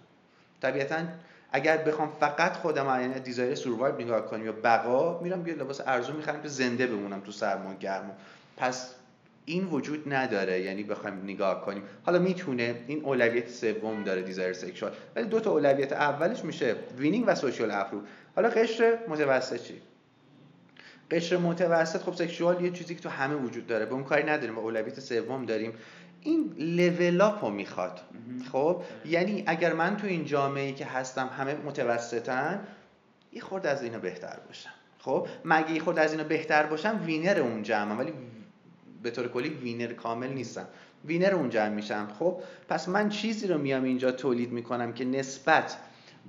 طبیعتا 0.62 0.98
اگر 1.52 1.78
بخوام 1.78 2.12
فقط 2.20 2.54
خودم 2.54 3.02
یعنی 3.02 3.20
desire 3.20 3.56
survive 3.56 3.96
نگاه 3.96 4.26
کنم 4.26 4.46
یا 4.46 4.52
بقا 4.52 5.20
میرم 5.20 5.48
یه 5.48 5.54
لباس 5.54 5.82
ارزون 5.86 6.16
می‌خرم 6.16 6.42
که 6.42 6.48
زنده 6.48 6.88
بمونم 6.88 7.20
تو 7.20 7.32
سرما 7.32 7.74
گرم 7.74 8.12
پس 8.58 8.94
این 9.46 9.66
وجود 9.66 10.14
نداره 10.14 10.62
یعنی 10.62 10.84
بخوایم 10.84 11.24
نگاه 11.24 11.66
کنیم. 11.66 11.84
حالا 12.06 12.20
می‌تونه 12.20 12.76
این 12.88 13.04
اولویت 13.04 13.50
سوم 13.50 14.04
داره 14.04 14.22
desire 14.22 14.54
sexual. 14.54 14.92
ولی 15.16 15.26
دو 15.28 15.40
تا 15.40 15.52
اولویت 15.52 15.94
اولش 15.94 16.44
میشه 16.44 16.76
winning 16.98 17.24
و 17.28 17.36
social 17.36 17.72
approve. 17.72 18.02
حالا 18.36 18.50
قشر 18.50 19.00
متوسط 19.08 19.62
چی؟ 19.64 19.82
قشر 21.12 21.38
متوسط 21.38 22.02
خب 22.02 22.14
sexual 22.14 22.62
یه 22.62 22.72
چیزی 22.72 22.96
که 22.96 23.02
تو 23.02 23.10
همه 23.10 23.36
وجود 23.36 23.68
داره 23.68 23.86
به 23.86 23.94
اون 23.94 24.04
کاری 24.04 24.24
نداریم 24.24 24.58
و 24.58 24.60
اولویت 24.60 25.00
سوم 25.00 25.46
داریم. 25.46 25.74
این 26.28 26.54
level 26.58 27.22
up 27.22 27.46
رو 27.46 27.52
می‌خواد. 27.52 28.02
خب؟ 28.52 28.82
یعنی 29.06 29.44
اگر 29.46 29.74
من 29.74 29.98
تو 29.98 30.08
این 30.08 30.26
جامعه 30.26 30.72
که 30.72 30.86
هستم 30.86 31.30
همه 31.38 31.56
متوسطن 31.56 32.68
یه 33.34 33.42
خورد 33.42 33.68
از 33.68 33.84
اینا 33.84 34.00
بهتر 34.00 34.38
باشم. 34.48 34.70
خب؟ 35.00 35.28
مگه 35.46 35.72
یه 35.72 35.80
خورد 35.80 36.00
از 36.00 36.12
اینا 36.12 36.24
بهتر 36.24 36.66
باشم؟ 36.66 37.02
winner 37.06 37.40
اون 37.40 37.64
جمعم. 37.64 38.00
ولی 38.00 38.14
به 39.04 39.12
طور 39.12 39.28
کلی 39.28 39.50
winner 39.50 39.94
کامل 39.94 40.28
نیستم. 40.28 40.68
winner 41.06 41.34
اون 41.34 41.50
جمع 41.50 41.70
میشم. 41.70 42.08
خب؟ 42.20 42.42
پس 42.70 42.90
من 42.90 43.10
چیزی 43.10 43.48
رو 43.48 43.58
میام 43.58 43.84
اینجا 43.84 44.12
تولید 44.12 44.52
می‌کنم 44.52 44.94
که 44.94 45.06
نسبت 45.06 45.78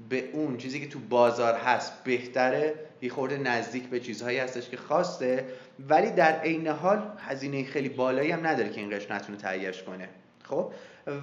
به 0.09 0.29
اون 0.33 0.57
چیزی 0.57 0.81
که 0.81 0.89
تو 0.89 0.99
بازار 0.99 1.55
هست 1.55 2.05
بهتره 2.05 2.75
یه 3.03 3.11
خورده 3.11 3.39
نزدیک 3.39 3.87
به 3.87 4.01
چیزهایی 4.01 4.39
هستش 4.39 4.69
که 4.69 4.77
خواسته 4.77 5.49
ولی 5.89 6.11
در 6.11 6.41
عین 6.41 6.67
حال 6.67 7.11
هزینه 7.19 7.65
خیلی 7.65 7.89
بالایی 7.89 8.31
هم 8.31 8.47
نداره 8.47 8.71
که 8.71 8.81
این 8.81 8.91
قشر 8.91 9.15
نتونه 9.15 9.39
تهیهش 9.39 9.83
کنه. 9.83 10.09
خب؟ 10.43 10.73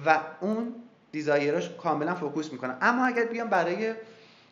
و 0.06 0.20
اون 0.40 0.74
desire 1.12 1.55
اش 1.55 1.70
کاملا 1.70 2.14
focus 2.14 2.52
می‌کنن 2.52 2.76
اما 2.80 3.06
اگر 3.06 3.24
بیام 3.24 3.48
برای 3.48 3.94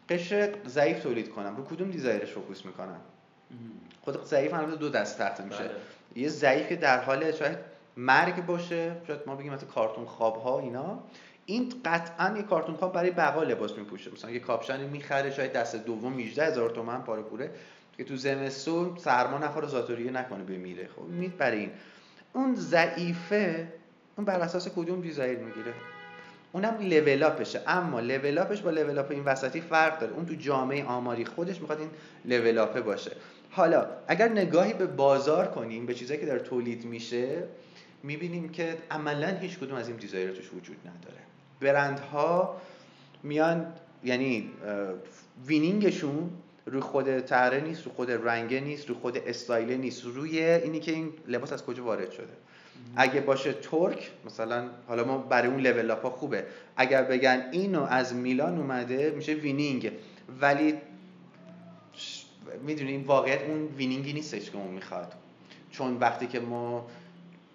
قشر 0.08 0.54
ضعیف 0.66 1.02
تولید 1.02 1.30
کنم 1.30 1.56
رو 1.56 1.64
کدوم 1.64 1.90
desire 1.90 2.22
ش 2.22 2.32
focus 2.32 2.64
می‌کنم؟ 2.64 3.00
خود 4.00 4.24
ضعیف 4.24 4.54
البته 4.54 4.76
دو 4.76 4.88
دست 4.88 5.18
تقسیم 5.18 5.46
میشه. 5.46 5.58
بله. 5.58 5.70
یه 6.16 6.28
ضعیف 6.28 6.68
که 6.68 6.76
در 6.76 7.00
حال 7.00 7.32
شاید 7.32 7.58
مرگ 7.96 8.46
باشه. 8.46 8.96
شاید 9.06 9.20
ما 9.26 9.36
بگیم 9.36 9.52
مثلا 9.52 9.68
کارتون 9.68 10.04
خواب 10.04 10.36
ها 10.36 10.60
اینا. 10.60 10.98
این 11.46 11.72
قطعا 11.84 12.36
یه 12.36 12.42
کارتون 12.42 12.76
خواب 12.76 12.92
برای 12.92 13.10
بقا 13.10 13.42
لباس 13.42 13.78
میپوشه. 13.78 14.10
مثلا 14.10 14.30
یه 14.30 14.38
کاپشن 14.38 14.84
می‌خره 14.84 15.30
شاید 15.30 15.52
دست 15.52 15.76
دوم 15.76 16.18
18 16.18 16.46
هزار 16.46 16.70
تومن 16.70 17.02
پاره 17.02 17.22
پوره 17.22 17.50
که 17.96 18.04
تو 18.04 18.16
زمستون 18.16 18.96
سرما 18.98 19.38
نخوره 19.38 19.68
ذات‌الریه 19.68 20.10
نکنه 20.10 20.44
بمیره. 20.44 20.88
خب 20.96 21.02
میید 21.02 21.36
برای 21.36 21.58
این. 21.58 21.70
اون 22.32 22.54
ضعیفه 22.54 23.68
اون 24.16 24.24
بر 24.24 24.40
اساس 24.40 24.68
کدوم 24.68 25.00
desire 25.00 25.38
می‌گیره؟ 25.38 25.72
اونم 26.52 26.76
level 26.80 27.22
up 27.22 27.38
شه 27.38 27.60
اما 27.66 28.00
level 28.00 28.38
up 28.38 28.49
ش 28.49 28.60
با 28.60 28.70
level 28.70 28.98
up 28.98 29.10
این 29.10 29.24
وسطی 29.24 29.60
فرق 29.60 29.98
داره. 30.00 30.12
اون 30.12 30.26
تو 30.26 30.34
جامعه 30.34 30.84
آماری 30.84 31.24
خودش 31.24 31.60
می‌خواد 31.60 31.80
این 31.80 31.90
level 32.24 32.58
up 32.58 32.73
ه 32.73 32.80
باشه. 32.80 33.12
حالا 33.50 33.86
اگر 34.08 34.28
نگاهی 34.28 34.72
به 34.72 34.86
بازار 34.86 35.46
کنیم 35.46 35.86
به 35.86 35.94
چیزایی 35.94 36.20
که 36.20 36.26
داره 36.26 36.40
تولید 36.40 36.84
میشه 36.84 37.42
می‌بینیم 38.02 38.48
که 38.48 38.78
عملا 38.90 39.28
هیچ 39.28 39.58
کدوم 39.58 39.76
از 39.76 39.88
این 39.88 39.96
desire 39.96 40.30
توش 40.30 40.52
وجود 40.52 40.76
نداره. 40.80 41.20
برندها 41.60 42.60
میان 43.22 43.66
یعنی 44.04 44.50
winning 45.46 46.00
شون 46.00 46.30
روی 46.66 46.80
خود 46.80 47.20
طرحه 47.20 47.60
نیست 47.60 47.86
رو 47.86 47.92
خود 47.92 48.10
رنگه 48.10 48.60
نیست 48.60 48.88
رو 48.88 48.94
خود 48.94 49.18
استایله 49.18 49.76
نیست. 49.76 50.04
روی 50.04 50.40
اینی 50.42 50.80
که 50.80 50.92
این 50.92 51.12
لباس 51.28 51.52
از 51.52 51.64
کجا 51.64 51.84
وارد 51.84 52.10
شده. 52.10 52.32
اگه 52.96 53.20
باشه 53.20 53.52
ترک 53.52 54.10
مثلا 54.26 54.68
حالا 54.88 55.04
ما 55.04 55.18
برای 55.18 55.48
اون 55.48 55.60
لول 55.60 55.90
ها 55.90 56.10
خوبه. 56.10 56.44
اگر 56.76 57.02
بگن 57.02 57.48
اینو 57.52 57.82
از 57.82 58.14
میلان 58.14 58.58
اومده 58.58 59.10
میشه 59.16 59.32
winning. 59.32 59.92
ولی 60.40 60.74
می‌دونیم 62.66 63.04
واقعیت 63.04 63.42
اون 63.42 63.66
winning 63.66 64.07
ی 64.07 64.12
نیستش 64.12 64.50
که 64.50 64.56
اون 64.56 64.74
می‌خواد. 64.74 65.12
چون 65.70 65.96
وقتی 65.96 66.26
که 66.26 66.40
ما 66.40 66.86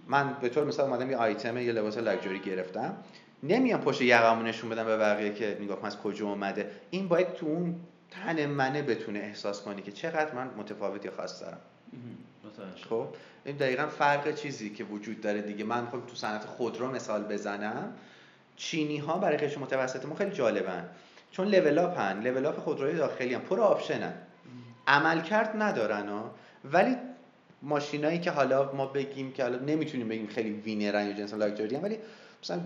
من 0.07 0.35
به 0.41 0.49
طور 0.49 0.63
مثال 0.63 0.85
اومدم 0.85 1.09
یه 1.09 1.17
آیتم 1.17 1.57
یه 1.57 1.71
لباس 1.71 1.97
لاکچری 1.97 2.39
گرفتم. 2.39 2.97
نمیام 3.43 3.81
پشت 3.81 4.01
یقمو 4.01 4.43
نشون 4.43 4.69
بدم 4.69 4.85
به 4.85 4.97
بقیه 4.97 5.33
که 5.33 5.57
نگاه 5.61 5.79
کن 5.79 5.87
از 5.87 5.97
کجا 5.97 6.25
اومده. 6.25 6.71
این 6.89 7.07
باید 7.07 7.33
تو 7.33 7.45
اون 7.45 7.75
تن 8.11 8.45
منه 8.45 8.81
بتونه 8.81 9.19
احساس 9.19 9.61
کنی 9.61 9.81
که 9.81 9.91
چقدر 9.91 10.35
من 10.35 10.49
متفاوت 10.57 11.05
یا 11.05 11.11
خاص 11.11 11.41
دارم. 11.41 11.59
خب؟ 12.89 13.07
این 13.45 13.55
دقیقا 13.55 13.87
فرق 13.87 14.35
چیزی 14.35 14.69
که 14.69 14.83
وجود 14.83 15.21
داره 15.21 15.41
دیگه. 15.41 15.63
من 15.63 15.85
خب 15.85 16.07
تو 16.07 16.15
صنعت 16.15 16.45
خودرو 16.45 16.91
مثال 16.91 17.23
بزنم. 17.23 17.93
چینی 18.55 18.97
ها 18.97 19.17
برای 19.17 19.37
قشر 19.37 19.59
متوسط 19.59 20.05
ما 20.05 20.15
خیلی 20.15 20.31
جالبن. 20.31 20.89
چون 21.31 21.47
لول 21.47 21.77
اپن 21.77 22.21
لول 22.21 22.45
اپ 22.45 22.59
خودروی 22.59 22.95
داخلی 22.95 23.33
هم 23.33 23.41
پر 23.41 23.59
آپشنن 23.59 24.13
عملکرد 24.87 25.51
ندارن 25.55 26.09
ها. 26.09 26.31
ولی 26.65 26.95
ماشینایی 27.61 28.19
که 28.19 28.31
حالا 28.31 28.71
ما 28.73 28.85
بگیم 28.85 29.31
که 29.31 29.43
حالا 29.43 29.59
نمی‌تونیم 29.59 30.07
بگیم 30.07 30.27
خیلی 30.27 30.49
وینرن 30.49 31.07
یا 31.07 31.13
جنس 31.13 31.33
لاکچری 31.33 31.75
ولی 31.75 31.97
مثلا 32.43 32.59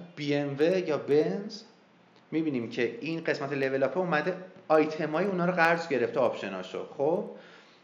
و 0.59 0.63
یا 0.63 0.97
بنز 0.97 1.61
می‌بینیم 2.31 2.69
که 2.69 2.97
این 3.01 3.23
قسمت 3.23 3.53
level 3.53 3.83
up 3.83 3.97
اومده 3.97 4.35
آیتمای 4.67 5.25
اونا 5.25 5.45
رو 5.45 5.51
قرض 5.53 5.87
گرفته 5.87 6.19
آپشناشو 6.19 6.85
خب؟ 6.97 7.29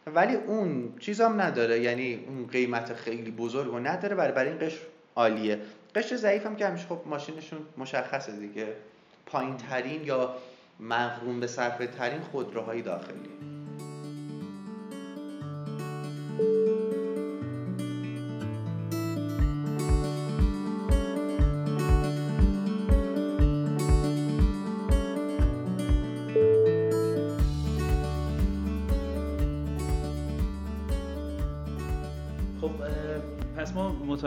ولی 0.07 0.35
اون 0.35 0.93
چیز 0.99 1.21
هم 1.21 1.41
نداره 1.41 1.79
یعنی 1.79 2.25
اون 2.27 2.47
قیمت 2.47 2.93
خیلی 2.93 3.31
بزرگ 3.31 3.67
رو 3.67 3.79
نداره 3.79 4.15
برای 4.15 4.33
برای 4.33 4.49
این 4.49 4.59
قشر 4.59 4.79
عالیه. 5.15 5.59
قشر 5.95 6.15
ضعیف 6.15 6.45
هم 6.45 6.55
که 6.55 6.67
همیشه 6.67 6.87
خب 6.87 7.01
ماشینشون 7.05 7.59
مشخصه 7.77 8.31
دیگه. 8.31 8.67
پایین 9.25 9.57
ترین 9.57 10.03
یا 10.03 10.35
مغروم 10.79 11.39
به 11.39 11.47
صرفه 11.47 11.87
ترین 11.87 12.21
خودروهای 12.21 12.81
داخلی 12.81 13.58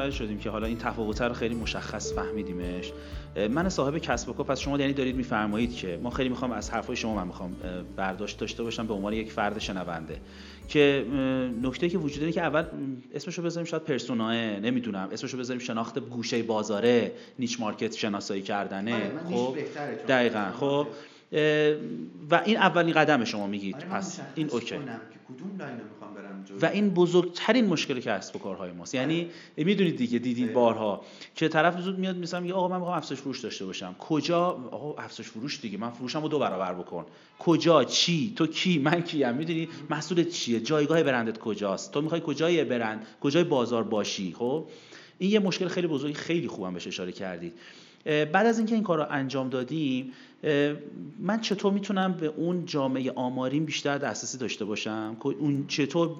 متوجه 0.02 0.16
شدیم 0.16 0.38
که 0.38 0.50
حالا 0.50 0.66
این 0.66 0.78
تفاوت 0.78 1.22
رو 1.22 1.32
خیلی 1.32 1.54
مشخص 1.54 2.12
فهمیدیمش. 2.12 2.92
من 3.50 3.68
صاحب 3.68 3.98
کسب 3.98 4.28
و 4.28 4.32
کار 4.32 4.46
پس 4.46 4.60
شما 4.60 4.78
یعنی 4.78 4.92
دارید 4.92 5.16
میفرمایید 5.16 5.76
که 5.76 5.98
ما 6.02 6.10
خیلی 6.10 6.28
می‌خوام 6.28 6.52
از 6.52 6.70
حرفای 6.70 6.96
شما 6.96 7.14
من 7.14 7.26
می‌خوام 7.26 7.56
برداشت 7.96 8.38
داشته 8.38 8.62
باشم 8.62 8.86
به 8.86 8.94
عنوان 8.94 9.12
یک 9.12 9.32
فرد 9.32 9.58
شنونده. 9.58 10.16
که 10.68 11.06
نکته 11.62 11.88
که 11.88 11.98
وجود 11.98 12.20
داره 12.20 12.32
که 12.32 12.42
اول 12.42 12.64
اسمشو 13.14 13.42
بذاریم 13.42 13.66
شاید 13.66 13.82
persona 13.82 14.34
نمی‌دونم 14.36 15.08
اسمشو 15.12 15.38
بذاریم 15.38 15.60
شناخت 15.60 15.98
گوشه 15.98 16.42
بازاره 16.42 17.12
niche 17.38 17.60
market 17.60 17.96
شناسایی 17.96 18.42
کردنه. 18.42 18.94
آره، 18.94 19.12
خب؟ 19.30 19.56
دقیقا 20.08 20.52
خب؟ 20.60 20.86
و 22.30 22.42
این 22.44 22.56
اولین 22.56 22.94
قدم 22.94 23.24
شما 23.24 23.46
میگید. 23.46 23.76
آره 23.76 23.84
پس 23.84 24.20
این 24.34 24.50
اوکی. 24.50 24.66
کدوم 24.66 25.58
line 25.58 25.74
می‌خوام 25.74 26.14
برم 26.14 26.21
و 26.62 26.66
این 26.66 26.90
بزرگترین 26.90 27.66
مشکل 27.66 28.00
کسب 28.00 28.36
و 28.36 28.38
کارهای 28.38 28.72
ماست. 28.72 28.94
یعنی 28.94 29.30
می‌دونید 29.56 29.96
دیگه 29.96 30.18
دیدید 30.18 30.52
بارها 30.52 31.04
که 31.34 31.48
طرف 31.48 31.80
زود 31.80 31.98
میاد 31.98 32.16
مثلا 32.16 32.40
میگه 32.40 32.54
آقا 32.54 32.68
من 32.68 32.76
می‌خوام 32.76 32.96
افزایش 32.96 33.20
فروش 33.20 33.40
داشته 33.40 33.64
باشم. 33.64 33.94
کجا؟ 33.98 34.44
آقا 34.70 35.02
افزایش 35.02 35.30
فروش 35.30 35.60
دیگه 35.60 35.78
من 35.78 35.90
فروشمو 35.90 36.28
دو 36.28 36.38
برابر 36.38 36.74
بکن. 36.74 37.06
کجا؟ 37.38 37.84
چی؟ 37.84 38.32
تو 38.36 38.46
کی؟ 38.46 38.78
من 38.78 39.02
کیم؟ 39.02 39.34
می‌دونی؟ 39.34 39.68
محصولت 39.90 40.28
چیه؟ 40.28 40.60
جایگاه 40.60 41.02
برندت 41.02 41.38
کجاست؟ 41.38 41.92
تو 41.92 42.00
می‌خوای 42.00 42.20
کجای 42.26 42.64
برند؟ 42.64 43.06
کجای 43.20 43.44
بازار 43.44 43.82
باشی؟ 43.82 44.32
خب؟ 44.38 44.66
این 45.18 45.30
یه 45.30 45.38
مشکل 45.38 45.68
خیلی 45.68 45.86
بزرگی 45.86 46.14
خیلی 46.14 46.48
خوبم 46.48 46.72
بهش 46.72 46.86
اشاره 46.86 47.12
کردید. 47.12 47.52
بعد 48.04 48.46
از 48.46 48.58
اینکه 48.58 48.74
این 48.74 48.84
کار 48.84 48.98
رو 48.98 49.06
انجام 49.10 49.48
دادیم 49.48 50.12
من 51.18 51.40
چطور 51.40 51.72
می‌تونم 51.72 52.12
به 52.12 52.26
اون 52.26 52.66
جامعه 52.66 53.12
آماریم 53.12 53.64
بیشتر 53.64 53.98
دسترسی 53.98 54.38
داشته 54.38 54.64
باشم؟ 54.64 55.16
اون 55.22 55.64
چطور 55.68 56.10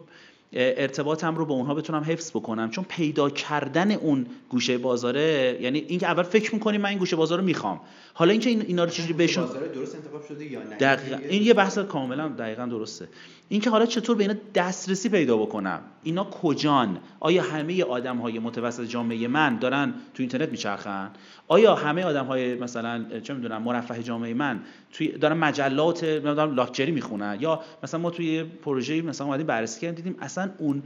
ارتباطم 0.53 1.37
رو 1.37 1.47
با 1.47 1.55
اونها 1.55 1.75
بتونم 1.75 2.03
حفظ 2.03 2.31
بکنم؟ 2.31 2.71
چون 2.71 2.85
پیدا 2.88 3.31
کردن 3.31 3.90
اون 3.92 4.27
گوشه 4.49 4.79
بازاره 4.79 5.59
یعنی 5.61 5.79
اینکه 5.79 6.07
اول 6.07 6.23
فکر 6.23 6.55
می‌کنیم 6.55 6.81
من 6.81 6.88
این 6.88 6.99
گوشه 6.99 7.16
بازار 7.16 7.38
رو 7.38 7.45
می‌خوام. 7.45 7.81
حالا 8.14 8.31
اینکه 8.31 8.51
این 8.51 8.62
اینا 8.62 8.85
رو 8.85 8.90
چجوری 8.90 9.12
بهشون 9.12 9.47
درست 9.75 9.95
انتخاب 9.95 10.27
شده 10.29 10.45
یا 10.45 10.62
نه؟ 10.62 10.77
دقیقا. 10.77 11.16
این 11.29 11.42
یه 11.42 11.55
بحث 11.55 11.79
کاملا 11.79 12.29
دقیقا 12.29 12.66
درسته. 12.66 13.09
اینکه 13.53 13.71
حالا 13.71 13.87
چطور 13.87 14.17
به 14.17 14.25
اینا 14.25 14.35
دسترسی 14.55 15.09
پیدا 15.09 15.37
بکنم؟ 15.37 15.81
اینا 16.03 16.25
کجان؟ 16.25 16.99
آیا 17.21 17.43
همه 17.43 17.85
آدم 17.85 18.17
های 18.17 18.38
متوسط 18.38 18.85
جامعه 18.85 19.29
من 19.29 19.59
دارن 19.59 19.95
تو 20.15 20.23
اینترنت 20.23 20.49
میچرخن؟ 20.49 21.11
آیا 21.49 21.75
همه 21.75 22.05
آدم 22.05 22.25
های 22.25 22.55
مثلا 22.55 23.05
چه 23.23 23.35
می‌دونم 23.35 23.62
مرفه 23.62 24.03
جامعه 24.03 24.35
من 24.35 24.61
توی 24.93 25.09
دارن 25.09 25.37
مجلات 25.37 26.05
نمی‌دونم 26.05 26.55
لاکچری 26.55 26.93
می‌خونن؟ 26.93 27.37
یا 27.41 27.61
مثلا 27.83 28.01
ما 28.01 28.11
توی 28.11 28.45
پروژه 28.45 29.03
مثلا 29.03 29.27
اومدیم 29.27 29.47
بررسی 29.47 29.81
کردیم 29.81 29.95
دیدیم 29.95 30.17
اصلا 30.21 30.51
اون 30.59 30.83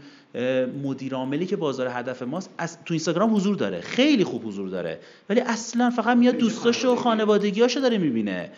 مدیر 0.85 1.15
عاملی 1.15 1.47
که 1.47 1.57
بازار 1.57 1.89
هدف 1.89 2.23
ماست 2.23 2.55
از 2.59 2.79
تو 2.85 2.95
اینستاگرام 2.95 3.35
حضور 3.35 3.57
داره. 3.57 3.81
خیلی 3.81 4.25
خوب 4.25 4.47
حضور 4.47 4.69
داره. 4.69 5.01
ولی 5.31 5.41
اصلا 5.41 5.91
فقط 5.91 6.17
میاد 6.17 6.37
دوستاشو 6.37 6.93
و 6.93 6.97
خانوادگیاشو 6.97 7.81
داره 7.81 7.99
می‌بینه. 7.99 8.51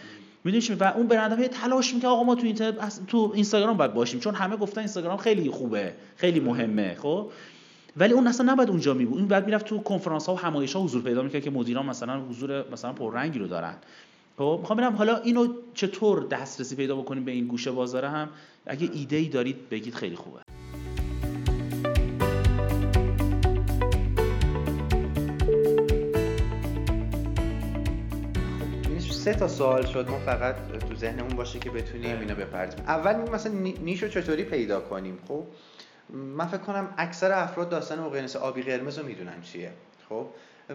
می‌دونی 0.44 0.81
و 0.81 0.85
اون 0.85 1.07
برند 1.07 1.46
تلاش 1.46 1.94
می‌کنه 1.94 2.11
آقا 2.11 2.22
ما 2.22 2.35
تو 2.35 2.46
اینترنت 2.46 3.07
تو 3.07 3.33
اینستاگرام 3.35 3.77
باید 3.77 3.94
باشیم 3.94 4.20
چون 4.20 4.35
همه 4.35 4.57
گفتن 4.57 4.81
اینستاگرام 4.81 5.16
خیلی 5.16 5.51
خوبه 5.51 5.92
خیلی 6.16 6.40
مهمه 6.40 6.94
خب؟ 6.94 7.31
ولی 7.96 8.12
اون 8.12 8.27
اصلا 8.27 8.53
نباید 8.53 8.70
اونجا 8.70 8.94
می 8.94 9.05
بود 9.05 9.18
این 9.18 9.29
بعد 9.29 9.46
می‌رفت 9.46 9.66
تو 9.66 9.79
کنفرانس 9.79 10.27
ها 10.27 10.35
و 10.35 10.38
همایش 10.38 10.77
ها 10.77 10.83
حضور 10.83 11.03
پیدا 11.03 11.22
می‌کرد 11.22 11.42
که 11.42 11.51
مدیران 11.51 11.87
مثلا 11.87 12.20
حضور 12.20 12.70
مثلا 12.72 12.92
پررنگی 12.92 13.38
رو 13.38 13.46
دارن. 13.46 13.74
خب؟ 14.38 14.59
می‌خوام 14.61 14.77
ببینم 14.77 14.96
حالا 14.96 15.16
اینو 15.16 15.48
چطور 15.74 16.27
دسترسی 16.27 16.77
پیدا 16.77 16.96
بکنیم 16.96 17.24
به 17.24 17.33
این 17.33 17.46
گوشه 17.46 17.70
بازاره 17.70 18.09
هم؟ 18.09 18.29
اگه 18.66 18.90
ایده 18.92 19.16
ای 19.16 19.29
دارید 19.29 19.68
بگید 19.68 19.94
خیلی 19.94 20.16
خوبه. 20.16 20.47
سه 29.29 29.35
تا 29.35 29.49
سوال 29.49 29.87
شد 29.87 30.09
ما 30.09 30.19
فقط 30.19 30.57
تو 30.88 30.95
ذهنمون 30.95 31.37
باشه 31.37 31.59
که 31.59 31.71
بتونیم 31.71 32.21
اینا 32.21 32.35
بپردازیم. 32.35 32.85
اول 32.88 33.17
مثلا 33.17 33.53
نیشو 33.83 34.09
چطوری 34.09 34.45
پیدا 34.45 34.81
کنیم 34.81 35.19
خب؟ 35.29 35.45
من 36.11 36.47
فکر 36.47 36.61
کنم 36.61 36.95
اکثر 36.99 37.33
افراد 37.33 37.69
داستان 37.69 37.99
اقیانوس 37.99 38.37
آبی 38.37 38.62
قرمز 38.62 38.99
رو 38.99 39.07
می‌دونن 39.07 39.43
چیه 39.43 39.71
خب؟ 40.09 40.27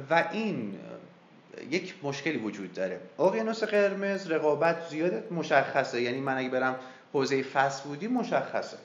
و 0.09 0.29
این 0.31 0.75
یک 1.69 1.95
مشکلی 2.03 2.37
وجود 2.37 2.73
داره. 2.73 2.99
اقیانوس 3.19 3.63
قرمز 3.63 4.31
رقابت 4.31 4.87
زیاده 4.89 5.23
مشخصه 5.31 6.01
یعنی 6.01 6.19
من 6.19 6.37
اگه 6.37 6.49
برم 6.49 6.75
حوزه 7.13 7.43
فست 7.43 7.81
فودی 7.83 8.07
مشخصه. 8.07 8.77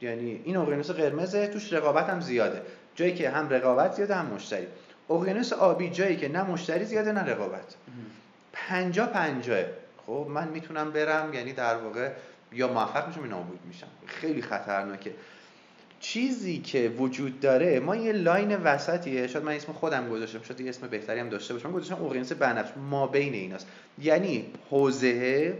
یعنی 0.00 0.40
این 0.44 0.56
اقیانوس 0.56 0.90
قرمزه 0.90 1.46
توش 1.46 1.72
رقابت 1.72 2.10
هم 2.10 2.20
زیاده. 2.20 2.62
جایی 2.94 3.14
که 3.14 3.30
هم 3.30 3.48
رقابت 3.48 3.92
زیاده 3.92 4.14
هم 4.14 4.26
مشتری. 4.26 4.66
اقیانوس 5.10 5.52
آبی 5.52 5.90
جایی 5.90 6.16
که 6.16 6.28
نه 6.28 6.42
مشتری 6.42 6.84
زیاده 6.84 7.12
نه 7.12 7.20
رقابت. 7.20 7.74
پنجا 8.54 9.06
پنجاه. 9.06 9.64
خب 10.06 10.26
من 10.28 10.48
می‌تونم 10.48 10.90
برم 10.90 11.34
یعنی 11.34 11.52
در 11.52 11.76
واقع 11.76 12.10
یا 12.52 12.68
موفق 12.68 13.08
میشم 13.08 13.20
یا 13.20 13.26
نابود 13.26 13.60
میشم. 13.68 13.86
خیلی 14.06 14.42
خطرناکه. 14.42 15.10
چیزی 16.00 16.58
که 16.58 16.88
وجود 16.88 17.40
داره 17.40 17.80
ما 17.80 17.96
یه 17.96 18.12
لاین 18.12 18.56
وسطیه. 18.56 19.26
شاید 19.26 19.44
من 19.44 19.52
اسم 19.52 19.72
خودم 19.72 20.08
گذاشتم 20.08 20.42
شاید 20.42 20.68
اسم 20.68 20.88
بهتری 20.88 21.20
هم 21.20 21.28
داشته 21.28 21.54
باشم. 21.54 21.72
گذاشتم 21.72 22.04
اقیانوس 22.04 22.32
بنفش. 22.32 22.70
ما 22.76 23.06
بین 23.06 23.34
ایناست. 23.34 23.66
یعنی 24.02 24.46
حوزه 24.70 25.58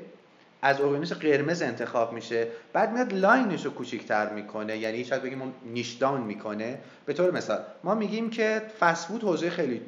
از 0.63 0.81
اقیانوس 0.81 1.13
قرمز 1.13 1.63
انتخاب 1.63 2.13
میشه. 2.13 2.49
بعد 2.73 2.93
میاد 2.93 3.13
لاینش 3.13 3.65
رو 3.65 3.71
کوچیک‌تر 3.71 4.31
می‌کنه. 4.31 4.79
یعنی 4.79 5.05
شاید 5.05 5.23
بگیم 5.23 5.55
نیشدان 5.65 6.21
می‌کنه. 6.21 6.79
به 7.07 7.13
طور 7.13 7.31
مثال 7.31 7.59
ما 7.85 7.95
میگیم 7.95 8.31
که 8.31 8.63
فسفود 8.81 9.23
حوزه 9.23 9.51
خیلی 9.51 9.81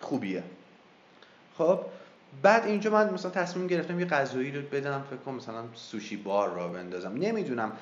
خوبیه. 0.00 0.42
خب؟ 1.58 1.80
بعد 2.42 2.66
اینجا 2.66 2.90
من 2.90 3.12
مثلا 3.12 3.30
تصمیم 3.30 3.66
گرفتم 3.66 4.00
یه 4.00 4.06
غذایی 4.06 4.52
رو 4.52 4.62
بدم 4.62 5.04
فکر 5.10 5.16
کنم 5.16 5.34
مثلا 5.34 5.62
سوشی 5.74 6.16
بار 6.16 6.50
را 6.50 6.68
بندازم. 6.68 7.12
نمی‌دونم 7.12 7.72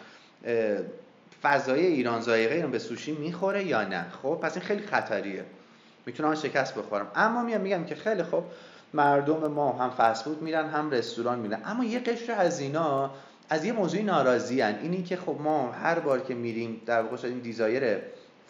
فضای 1.42 1.86
ایران 1.86 2.20
زایقه 2.20 2.54
ایران 2.54 2.70
به 2.70 2.78
سوشی 2.78 3.12
می‌خوره 3.12 3.64
یا 3.64 3.84
نه. 3.84 4.06
خب 4.22 4.38
پس 4.42 4.56
این 4.56 4.66
خیلی 4.66 4.82
خطریه. 4.82 5.44
می‌تونم 6.06 6.34
شکست 6.34 6.74
بخورم. 6.74 7.06
اما 7.14 7.42
میام 7.42 7.60
میگم 7.60 7.84
که 7.84 7.94
خیلی 7.94 8.22
خب 8.22 8.44
مردم 8.94 9.46
ما 9.46 9.72
هم 9.72 9.90
فسفود 9.90 10.42
میرن 10.42 10.68
هم 10.68 10.90
رستوران 10.90 11.38
میرن. 11.38 11.60
اما 11.64 11.84
یه 11.84 11.98
قشر 11.98 12.32
از 12.32 12.60
اینا 12.60 13.10
از 13.50 13.64
یه 13.64 13.72
موضوعی 13.72 14.02
ناراضی 14.02 14.60
هن. 14.60 14.78
اینی 14.82 15.02
که 15.02 15.16
خب 15.16 15.36
ما 15.40 15.72
هر 15.72 15.98
بار 15.98 16.20
که 16.20 16.34
میریم 16.34 16.80
در 16.86 17.02
واقع 17.02 17.28
این 17.28 17.38
دیزایر 17.38 17.98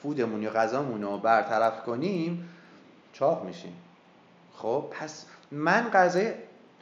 فودمون 0.03 0.43
یا 0.43 0.51
غذامون 0.51 1.03
رو 1.03 1.19
برطرف 1.19 1.83
کنیم 1.83 2.49
چاق 3.13 3.45
میشیم. 3.45 3.73
خب 4.57 4.85
پس 4.91 5.27
من 5.51 5.91
غذای 5.91 6.33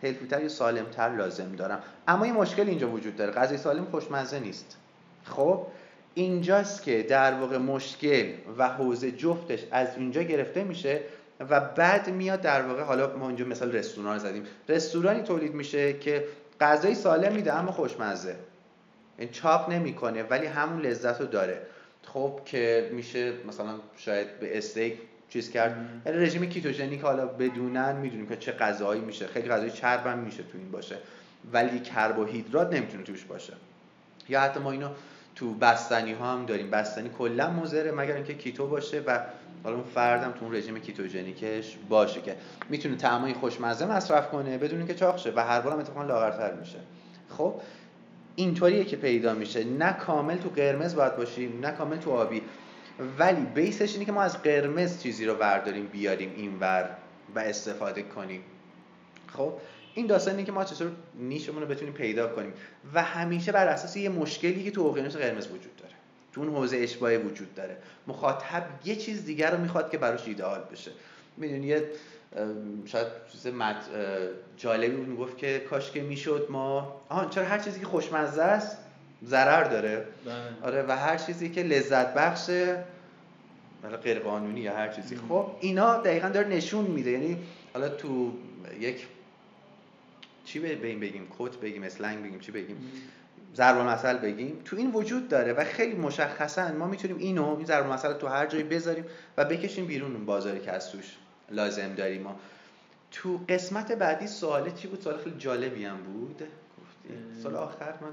هلفیتر 0.03 0.43
یا 0.43 0.49
سالمتر 0.49 1.09
لازم 1.09 1.53
دارم. 1.53 1.83
اما 2.09 2.27
یه 2.27 2.33
مشکل 2.33 2.69
اینجا 2.69 2.91
وجود 2.91 3.17
داره. 3.17 3.33
غذای 3.33 3.59
سالم 3.59 3.85
خوشمزه 3.85 4.39
نیست. 4.39 4.77
خب؟ 5.25 5.67
اینجاست 6.15 6.83
که 6.83 7.03
در 7.03 7.35
واقع 7.35 7.59
مشکل 7.59 8.33
و 8.59 8.69
حوزه 8.69 9.13
جفتش 9.13 9.65
از 9.71 9.89
اینجا 9.97 10.23
گرفته 10.23 10.65
میشه 10.65 11.01
و 11.41 11.61
بعد 11.61 12.11
میاد 12.11 12.41
در 12.41 12.63
واقع 12.63 12.83
حالا 12.83 13.17
ما 13.17 13.27
اینجا 13.27 13.45
مثال 13.45 13.73
رستوران 13.73 14.19
زدیم. 14.19 14.43
رستورانی 14.69 15.23
تولید 15.23 15.55
میشه 15.55 15.93
که 15.93 16.25
غذای 16.61 16.95
سالم 16.95 17.33
میده 17.33 17.55
اما 17.55 17.73
خوشمزه. 17.73 18.37
این 19.19 19.29
چاپ 19.29 19.71
نمی‌کنه 19.71 20.23
ولی 20.23 20.47
همون 20.47 20.83
لذت 20.83 21.21
رو 21.21 21.27
داره. 21.27 21.63
خب 22.03 22.41
که 22.45 22.91
میشه 22.93 23.33
مثلا 23.47 23.75
شاید 23.97 24.41
به 24.41 24.59
استیک 24.59 24.99
چیز 25.29 25.51
کرد. 25.51 25.77
یعنی 26.07 26.19
رژیم 26.19 26.47
کیتوژنیک 26.47 27.01
حالا 27.01 27.27
بدونن 27.27 27.97
می‌دونیم 27.97 28.29
که 28.29 28.37
چه 28.37 28.53
غذایی 28.53 29.01
میشه. 29.01 29.27
خیلی 29.27 29.49
غذای 29.49 29.71
چرب 29.71 30.07
هم 30.07 30.19
میشه 30.19 30.43
تو 30.43 30.59
این 30.59 30.71
باشه. 30.71 30.97
ولی 31.53 31.81
کربوهیدرات 31.81 32.73
نمی‌تونه 32.73 33.03
توش 33.03 33.25
باشه. 33.25 33.53
یا 34.29 34.41
حتی 34.41 34.61
ما 34.61 34.71
اینو 34.71 34.89
تو 35.35 35.55
بستنی 35.55 36.13
ها 36.13 36.33
هم 36.33 36.47
داریم. 36.47 36.71
بستنی 36.71 37.11
کلا 37.19 37.51
مضره 37.51 37.93
مگر 37.93 38.15
اینکه 38.15 38.35
keto 38.35 38.67
باشه 38.67 39.03
و 39.07 39.21
حالا 39.65 39.77
اون 39.77 39.85
فردم 39.85 40.33
تو 40.33 40.45
اون 40.45 40.55
رژیم 40.55 40.79
ketogenic 40.79 41.59
ش 41.59 41.77
باشه 41.89 42.21
که 42.21 42.37
می‌تونه 42.69 42.97
طعمای 42.97 43.35
خوشمزه 43.35 43.87
مصرف 43.87 44.31
کنه 44.31 44.59
بدون 44.59 44.79
اینکه 44.79 44.95
چاق 44.95 45.17
شه 45.17 45.33
و 45.37 45.45
هر 45.45 45.61
بارم 45.61 45.79
اتفاقا 45.79 46.03
لاغرتر 46.03 46.53
میشه. 46.55 46.79
خب 47.29 47.55
اینطوریه 48.37 48.85
که 48.85 48.97
پیدا 48.97 49.35
میشه. 49.35 49.65
نه 49.65 49.93
کامل 49.93 50.37
تو 50.37 50.49
قرمز 50.49 50.95
باید 50.95 51.17
باشیم 51.17 51.61
نه 51.61 51.71
کامل 51.71 51.97
تو 51.97 52.11
آبی. 52.11 52.43
ولی 53.19 53.41
base 53.41 53.75
ش 53.75 53.93
اینه 53.93 54.05
که 54.05 54.13
ما 54.13 54.23
از 54.23 54.43
قرمز 54.43 55.03
چیزی 55.03 55.25
رو 55.25 55.35
برداریم 55.35 55.87
بیاریم 55.87 56.33
اینور 56.37 56.91
و 57.35 57.39
استفاده 57.39 58.03
کنیم. 58.03 58.43
خب 59.33 59.53
این 59.95 60.07
داستانی 60.07 60.45
که 60.45 60.53
ما 60.53 60.65
چطور 60.65 60.91
نیشمون 61.15 61.63
رو 61.63 61.69
بتونیم 61.69 61.95
پیدا 61.95 62.29
کنیم. 62.29 62.53
و 62.95 63.03
همیشه 63.03 63.53
بر 63.53 63.67
اساس 63.67 63.97
یه 63.97 64.09
مشکلی 64.09 64.65
که 64.65 64.71
تو 64.71 64.83
اقیانوس 64.83 65.17
قرمز 65.17 65.47
وجود 65.47 65.77
داره 65.77 65.93
تو 66.33 66.41
اون 66.41 66.51
حوزه 66.51 66.77
اشباهی 66.77 67.17
وجود 67.17 67.55
داره. 67.55 67.77
مخاطب 68.07 68.63
یه 68.85 68.97
چیز 68.97 69.25
دیگر 69.25 69.51
رو 69.51 69.61
می‌خواد 69.61 69.91
که 69.91 69.99
براش 69.99 70.29
ایدئال 70.29 70.61
بشه. 70.73 70.91
می‌دونی 71.37 71.67
یه 71.67 71.91
شاید 72.85 73.07
چیز 73.33 73.47
مد... 73.47 73.77
جالبی 74.57 74.97
بود 74.97 75.09
می‌گفت 75.09 75.39
که 75.39 75.59
کاش 75.71 75.91
که 75.91 76.03
می‌شد 76.03 76.47
ما 76.51 77.01
آها 77.09 77.29
چرا 77.29 77.45
هر 77.45 77.59
چیزی 77.59 77.81
که 77.81 77.87
خوشمزه 77.87 78.43
است 78.43 78.79
ضرر 79.25 79.65
داره. 79.65 80.05
بله. 80.25 80.35
آره 80.63 80.85
و 80.89 80.97
هر 80.97 81.17
چیزی 81.17 81.51
که 81.51 81.63
لذت 81.63 82.15
بخشه 82.15 82.85
مثلا 83.85 83.97
غیر 83.97 84.19
قانونی 84.19 84.61
یا 84.61 84.77
هر 84.77 84.89
چیزی. 84.89 85.17
خب 85.17 85.51
اینا 85.61 85.97
دقیقا 85.97 86.29
داره 86.29 86.49
نشون 86.49 86.85
میده. 86.85 87.11
یعنی 87.11 87.39
حالا 87.75 87.89
تو 87.89 88.33
یک 88.81 89.07
چی 90.45 90.59
به 90.59 90.87
این 90.87 91.01
بگیم؟ 91.01 91.27
کوت 91.27 91.57
بگیم 91.57 91.83
اسلنگ 91.83 92.25
بگیم 92.25 92.41
چی 92.41 92.53
بگیم؟ 92.53 92.77
ضرب 93.57 93.79
المثل 93.79 94.19
بگیم. 94.19 94.61
تو 94.65 94.77
این 94.77 94.93
وجود 94.93 95.29
داره 95.29 95.53
و 95.53 95.65
خیلی 95.65 95.95
مشخصا 95.95 96.73
ما 96.73 96.87
می‌تونیم 96.87 97.19
اینو 97.19 97.57
این 97.57 97.67
ضرب 97.67 97.87
المثل 97.87 98.13
تو 98.13 98.27
هر 98.27 98.47
جایی 98.47 98.65
بذاریم 98.65 99.05
و 99.37 99.45
بکشیم 99.45 99.87
بیرون 99.87 100.13
اون 100.17 100.27
بازاری 100.27 100.61
که 100.61 100.73
از 100.73 100.91
توش 100.91 101.17
لازم 101.51 101.95
داریم 101.95 102.23
ما. 102.23 102.41
تو 103.11 103.41
قسمت 103.49 103.93
بعدی 103.93 104.27
سوال 104.27 104.71
چی 104.71 104.89
بود؟ 104.89 105.01
سوال 105.01 105.17
خیلی 105.17 105.37
جالبی 105.39 105.85
هم 105.85 105.97
بود. 105.97 106.43
گفتی. 106.43 107.43
سال 107.43 107.57
آخر 107.57 107.95
من 108.01 108.13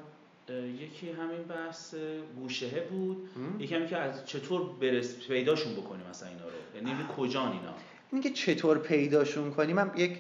یکی 0.50 1.12
همین 1.12 1.44
بحث 1.44 1.96
گوشهه 2.40 2.88
بود. 2.90 3.30
یکی 3.60 3.76
همین 3.76 3.88
که 3.88 3.98
از 3.98 4.26
چطور 4.26 4.62
برس 4.82 5.16
پیداشون 5.28 5.74
بکنیم 5.74 6.06
مثلا 6.10 6.30
اینا 6.30 6.44
رو؟ 6.44 6.88
یعنی 6.88 7.06
کجان 7.18 7.52
اینا؟ 7.52 7.74
اینکه 8.12 8.30
چطور 8.30 8.78
پیداشون 8.78 9.52
کنیم 9.52 9.80
هم 9.80 9.92
یک 9.96 10.18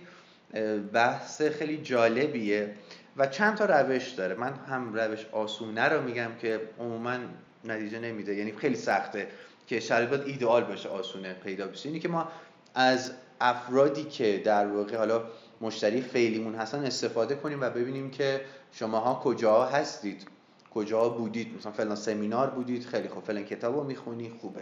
بحث 0.94 1.42
خیلی 1.42 1.78
جالبیه 1.78 2.74
و 3.18 3.28
چند 3.28 3.56
تا 3.56 3.66
روش 3.66 4.10
داره. 4.10 4.36
من 4.36 4.54
هم 4.54 4.94
روش 4.94 5.26
آسونه 5.32 5.90
رو 5.90 6.02
میگم 6.02 6.32
که 6.42 6.62
عموما 6.80 7.18
نتیجه 7.64 8.00
نمیده. 8.00 8.36
یعنی 8.36 8.52
خیلی 8.52 8.76
سخته 8.76 9.28
که 9.68 9.80
شرایط 9.80 10.28
ایدئال 10.28 10.64
باشه 10.64 10.90
آسونه 10.90 11.34
پیدا 11.34 11.68
بشه. 11.68 11.90
اینی 11.90 12.00
که 12.00 12.08
ما 12.08 12.28
از 12.76 13.12
افرادی 13.42 14.04
که 14.04 14.42
در 14.46 14.68
واقع 14.68 14.98
حالا 14.98 15.24
مشتری 15.62 16.02
فعلیمون 16.02 16.56
هستن 16.56 16.86
استفاده 16.86 17.36
کنیم 17.36 17.62
و 17.62 17.70
ببینیم 17.70 18.12
که 18.12 18.42
شماها 18.72 19.22
کجا 19.24 19.66
هستید 19.66 20.28
کجا 20.74 21.10
بودید. 21.10 21.58
مثلا 21.58 21.72
فلان 21.72 21.96
سمینار 21.96 22.50
بودید 22.50 22.86
خیلی 22.86 23.08
خوب. 23.08 23.24
فلان 23.24 23.44
کتاب 23.44 23.76
رو 23.76 23.84
می‌خونی 23.84 24.30
خوبه. 24.42 24.62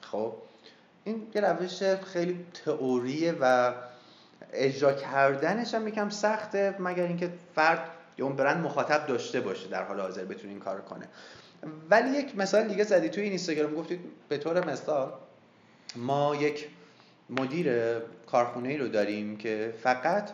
خب؟ 0.00 0.34
این 1.04 1.26
یه 1.34 1.40
روش 1.40 1.82
خیلی 1.82 2.44
تئوریه 2.64 3.34
و 3.40 3.72
اجرا 4.52 4.92
کردنش 4.92 5.74
هم 5.74 5.88
یکم 5.88 6.10
سخته 6.10 6.76
مگر 6.78 7.06
اینکه 7.06 7.30
فرد 7.54 7.90
یا 8.18 8.26
اون 8.26 8.36
برند 8.36 8.64
مخاطب 8.64 9.06
داشته 9.06 9.40
باشه 9.40 9.68
در 9.68 9.82
حال 9.82 10.00
حاضر 10.00 10.24
بتونه 10.24 10.48
این 10.52 10.60
کار 10.60 10.80
کنه. 10.80 11.08
ولی 11.90 12.18
یک 12.18 12.36
مثال 12.36 12.68
دیگه 12.68 12.84
زدی 12.84 13.08
توی 13.08 13.22
این 13.22 13.32
اینستاگرام 13.32 13.74
گفتید 13.74 14.00
به 14.28 14.38
طور 14.38 14.70
مثال 14.70 15.12
ما 15.96 16.36
یک 16.36 16.68
مدیر 17.30 17.98
کارخونه 18.26 18.68
ای 18.68 18.76
رو 18.76 18.88
داریم 18.88 19.36
که 19.36 19.74
فقط 19.82 20.30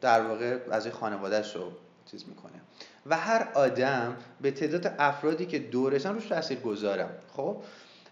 در 0.00 0.22
واقع 0.22 0.58
از 0.70 0.88
خانوادهش 0.88 1.56
رو 1.56 1.72
چیز 2.10 2.24
می‌کنه. 2.28 2.60
و 3.06 3.16
هر 3.16 3.48
آدم 3.54 4.16
به 4.40 4.50
تعداد 4.50 4.94
افرادی 4.98 5.46
که 5.46 5.58
دورشن 5.58 6.14
روش 6.14 6.26
تاثیر 6.26 6.60
گذارم. 6.60 7.10
خب؟ 7.36 7.62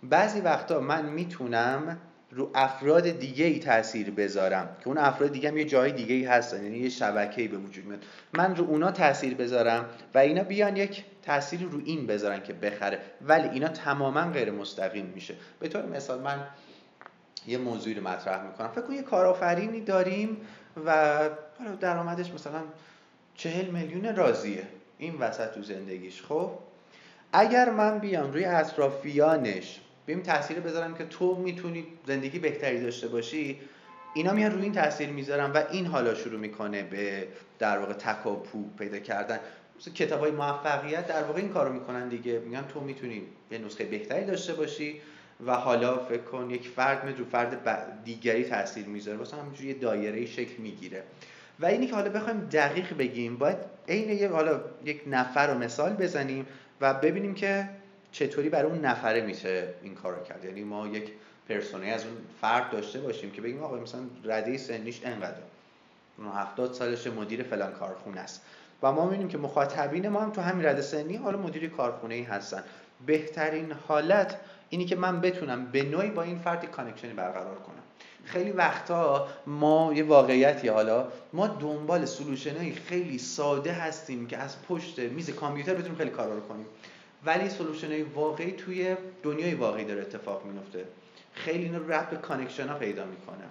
بعضی 0.03 0.41
وقتا 0.41 0.81
من 0.81 1.05
می‌تونم 1.07 1.99
رو 2.31 2.51
افراد 2.55 3.11
دیگه 3.11 3.45
ای 3.45 3.59
تاثیر 3.59 4.11
بذارم. 4.11 4.77
که 4.81 4.89
اون 4.89 4.99
افراد 4.99 5.33
دیگه 5.33 5.49
هم 5.49 5.57
یه 5.57 5.65
جای 5.65 5.93
دیگه 5.93 6.15
ای 6.15 6.25
هستن 6.25 6.65
یعنی 6.65 6.79
یه 6.79 6.89
شبکه 6.89 7.49
به 7.49 7.57
وجود 7.57 7.85
میاد. 7.85 8.05
من 8.33 8.57
رو 8.57 8.65
اونا 8.65 8.91
تاثیر 8.91 9.35
بذارم 9.35 9.87
و 10.15 10.19
اینا 10.19 10.43
بیان 10.43 10.77
یک 10.77 11.05
تاثیر 11.23 11.61
رو 11.61 11.81
این 11.85 12.07
بذارن 12.07 12.43
که 12.43 12.53
بخره. 12.53 12.99
ولی 13.23 13.49
اینا 13.49 13.69
تماما 13.69 14.31
غیر 14.31 14.51
مستقیم 14.51 15.07
میشه. 15.15 15.35
به 15.61 15.69
طور 15.69 15.87
مثال 15.87 16.21
من 16.21 16.47
یه 17.47 17.59
موضوعی 17.59 17.95
رو 17.95 18.09
مطرح 18.09 18.47
می‌کنم. 18.47 18.69
فکر 18.69 18.81
کن 18.81 18.93
یه 18.93 19.03
کارآفرینی 19.03 19.81
داریم 19.81 20.37
و 20.87 21.21
درآمدش 21.81 22.31
مثلا 22.31 22.63
چهل 23.35 23.67
میلیون 23.67 24.17
راضیه. 24.17 24.63
این 24.99 25.15
وسط 25.19 25.55
تو 25.55 25.63
زندگیش 25.63 26.23
خب؟ 26.23 26.51
اگر 27.33 27.71
من 27.71 27.99
بیام 27.99 28.33
روی 28.33 28.45
اطرافیانش 28.45 29.81
بیم 30.07 30.23
تاثیر 30.23 30.61
بذارم 30.61 30.95
که 30.95 31.05
تو 31.05 31.35
می‌تونی 31.35 31.87
زندگی 32.07 32.39
بهتری 32.39 32.81
داشته 32.81 33.09
باشی 33.09 33.61
اینا 34.15 34.33
میان 34.33 34.53
روی 34.53 34.63
این 34.63 34.73
تاثیر 34.73 35.09
می‌ذارم 35.09 35.55
و 35.55 35.65
این 35.71 35.87
حالا 35.87 36.15
شروع 36.15 36.41
می‌کنه 36.41 36.83
به 36.83 37.29
در 37.59 37.79
واقع 37.79 37.93
تکاپو 37.93 38.65
پیدا 38.79 38.99
کردن. 38.99 39.39
مثل 39.79 39.93
کتاب 39.93 40.21
های 40.21 40.31
موفقیت 40.31 41.07
در 41.07 41.23
واقع 41.23 41.41
این 41.41 41.49
کارو 41.49 41.73
می‌کنن 41.73 42.09
دیگه. 42.09 42.39
میگن 42.39 42.65
تو 42.69 42.81
می‌تونی 42.81 43.23
یه 43.51 43.59
نسخه 43.59 43.85
بهتری 43.85 44.25
داشته 44.25 44.55
باشی. 44.55 45.01
و 45.47 45.53
حالا 45.53 45.99
فکر 45.99 46.23
کن 46.23 46.51
یک 46.51 46.69
فرد 46.69 47.05
میاد 47.05 47.19
رو 47.19 47.25
فرد 47.25 48.05
دیگری 48.05 48.45
تاثیر 48.45 48.87
می‌ذاره. 48.87 49.19
واسه 49.19 49.37
همینجوری 49.37 49.69
یه 49.69 49.75
دایره 49.75 50.27
شکل 50.27 50.63
می‌گیره. 50.63 51.03
و 51.61 51.67
اینی 51.67 51.87
که 51.87 51.95
حالا 51.95 52.11
بخوایم 52.11 52.49
دقیق 52.53 52.97
بگیم 52.97 53.37
باید 53.37 53.57
عین 53.89 54.11
یه 54.11 54.29
حالا 54.29 54.61
یک 54.85 55.03
نفر 55.07 55.47
رو 55.47 55.59
مثال 55.59 55.93
بزنیم 55.93 56.47
و 56.81 56.95
ببینیم 56.95 57.35
که 57.35 57.69
چطوری 58.13 58.49
برای 58.49 58.71
اون 58.71 58.85
نفره 58.85 59.21
میشه 59.21 59.69
این 59.83 59.95
کار 59.95 60.15
رو 60.15 60.23
کرد. 60.23 60.45
یعنی 60.45 60.65
ما 60.65 60.89
یک 60.89 61.13
پرسونی 61.49 61.91
از 61.91 62.05
اون 62.05 62.17
فرد 62.41 62.71
داشته 62.71 63.01
باشیم 63.01 63.31
که 63.31 63.43
بگیم 63.43 63.63
آقا 63.63 63.77
مثلا 63.77 64.01
رده 64.25 64.59
سنیش 64.59 65.01
انقدر 65.05 65.37
70 66.35 66.73
سالش 66.73 67.07
مدیر 67.07 67.43
فلان 67.43 67.73
کارخونه 67.73 68.21
است. 68.21 68.43
و 68.83 68.93
ما 68.93 69.05
می‌بینیم 69.05 69.29
که 69.29 69.39
مخاطبین 69.39 70.09
ما 70.09 70.21
هم 70.21 70.31
تو 70.31 70.41
همین 70.41 70.67
رده 70.67 70.83
سنی 70.83 71.17
حالا 71.17 71.39
مدیر 71.39 71.71
کارخونه 71.71 72.15
ای 72.15 72.23
هستن. 72.23 72.63
بهترین 73.07 73.73
حالت 73.73 74.37
اینی 74.69 74.85
که 74.85 74.97
من 74.97 75.21
بتونم 75.21 75.67
به 75.67 75.83
نوعی 75.83 76.11
با 76.11 76.23
این 76.23 76.39
فردی 76.39 76.67
connection 76.67 77.08
ی 77.08 77.13
برقرار 77.13 77.55
کنم. 77.55 77.83
خیلی 78.25 78.51
وقتا 78.51 79.29
ما 79.47 79.93
یه 79.95 80.05
واقعیتی 80.05 80.69
حالا 80.69 81.09
ما 81.33 81.47
دنبال 81.47 82.05
solution 82.05 82.73
خیلی 82.73 83.19
ساده 83.19 83.73
هستیم 83.73 84.27
که 84.27 84.39
از 84.39 84.63
پشت 84.63 84.99
میز 84.99 85.31
کامپیوتر 85.31 85.75
بتونیم 85.75 85.99
خیلی 85.99 86.11
کارا 86.11 86.35
رو 86.35 86.41
کنیم. 86.41 86.67
ولی 87.25 87.51
solution 87.51 88.03
واقعی 88.03 88.53
توی 88.53 88.97
دنیای 89.23 89.55
واقعی 89.55 89.85
داره 89.85 90.01
اتفاق 90.01 90.45
میفته 90.45 90.85
خیلی 91.33 91.65
اینو 91.65 91.93
ربط 91.93 92.11
به 92.11 92.17
connection 92.17 92.69
ها 92.69 92.79
پیدا 92.79 93.05
می‌کنه. 93.05 93.45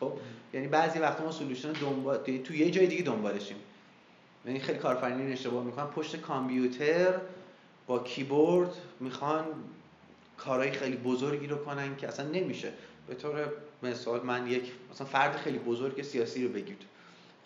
خب؟ 0.00 0.12
یعنی 0.52 0.68
بعضی 0.68 0.98
وقتا 0.98 1.24
ما 1.24 1.32
سلوشن 1.32 1.72
دنبال 1.72 2.18
توی 2.18 2.58
یه 2.58 2.70
جای 2.70 2.86
دیگه 2.86 3.02
دنبالشیم. 3.02 3.56
یعنی 4.46 4.58
خیلی 4.58 4.78
کارفرینی 4.78 5.32
اشتباه 5.32 5.64
می‌کنن. 5.64 5.86
پشت 5.86 6.16
کامپیوتر 6.16 7.14
با 7.86 7.98
کیبورد 7.98 8.70
می‌خوان 9.00 9.44
کارهای 10.44 10.70
خیلی 10.72 10.96
بزرگی 10.96 11.46
رو 11.46 11.64
کنن 11.64 11.96
که 11.96 12.08
اصلا 12.08 12.28
نمیشه. 12.28 12.72
به 13.08 13.14
طور 13.14 13.46
مثال 13.82 14.20
من 14.22 14.46
یک 14.46 14.72
مثلا 14.90 15.06
فرد 15.06 15.36
خیلی 15.36 15.58
بزرگ 15.58 16.02
سیاسی 16.02 16.44
رو 16.46 16.52
بگید. 16.52 16.82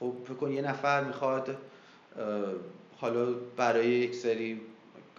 خب 0.00 0.12
فکر 0.24 0.50
یه 0.50 0.62
نفر 0.62 1.04
می‌خواد 1.04 1.56
حالا 2.96 3.32
برای 3.56 3.88
یک 3.88 4.14
سری 4.14 4.60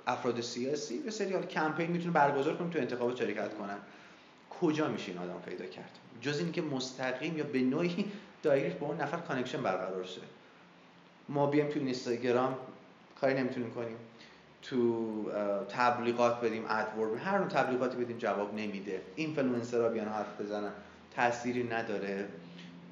افراد 0.08 0.42
سیاسی 0.42 1.02
یه 1.06 1.12
سری 1.12 1.34
حالا 1.34 1.46
کمپین 1.46 1.92
می‌تونه 1.92 2.12
برگزار 2.12 2.58
کنه 2.58 2.70
تو 2.70 2.80
انتخابات 2.80 3.18
شرکت 3.18 3.54
کنن. 3.54 3.78
کجا 4.62 4.88
میشه 4.88 5.12
این 5.12 5.22
آدم 5.22 5.42
پیدا 5.46 5.66
کرد؟ 5.66 5.92
جز 6.22 6.40
اینکه 6.40 6.62
مستقیم 6.62 7.38
یا 7.38 7.44
به 7.44 7.60
نوعی 7.60 8.12
direct 8.44 8.80
با 8.80 8.88
اون 8.88 9.02
نفر 9.02 9.18
connection 9.18 9.62
برقرار 9.62 10.04
شه. 10.04 10.22
ما 11.30 11.48
بیایم 11.48 11.70
تو 11.70 11.80
اینستاگرام 11.80 12.58
کاری 13.22 13.34
نمی‌تونیم 13.34 13.72
کنیم. 13.72 13.98
تو 14.70 15.32
تبلیغات 15.70 16.42
بدیم 16.42 16.66
AdWords 16.70 17.20
هر 17.20 17.38
نوع 17.38 17.48
تبلیغاتی 17.48 17.98
بدیم 17.98 18.18
جواب 18.18 18.54
نمیده. 18.54 19.02
اینفلوئنسرها 19.16 19.90
بیان 19.90 20.08
حرف 20.08 20.42
بزنن. 20.42 20.72
تأثیری 21.16 21.64
نداره. 21.64 22.26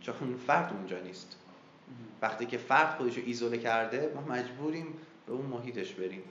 چون 0.01 0.39
فرد 0.47 0.73
اونجا 0.73 0.99
نیست. 0.99 1.37
وقتی 2.21 2.45
که 2.45 2.57
فرد 2.57 2.97
خودش 2.97 3.17
رو 3.17 3.23
ایزوله 3.25 3.57
کرده 3.57 4.11
ما 4.15 4.33
مجبوریم 4.33 4.85
به 5.27 5.33
اون 5.33 5.45
محیطش 5.45 5.93
بریم. 5.93 6.21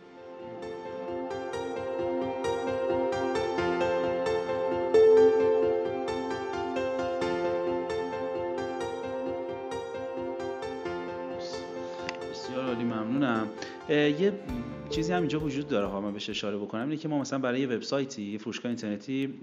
بسیار 12.30 12.66
عالی 12.66 12.84
ممنونم. 12.84 13.48
یه 13.88 14.32
چیزی 14.94 15.12
هم 15.12 15.20
اینجا 15.20 15.40
وجود 15.40 15.68
داره 15.68 15.86
ها 15.86 16.00
من 16.00 16.12
بهش 16.12 16.30
اشاره 16.30 16.56
بکنم 16.56 16.82
اینه 16.82 16.96
که 16.96 17.08
ما 17.08 17.18
مثلا 17.18 17.38
برای 17.38 17.60
یه 17.60 17.66
وبسایتی 17.66 18.22
یه 18.22 18.38
فروشگاه 18.38 18.70
اینترنتی 18.70 19.34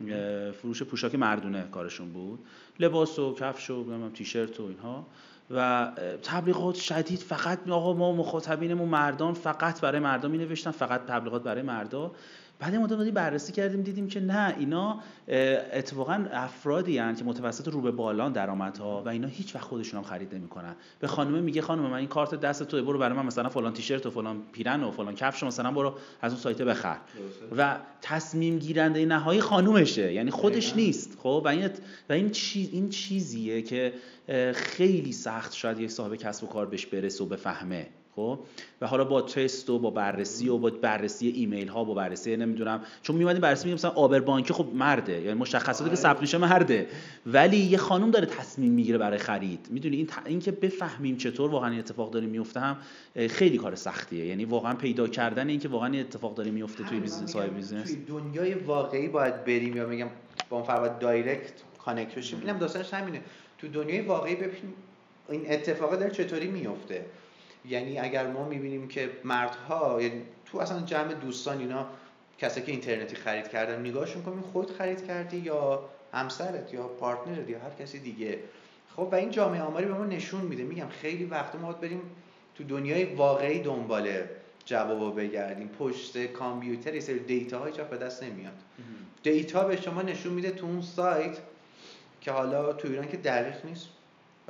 فروش 0.61 0.83
پوشاک 0.83 1.15
مردونه 1.15 1.63
کارشون 1.71 2.11
بود. 2.11 2.39
لباس 2.79 3.19
و 3.19 3.33
کفش 3.33 3.69
و 3.69 4.09
تیشرت 4.13 4.59
و 4.59 4.63
اینها. 4.63 5.05
و 5.51 5.91
تبلیغات 6.23 6.75
شدید 6.75 7.19
فقط 7.19 7.69
آقا 7.69 7.93
ما 7.93 8.11
مخاطبینمون 8.11 8.89
مردان 8.89 9.33
فقط 9.33 9.81
برای 9.81 9.99
مردان 9.99 10.31
می 10.31 10.37
نوشتن 10.37 10.71
فقط 10.71 11.05
تبلیغات 11.05 11.43
برای 11.43 11.61
مردا 11.61 12.11
بعد 12.62 12.76
مدت 12.76 13.13
بررسی 13.13 13.52
کردیم 13.52 13.82
دیدیم 13.82 14.08
که 14.08 14.19
نه 14.19 14.56
اینا 14.60 15.00
اتفاقا 15.74 16.26
افرادی 16.32 16.97
هن 16.97 17.15
که 17.15 17.24
متوسط 17.24 17.67
رو 17.67 17.82
به 17.82 17.91
بالان 17.91 18.32
درآمدها 18.32 19.04
و 19.04 19.10
اینا 19.10 19.28
هیچ 19.28 19.56
وقت 19.56 19.63
خودشون 19.63 19.97
هم 19.97 20.04
خرید 20.04 20.36
نمی‌کنن. 20.36 20.76
به 21.00 21.08
خانم 21.08 21.43
میگه 21.43 21.62
خانم 21.62 21.82
من 21.82 21.93
این 21.93 22.08
کارت 22.08 22.36
دست 22.36 22.63
تو 22.63 22.86
برو 22.86 23.00
برای 23.00 23.17
من 23.17 23.26
مثلا 23.26 23.50
فلان 23.50 23.74
تیشرت 23.74 24.06
و 24.06 24.10
فلان 24.12 24.41
پیرن 24.52 24.84
و 24.84 24.91
فلان 24.91 25.15
کفش 25.15 25.43
مثلا 25.43 25.71
برو 25.71 25.93
از 26.21 26.32
اون 26.32 26.41
سایت 26.41 26.62
بخر. 26.62 26.97
و 27.58 27.78
تصمیم 28.02 28.60
گیرنده 28.60 29.06
نهایی 29.06 29.41
خانومشه 29.41 30.13
یعنی 30.13 30.32
خودش 30.32 30.76
نیست. 30.76 31.17
خب 31.19 31.41
و 31.45 31.47
این 31.47 31.69
و 32.10 32.13
این 32.13 32.30
چیز 32.30 32.69
این 32.71 32.89
چیزیه 32.89 33.62
که 33.62 33.93
خیلی 34.54 35.12
سخت 35.12 35.54
شاید 35.54 35.80
یک 35.80 35.91
صاحب 35.91 36.15
کسب 36.15 36.43
و 36.43 36.47
کار 36.47 36.65
بهش 36.65 36.86
برسه 36.86 37.24
و 37.24 37.28
بفهمه. 37.28 37.88
خب؟ 38.15 38.39
و 38.82 38.88
حالا 38.88 39.04
با 39.04 39.21
تست 39.21 39.69
و 39.69 39.80
با 39.80 39.89
بررسی 39.89 40.50
و 40.50 40.58
با 40.58 40.69
بررسی 40.69 41.28
ایمیل 41.28 41.67
ها 41.67 41.84
با 41.84 41.93
بررسی 41.93 42.38
نمی‌دونم. 42.38 42.82
چون 43.02 43.15
میومدیم 43.15 43.41
بررسی 43.41 43.65
میگم 43.65 43.76
مثلا 43.76 43.91
آبر 43.91 44.19
بانکی 44.19 44.54
خب 44.54 44.67
مرده. 44.74 45.21
یعنی 45.21 45.39
مشخصاتی 45.39 45.89
که 45.89 45.95
ثبت 45.95 46.21
میشه 46.21 46.38
مرده. 46.38 46.88
ولی 47.26 47.58
یه 47.58 47.78
خانم 47.78 48.12
داره 48.12 48.26
تصمیم 48.26 48.71
می‌گیره 48.71 48.97
برای 48.97 49.17
خرید. 49.17 49.67
می‌دونی؟ 49.69 49.97
این 49.97 50.10
اینکه 50.26 50.52
بفهمیم 50.52 51.17
چطور 51.17 51.52
واقعا 51.52 51.69
این 51.69 51.80
اتفاق 51.80 52.12
داره 52.12 52.26
میفته 52.26 52.60
هم 52.60 52.78
خیلی 53.30 53.58
کار 53.58 53.76
سختیه. 53.76 54.26
یعنی 54.26 54.45
واقعا 54.45 54.74
پیدا 54.74 55.08
کردن 55.08 55.50
اینکه 55.50 55.67
واقعا 55.67 55.91
این 55.91 56.02
اتفاق 56.02 56.36
داره 56.36 56.52
میفته 56.52 56.84
توی 56.84 57.00
business 56.99 57.36
های 57.36 57.50
business. 57.49 57.88
توی 57.88 57.95
دنیای 57.95 58.54
واقعی 58.54 59.08
باید 59.08 59.45
بریم 59.45 59.78
یا 59.78 59.88
میگم 59.88 60.08
با 60.50 60.58
اون 60.58 60.65
فرد 60.65 60.89
direct 60.99 61.54
connect 61.86 62.15
بشیم 62.15 62.39
اینم 62.41 62.58
داستانش 62.58 62.93
همینه. 62.93 63.21
تو 63.58 63.67
دنیای 63.67 64.02
واقعی 64.02 64.36
ببینیم 64.36 64.74
این 65.30 65.45
اتفاق 65.50 66.00
داره 66.00 66.12
چطوری 66.12 66.47
میفته 66.47 67.06
یعنی 67.65 68.00
اگر 68.00 68.28
ما 68.28 68.45
می‌بینیم 68.45 68.88
که 68.88 69.10
مردها 69.24 70.02
یعنی 70.02 70.21
تو 70.45 70.58
اصلا 70.58 70.82
جمع 70.82 71.13
دوستان 71.13 71.60
اینا 71.60 71.88
کسی 72.38 72.62
که 72.62 72.71
اینترنتی 72.71 73.15
خرید 73.15 73.47
کردن 73.47 73.80
نگاهشون 73.80 74.24
کنیم 74.24 74.41
خود 74.41 74.71
خرید 74.71 75.08
کردی 75.08 75.38
یا 75.38 75.89
همسرت 76.13 76.74
یا 76.74 76.88
partner 76.88 77.42
ت 77.42 77.49
یا 77.50 77.60
هر 77.60 77.69
کسی 77.80 78.00
دیگه. 78.00 78.39
خب 78.95 79.10
و 79.12 79.15
این 79.15 79.32
جامعه 79.32 79.62
آماری 79.62 79.86
به 79.86 79.93
ما 79.93 80.06
نشون 80.06 80.41
میده. 80.41 80.63
میگم 80.63 80.89
خیلی 80.89 81.26
وقت 81.26 81.56
ما 81.56 81.71
بریم 81.71 82.02
تو 82.56 82.63
دنیای 82.63 83.06
واقعی 83.06 83.60
دنبال 83.60 84.10
جوابو 84.65 85.12
بگردیم. 85.12 85.67
پشت 85.67 86.26
کامپیوتر 86.26 86.93
یه 86.93 87.00
سری 87.00 87.19
دیتا 87.19 87.60
های 87.60 87.71
به 87.91 87.97
دست 87.97 88.24
نمیاد. 88.24 88.54
دیتا 89.24 89.63
به 89.63 89.82
شما 89.82 90.02
نشون 90.02 90.34
میده 90.34 90.52
تو 90.52 90.65
اون 90.65 90.82
سایت 90.82 91.38
که 92.21 92.32
حالا 92.32 92.74
تو 92.74 92.88
ایران 92.88 93.08
که 93.08 93.17
دقیق 93.17 93.65
نیست. 93.65 93.88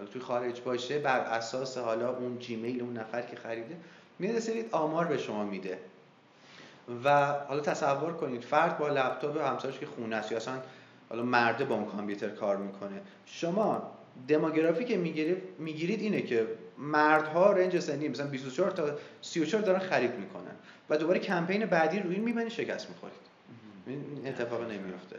حالا 0.02 0.14
توی 0.14 0.22
خارج 0.22 0.62
باشه 0.62 1.00
بر 1.00 1.20
اساس 1.20 1.78
حالا 1.78 2.16
اون 2.16 2.40
جیمیل 2.40 2.82
اون 2.82 2.98
نفر 2.98 3.22
که 3.22 3.36
خریده 3.36 3.78
میاد 4.20 4.40
سری 4.40 4.66
آمار 4.72 5.06
به 5.06 5.18
شما 5.18 5.44
میده. 5.44 5.78
و 7.04 7.34
حالا 7.48 7.62
تصور 7.62 8.14
کنید 8.14 8.42
فرد 8.42 8.78
با 8.78 8.88
لپتاپ 8.88 9.38
همسرش 9.38 9.80
که 9.80 9.86
خونه 9.86 10.16
است 10.16 10.32
یا 10.32 10.38
اصلا 10.38 10.54
حالا 11.10 11.24
مرده 11.24 11.66
با 11.66 11.76
اون 11.76 11.86
کامپیوتر 11.86 12.30
کار 12.30 12.58
می‌کنه. 12.58 13.02
شما 13.26 13.92
دموگرافی 14.28 14.86
که 14.86 14.98
می‌گیرید 14.98 15.44
می‌گیرید 15.60 16.02
اینه 16.02 16.22
که 16.22 16.48
مردها 16.78 17.52
رنج 17.52 17.80
سنی 17.80 18.08
مثلا 18.08 18.28
24 18.28 18.72
تا 18.72 18.90
34 19.22 19.62
دارن 19.62 19.80
خرید 19.80 20.16
می‌کنن. 20.16 20.56
و 20.90 20.98
دوباره 20.98 21.20
کمپین 21.20 21.66
بعدی 21.66 22.00
روی 22.00 22.16
این 22.16 22.24
می‌بینی 22.24 22.50
شکست 22.50 22.90
می‌خورید. 22.90 23.22
این 23.88 24.28
اتفاق 24.28 24.72
نمیفته 24.72 25.16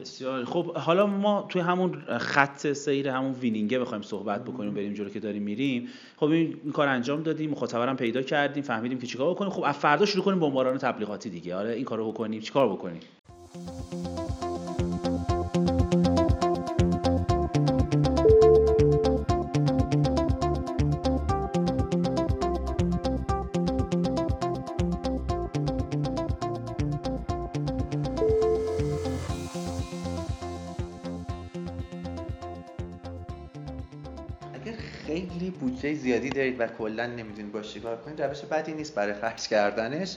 بسیار 0.00 0.44
خب 0.44 0.76
حالا 0.76 1.06
ما 1.06 1.46
توی 1.48 1.60
همون 1.60 2.02
خط 2.18 2.72
سیر 2.72 3.08
همون 3.08 3.32
وینینگه 3.32 3.78
بخوایم 3.78 4.02
صحبت 4.02 4.44
بکنیم 4.44 4.74
بریم 4.74 4.94
جلو 4.94 5.08
که 5.08 5.20
داریم 5.20 5.42
میریم. 5.42 5.88
خب 6.16 6.26
این 6.26 6.72
کار 6.72 6.88
انجام 6.88 7.22
دادیم 7.22 7.50
مخاطبرم 7.50 7.96
پیدا 7.96 8.22
کردیم 8.22 8.62
فهمیدیم 8.62 8.98
که 8.98 9.06
چیکار 9.06 9.30
بکنیم. 9.30 9.50
خب 9.50 9.62
از 9.62 9.76
فردا 9.76 10.06
شروع 10.06 10.24
کنیم 10.24 10.40
بمباران 10.40 10.78
تبلیغاتی 10.78 11.30
دیگه. 11.30 11.54
آره 11.54 11.72
این 11.72 11.84
کارو 11.84 12.12
بکنیم. 12.12 12.40
چیکار 12.40 12.68
بکنیم؟ 12.68 13.00
کلا 36.98 37.06
نمی‌دونید 37.06 37.52
باش 37.52 37.72
چیکار 37.72 37.96
کنید. 37.96 38.22
روش 38.22 38.40
بدی 38.40 38.72
نیست 38.72 38.94
برای 38.94 39.14
خرج 39.14 39.48
کردنش. 39.48 40.16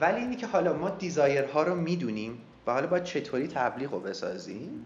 ولی 0.00 0.20
اینی 0.20 0.36
که 0.36 0.46
حالا 0.46 0.72
ما 0.72 0.90
دیزایرها 0.90 1.62
رو 1.62 1.74
می‌دونیم 1.74 2.38
و 2.66 2.72
حالا 2.72 2.86
باید 2.86 3.04
چطوری 3.04 3.48
تبلیغ 3.48 3.92
رو 3.92 4.00
بسازیم 4.00 4.84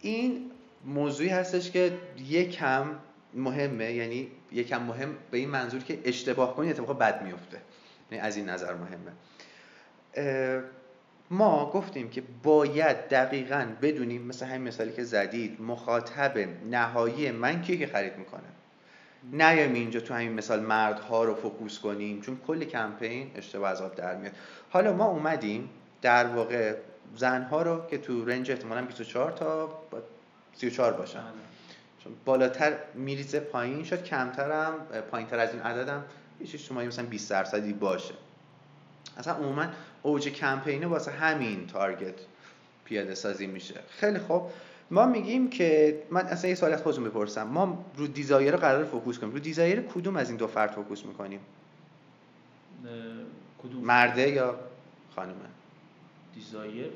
این 0.00 0.50
موضوعی 0.84 1.28
هستش 1.28 1.70
که 1.70 1.92
یکم 2.28 2.86
مهمه. 3.34 3.92
یعنی 3.92 4.28
یکم 4.52 4.82
مهم 4.82 5.16
به 5.30 5.38
این 5.38 5.50
منظور 5.50 5.82
که 5.82 5.98
اشتباه 6.04 6.56
کنید 6.56 6.70
اتفاق 6.70 6.98
بد 6.98 7.22
میفته 7.22 7.58
یعنی 8.10 8.24
از 8.24 8.36
این 8.36 8.48
نظر 8.48 8.74
مهمه. 8.74 9.12
ما 11.30 11.70
گفتیم 11.70 12.10
که 12.10 12.22
باید 12.42 13.08
دقیقا 13.08 13.66
بدونیم 13.82 14.22
مثل 14.22 14.46
همین 14.46 14.68
مثالی 14.68 14.92
که 14.92 15.04
زدید 15.04 15.60
مخاطب 15.60 16.38
نهایی 16.70 17.30
من 17.30 17.62
کیه 17.62 17.76
که 17.76 17.86
خرید 17.86 18.16
می‌کنه. 18.16 18.42
نیایم 19.32 19.74
اینجا 19.74 20.00
تو 20.00 20.14
همین 20.14 20.32
مثال 20.32 20.60
مردها 20.60 21.24
رو 21.24 21.34
focus 21.34 21.78
کنیم 21.78 22.20
چون 22.20 22.40
کل 22.46 22.64
کمپین 22.64 23.30
اشتباه 23.34 23.70
از 23.70 23.82
آب 23.82 23.94
در 23.94 24.16
میاد. 24.16 24.32
حالا 24.70 24.92
ما 24.92 25.04
اومدیم 25.04 25.70
در 26.02 26.26
واقع 26.26 26.74
زنها 27.16 27.62
رو 27.62 27.86
که 27.86 27.98
تو 27.98 28.24
range 28.24 28.50
احتمالا 28.50 28.82
24 28.82 29.30
تا 29.30 29.68
34 30.54 30.92
باشن. 30.92 31.20
بله. 31.20 31.30
چون 32.04 32.12
بالاتر 32.24 32.78
میریزه 32.94 33.40
پایین 33.40 33.84
شد 33.84 34.04
کمترم 34.04 34.74
پایینتر 35.10 35.38
از 35.38 35.52
این 35.52 35.62
عددم 35.62 36.04
یه 36.40 36.46
چیز 36.46 36.60
شما 36.60 36.80
مثلا 36.80 37.06
20 37.06 37.30
درصدی 37.30 37.72
باشه. 37.72 38.14
اصلا 39.16 39.34
عموما 39.34 39.66
اوج 40.02 40.28
کمپینه 40.28 40.86
واسه 40.86 41.10
همین 41.10 41.66
target 41.66 42.14
پیاده 42.84 43.14
سازی 43.14 43.46
میشه. 43.46 43.74
خیلی 43.88 44.18
خوب. 44.18 44.50
ما 44.94 45.06
میگیم 45.06 45.50
که 45.50 45.98
من 46.10 46.26
اصلا 46.26 46.48
یه 46.48 46.54
سوال 46.54 46.72
از 46.72 46.82
خودتون 46.82 47.04
بپرسم 47.04 47.42
ما 47.42 47.84
رو 47.96 48.06
desire 48.06 48.56
قرار 48.56 48.84
focus 48.84 49.18
کنیم. 49.18 49.32
رو 49.32 49.38
desire 49.38 49.80
کدوم 49.80 50.16
از 50.16 50.28
این 50.28 50.36
دو 50.36 50.46
فرد 50.46 50.70
focus 50.70 51.04
می‌کنیم؟ 51.06 51.40
کدوم؟ 53.62 53.84
مرده 53.84 54.30
یا 54.30 54.54
خانومه؟ 55.16 55.38
دیزایر 56.34 56.90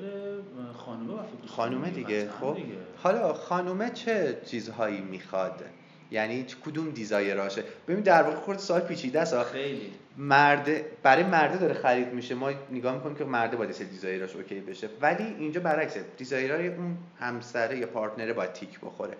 خانومه 0.77 1.19
خانومه 1.47 1.89
دیگه 1.89 2.29
خب. 2.41 2.57
حالا 3.03 3.33
خانومه 3.33 3.89
چه 3.89 4.41
چیزهایی 4.45 5.01
می‌خواد؟ 5.01 5.63
یعنی 6.11 6.45
کدوم 6.65 6.91
desire 6.91 7.34
اشه؟ 7.34 7.63
ببین 7.87 8.03
در 8.03 8.23
واقع 8.23 8.35
خورده 8.35 8.59
سوال 8.59 8.81
پیچیده 8.81 9.21
است. 9.21 9.43
خیلی. 9.43 9.93
مرده 10.17 10.85
برای 11.03 11.23
مرده 11.23 11.57
داره 11.57 11.73
خرید 11.73 12.13
میشه. 12.13 12.35
ما 12.35 12.51
نگاه 12.71 12.95
می‌کنیم 12.95 13.15
که 13.15 13.23
مرده 13.23 13.57
باید 13.57 13.71
سه 13.71 13.83
desire 13.83 14.22
اش 14.22 14.35
اوکی 14.35 14.59
بشه. 14.59 14.89
ولی 15.01 15.23
اینجا 15.23 15.61
برعکسه. 15.61 16.05
desire 16.17 16.55
های 16.55 16.67
اون 16.67 16.97
همسره 17.19 17.77
یا 17.77 17.87
partner 17.87 18.27
ه 18.27 18.33
باید 18.33 18.53
تیک 18.53 18.79
بخوره. 18.79 19.17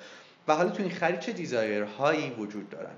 و 0.48 0.56
حالا 0.56 0.70
تو 0.70 0.84
این 0.84 0.92
خرید 0.92 1.20
چه 1.20 1.32
desire 1.32 1.97
هایی 1.97 2.30
وجود 2.30 2.70
دارن؟ 2.70 2.96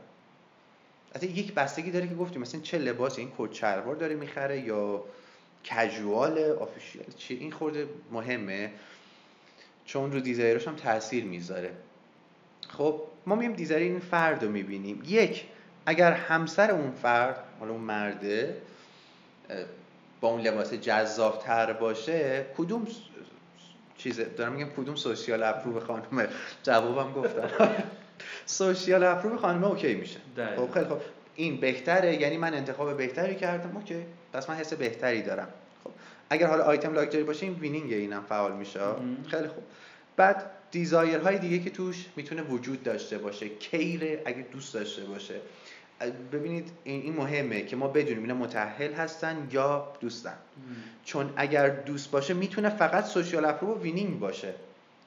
اصلا 1.15 1.29
یک 1.29 1.53
بستگی 1.53 1.91
داره 1.91 2.07
که 2.07 2.15
گفتیم 2.15 2.41
مثلا 2.41 2.61
چه 2.61 2.77
لباسی 2.77 3.21
این 3.21 3.31
کت 3.37 3.53
شلوار 3.53 3.95
داره 3.95 4.15
می‌خره 4.15 4.59
یا 4.59 5.03
casual 5.63 6.39
official 6.39 7.05
چی؟ 7.17 7.33
این 7.33 7.51
خورده 7.51 7.87
مهمه. 8.11 8.71
چون 9.85 10.11
رو 10.11 10.19
desire 10.19 10.55
ش 10.55 10.67
هم 10.67 10.75
تاثیر 10.75 11.23
می‌ذاره. 11.23 11.71
خب 12.77 13.01
ما 13.25 13.35
میایم 13.35 13.53
desire 13.53 13.81
این 13.81 13.99
فرد 13.99 14.43
رو 14.43 14.51
می‌بینیم. 14.51 15.03
یک 15.05 15.45
اگر 15.85 16.11
همسر 16.11 16.71
اون 16.71 16.91
فرد 16.91 17.43
حالا 17.59 17.71
اون 17.71 17.81
مرده 17.81 18.55
با 20.21 20.29
اون 20.29 20.41
لباس 20.41 20.73
جذابتر 20.73 21.73
باشه 21.73 22.45
کدوم 22.57 22.87
چیزه 23.97 24.23
دارم 24.23 24.53
میگم 24.53 24.69
کدوم 24.69 24.95
social 24.95 25.43
approve 25.43 25.79
خانم؟ 25.79 26.27
جوابم 26.63 27.13
گفتم. 27.13 27.49
social 28.45 29.03
approve 29.03 29.37
خانم 29.37 29.63
اوکی 29.63 29.95
میشه. 29.95 30.19
خب 30.55 30.71
خیلی 30.71 30.85
خب 30.85 30.97
این 31.35 31.57
بهتره 31.57 32.21
یعنی 32.21 32.37
من 32.37 32.53
انتخاب 32.53 32.97
بهتری 32.97 33.35
کردم. 33.35 33.77
اوکی. 33.77 34.05
پس 34.33 34.49
من 34.49 34.55
حس 34.55 34.73
بهتری 34.73 35.21
دارم. 35.21 35.47
خب 35.83 35.89
اگر 36.29 36.47
حالا 36.47 36.63
item 36.63 36.93
luxury 36.93 37.23
باشه 37.23 37.45
این 37.45 37.55
winning 37.55 37.93
اینم 37.93 38.23
فعال 38.29 38.51
میشه. 38.51 38.79
خیلی 39.27 39.47
خوب. 39.47 39.63
بعد 40.15 40.51
desire 40.71 41.19
های 41.19 41.37
دیگه 41.37 41.59
که 41.59 41.69
توش 41.69 42.05
می‌تونه 42.15 42.41
وجود 42.41 42.83
داشته 42.83 43.17
باشه 43.17 43.49
care 43.49 44.19
اگه 44.25 44.45
دوست 44.51 44.73
داشته 44.73 45.03
باشه. 45.03 45.35
ببینید 46.31 46.69
این 46.83 47.13
مهمه 47.13 47.61
که 47.61 47.75
ما 47.75 47.87
بدونیم 47.87 48.21
اینا 48.21 48.33
متأهل 48.33 48.93
هستن 48.93 49.47
یا 49.51 49.93
دوستن. 49.99 50.37
چون 51.05 51.33
اگر 51.35 51.69
دوست 51.69 52.11
باشه 52.11 52.33
می‌تونه 52.33 52.69
فقط 52.69 53.05
social 53.05 53.45
approve 53.45 53.77
و 53.77 53.81
winning 53.81 54.19
باشه 54.19 54.53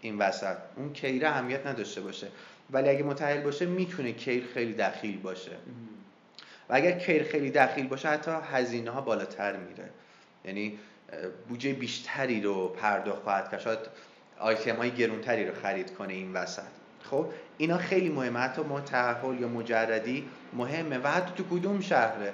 این 0.00 0.18
وسط. 0.18 0.56
اون 0.76 0.92
care 0.92 1.21
ه 1.21 1.28
اهمیت 1.28 1.66
نداشته 1.66 2.00
باشه. 2.00 2.28
ولی 2.70 2.88
اگه 2.88 3.02
متأهل 3.02 3.40
باشه 3.40 3.66
می‌تونه 3.66 4.12
care 4.12 4.44
خیلی 4.54 4.72
دخیل 4.72 5.18
باشه. 5.18 5.50
و 6.68 6.74
اگر 6.74 6.98
care 6.98 7.22
خیلی 7.22 7.50
دخیل 7.50 7.86
باشه 7.86 8.08
حتی 8.08 8.30
هزینه 8.52 8.90
ها 8.90 9.00
بالاتر 9.00 9.56
میره. 9.56 9.90
یعنی 10.44 10.78
بودجه 11.48 11.72
بیشتری 11.72 12.40
رو 12.40 12.68
پرداخت 12.68 13.22
خواهد 13.22 13.50
کرد. 13.50 13.60
شاید 13.60 13.78
آیتم 14.38 14.76
های 14.76 14.90
گرونتری 14.90 15.46
رو 15.46 15.54
خرید 15.62 15.94
کنه 15.94 16.12
این 16.12 16.32
وسط. 16.32 16.62
خب 17.02 17.26
اینا 17.58 17.78
خیلی 17.78 18.08
مهمه. 18.08 18.38
حتی 18.38 18.62
متأهل 18.62 19.40
یا 19.40 19.48
مجردی 19.48 20.28
مهمه 20.52 20.98
و 20.98 21.08
حتی 21.08 21.32
تو 21.36 21.58
کدوم 21.58 21.80
شهره. 21.80 22.32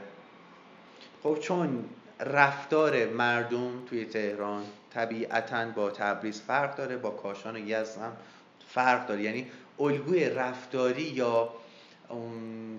خب 1.22 1.38
چون 1.40 1.84
رفتار 2.20 3.06
مردم 3.06 3.84
توی 3.86 4.04
تهران 4.04 4.64
طبیعتا 4.94 5.66
با 5.66 5.90
تبریز 5.90 6.40
فرق 6.40 6.76
داره 6.76 6.96
با 6.96 7.10
کاشان 7.10 7.56
و 7.56 7.58
یزد 7.58 7.98
هم 7.98 8.12
فرق 8.68 9.06
داره. 9.06 9.22
یعنی 9.22 9.46
الگوی 9.80 10.30
رفتاری 10.30 11.02
یا 11.02 11.48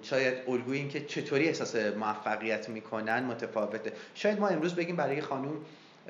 شاید 0.01 0.33
الگوی 0.47 0.77
این 0.77 0.89
که 0.89 1.05
چطوری 1.05 1.47
احساس 1.47 1.75
موفقیت 1.75 2.69
می‌کنن 2.69 3.23
متفاوته. 3.23 3.93
شاید 4.15 4.39
ما 4.39 4.47
امروز 4.47 4.75
بگیم 4.75 4.95
برای 4.95 5.21
خانوم 5.21 5.65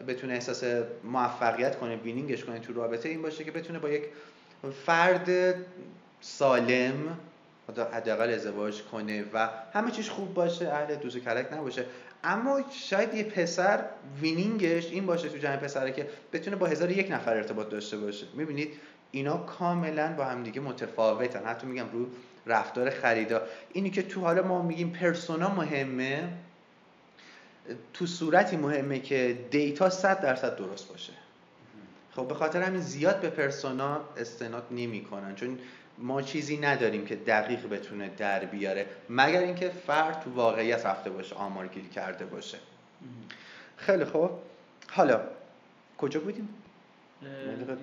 بتونه 0.08 0.34
احساس 0.34 0.64
موفقیت 1.04 1.80
کنه 1.80 1.96
وینینگش 1.96 2.44
کنه 2.44 2.60
تو 2.60 2.74
رابطه 2.74 3.10
این 3.10 3.22
باشه 3.22 3.44
که 3.44 3.52
بتونه 3.52 3.80
با 3.80 3.90
یک 3.90 4.04
فرد 4.86 5.56
سالم 6.22 7.18
حداقل 7.94 8.34
ازدواج 8.34 8.82
کنه 8.82 9.26
و 9.34 9.50
همه 9.74 9.92
چیز 9.92 10.10
خوب 10.10 10.34
باشه 10.34 10.68
اهل 10.68 10.96
دوز 10.96 11.18
کلک 11.18 11.54
نباشه. 11.54 11.86
اما 12.24 12.62
شاید 12.72 13.14
یه 13.14 13.24
پسر 13.24 13.86
winning 14.22 14.76
ش 14.76 14.92
این 14.92 15.06
باشه 15.06 15.30
تو 15.30 15.38
جمع 15.38 15.58
پسره 15.58 15.92
که 15.92 16.08
بتونه 16.34 16.56
با 16.56 16.68
هزار 16.68 16.92
یک 16.92 17.12
نفر 17.12 17.34
ارتباط 17.34 17.70
داشته 17.70 17.98
باشه. 17.98 18.26
می‌بینید 18.34 18.74
اینا 19.12 19.38
کاملا 19.38 20.14
با 20.18 20.26
هم 20.26 20.44
دیگه 20.44 20.62
متفاوتن. 20.62 21.46
حتی 21.46 21.68
میگم 21.68 21.86
رو 21.94 22.06
رفتار 22.46 22.90
خریدار 22.90 23.42
اینی 23.74 23.90
که 23.90 24.04
تو 24.04 24.22
حالا 24.22 24.48
ما 24.48 24.62
میگیم 24.62 24.90
persona 24.90 25.56
مهمه 25.56 26.30
تو 27.94 28.06
صورتی 28.06 28.58
مهمه 28.58 29.00
که 29.00 29.38
data 29.52 29.90
100 29.90 30.22
درصد 30.22 30.56
درست 30.56 30.90
باشه. 30.90 31.14
خب 32.16 32.28
به 32.28 32.34
خاطر 32.34 32.62
همین 32.62 32.82
زیاد 32.82 33.22
به 33.22 33.30
persona 33.30 34.02
استناد 34.18 34.68
نمی‌کنن 34.72 35.36
چون 35.36 35.60
ما 35.98 36.22
چیزی 36.22 36.58
نداریم 36.58 37.06
که 37.06 37.16
دقیق 37.16 37.68
بتونه 37.68 38.10
در 38.18 38.46
بیاره 38.46 38.86
مگر 39.10 39.40
اینکه 39.40 39.70
فرد 39.70 40.22
تو 40.22 40.34
واقعیت 40.34 40.86
رفته 40.86 41.10
باشه 41.10 41.36
آمارگیری 41.36 41.90
کرده 41.90 42.26
باشه. 42.26 42.58
خیلی 43.78 44.06
خوب. 44.06 44.30
حالا 44.90 45.22
کجا 45.98 46.20
بودیم؟ 46.20 46.50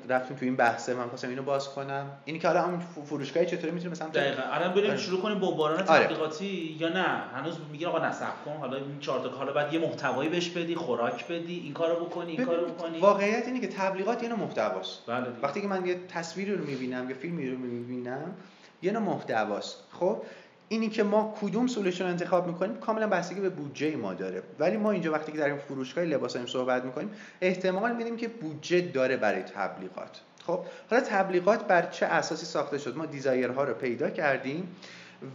رفتیم 0.08 0.36
تو 0.36 0.44
این 0.44 0.56
بحثه 0.56 0.94
من 0.94 1.08
خواستم 1.08 1.28
اینو 1.28 1.42
باز 1.42 1.68
کنم. 1.68 2.10
اینی 2.24 2.38
که 2.38 2.48
حالا 2.48 2.64
اون 2.64 2.78
فروشگاهی 2.78 3.46
چطوری 3.46 3.70
می‌تونه 3.70 3.90
مثلا 3.90 4.08
دقیقا. 4.08 4.42
الان 4.42 4.74
بریم 4.74 4.90
آره. 4.90 4.98
شروع 4.98 5.20
کنیم 5.20 5.38
بمباران 5.38 5.82
آره. 5.88 6.04
تبلیغاتی 6.04 6.76
یا 6.80 6.88
نه؟ 6.88 7.22
هنوز 7.34 7.56
میگین 7.72 7.88
آقا 7.88 8.06
نصب 8.06 8.44
کن 8.44 8.56
حالا 8.60 8.76
این 8.76 9.00
چهار 9.00 9.20
تا 9.20 9.28
حالا 9.28 9.52
بعد 9.52 9.74
یه 9.74 9.80
محتوایی 9.80 10.30
بهش 10.30 10.48
بدی 10.48 10.74
خوراک 10.74 11.28
بدی 11.28 11.60
این 11.64 11.72
کارو 11.72 12.04
بکنی 12.04 12.32
این 12.32 12.44
کارو 12.44 12.66
بکنی. 12.66 12.98
واقعیت 12.98 13.46
اینه 13.46 13.60
که 13.60 13.68
تبلیغات 13.68 14.22
یه 14.22 14.28
نوع 14.28 14.38
محتواست. 14.38 15.06
بله. 15.06 15.26
وقتی 15.42 15.60
که 15.60 15.68
من 15.68 15.86
یه 15.86 16.00
تصویری 16.08 16.54
رو 16.54 16.64
می‌بینم 16.64 17.10
یا 17.10 17.16
فیلمی 17.16 17.50
رو 17.50 17.58
می‌بینم 17.58 18.34
یه 18.82 18.92
نوع 18.92 19.02
محتواست. 19.02 19.76
خب؟ 19.92 20.22
اینی 20.68 20.88
که 20.88 21.02
ما 21.02 21.34
کدوم 21.40 21.66
سولوشن 21.66 22.06
انتخاب 22.06 22.46
می‌کنیم 22.46 22.76
کاملا 22.76 23.06
بستگی 23.06 23.40
به 23.40 23.50
بودجه 23.50 23.96
ما 23.96 24.14
داره. 24.14 24.42
ولی 24.58 24.76
ما 24.76 24.90
اینجا 24.90 25.12
وقتی 25.12 25.32
که 25.32 25.38
در 25.38 25.46
این 25.46 25.58
فروشگاه 25.58 26.04
لباس 26.04 26.32
داریم 26.32 26.48
صحبت 26.48 26.84
می‌کنیم 26.84 27.10
احتمال 27.40 27.96
میدیم 27.96 28.16
که 28.16 28.28
بودجه 28.28 28.80
داره 28.80 29.16
برای 29.16 29.42
تبلیغات. 29.42 30.20
خب 30.46 30.60
حالا 30.90 31.02
تبلیغات 31.02 31.66
بر 31.66 31.82
چه 31.82 32.06
اساسی 32.06 32.46
ساخته 32.46 32.78
شد؟ 32.78 32.96
ما 32.96 33.06
دیزایرها 33.06 33.64
رو 33.64 33.74
پیدا 33.74 34.10
کردیم 34.10 34.76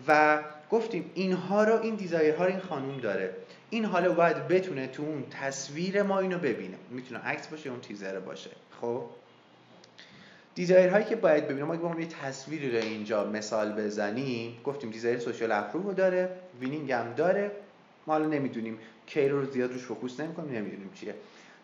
و 0.07 0.39
گفتیم 0.71 1.11
اینها 1.13 1.63
رو 1.63 1.81
این 1.81 1.95
دیزایرها 1.95 2.45
رو 2.45 2.51
این 2.51 2.59
خانوم 2.59 2.97
داره. 2.97 3.33
این 3.69 3.85
حالا 3.85 4.13
باید 4.13 4.47
بتونه 4.47 4.87
تو 4.87 5.03
اون 5.03 5.23
تصویر 5.41 6.03
ما 6.03 6.19
اینو 6.19 6.37
ببینه. 6.37 6.77
می‌تونه 6.89 7.19
عکس 7.19 7.47
باشه 7.47 7.69
اون 7.69 7.79
تیزر 7.79 8.19
باشه. 8.19 8.49
خب؟ 8.81 9.03
desire 10.55 10.89
هایی 10.89 11.05
که 11.05 11.15
باید 11.15 11.45
ببینیم 11.45 11.65
ما 11.65 11.73
اگه 11.73 11.83
بخوام 11.83 11.99
یه 11.99 12.07
تصویری 12.07 12.71
رو 12.71 12.77
اینجا 12.77 13.23
مثال 13.23 13.71
بزنیم 13.71 14.57
گفتیم 14.63 14.89
desire 14.89 15.19
social 15.19 15.51
approve 15.51 15.83
رو 15.83 15.93
داره 15.93 16.29
winning 16.59 16.91
هم 16.91 17.13
داره. 17.13 17.51
ما 18.07 18.13
حالا 18.13 18.25
نمی‌دونیم 18.25 18.77
care 19.05 19.29
رو 19.29 19.45
زیاد 19.45 19.71
روش 19.71 19.81
focus 19.81 20.19
نمی‌کنیم 20.19 20.55
نمی‌دونیم 20.55 20.89
چیه. 20.95 21.15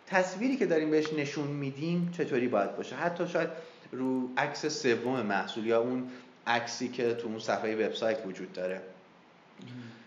تصویری 0.08 0.58
که 0.58 0.66
داریم 0.66 0.92
بهش 0.92 1.14
نشون 1.14 1.48
میدیم 1.48 2.14
چطوری 2.18 2.48
باید 2.48 2.76
باشه؟ 2.76 2.96
حتی 2.96 3.28
شاید 3.28 3.50
رو 3.92 4.30
عکس 4.38 4.66
سوم 4.66 5.22
محصول 5.22 5.66
یا 5.66 5.82
اون 5.82 6.10
عکسی 6.48 6.88
که 6.88 7.14
تو 7.14 7.28
اون 7.28 7.40
صفحه 7.40 7.88
وبسایت 7.88 8.26
وجود 8.26 8.54
داره. 8.54 8.82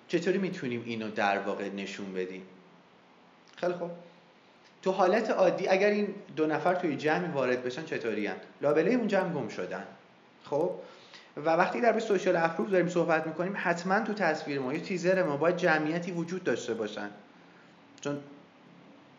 چطوری 0.09 0.39
می‌تونیم 0.39 0.83
اینو 0.87 1.11
در 1.11 1.39
واقع 1.39 1.69
نشون 1.69 2.15
بدیم؟ 2.15 2.43
خیلی 3.57 3.73
خوب. 3.73 3.91
تو 4.83 4.93
حالت 4.93 5.31
عادی 5.31 5.69
اگر 5.69 5.91
این 5.91 6.15
دو 6.37 6.47
نفر 6.47 6.75
توی 6.75 6.97
جمعی 6.97 7.29
وارد 7.29 7.65
بشن 7.65 7.85
چطوری 7.85 8.27
هن؟ 8.27 8.37
لابلای 8.61 8.95
اون 8.95 9.09
جمع 9.09 9.33
گم 9.33 9.49
شدن. 9.49 9.85
خب؟ 10.45 10.71
و 11.37 11.51
وقتی 11.51 11.81
در 11.81 11.93
به 11.93 12.01
سوشال 12.01 12.37
اپروف 12.37 12.71
داریم 12.71 12.89
صحبت 12.89 13.27
می‌کنیم 13.27 13.53
حتما 13.57 14.01
تو 14.01 14.13
تصویر 14.15 14.59
ما 14.59 14.75
یا 14.75 14.81
تیزر 14.81 15.23
ما 15.23 15.37
باید 15.37 15.57
جمعیتی 15.57 16.13
وجود 16.13 16.45
داشته 16.45 16.75
باشن. 16.75 17.11
چون 18.01 18.19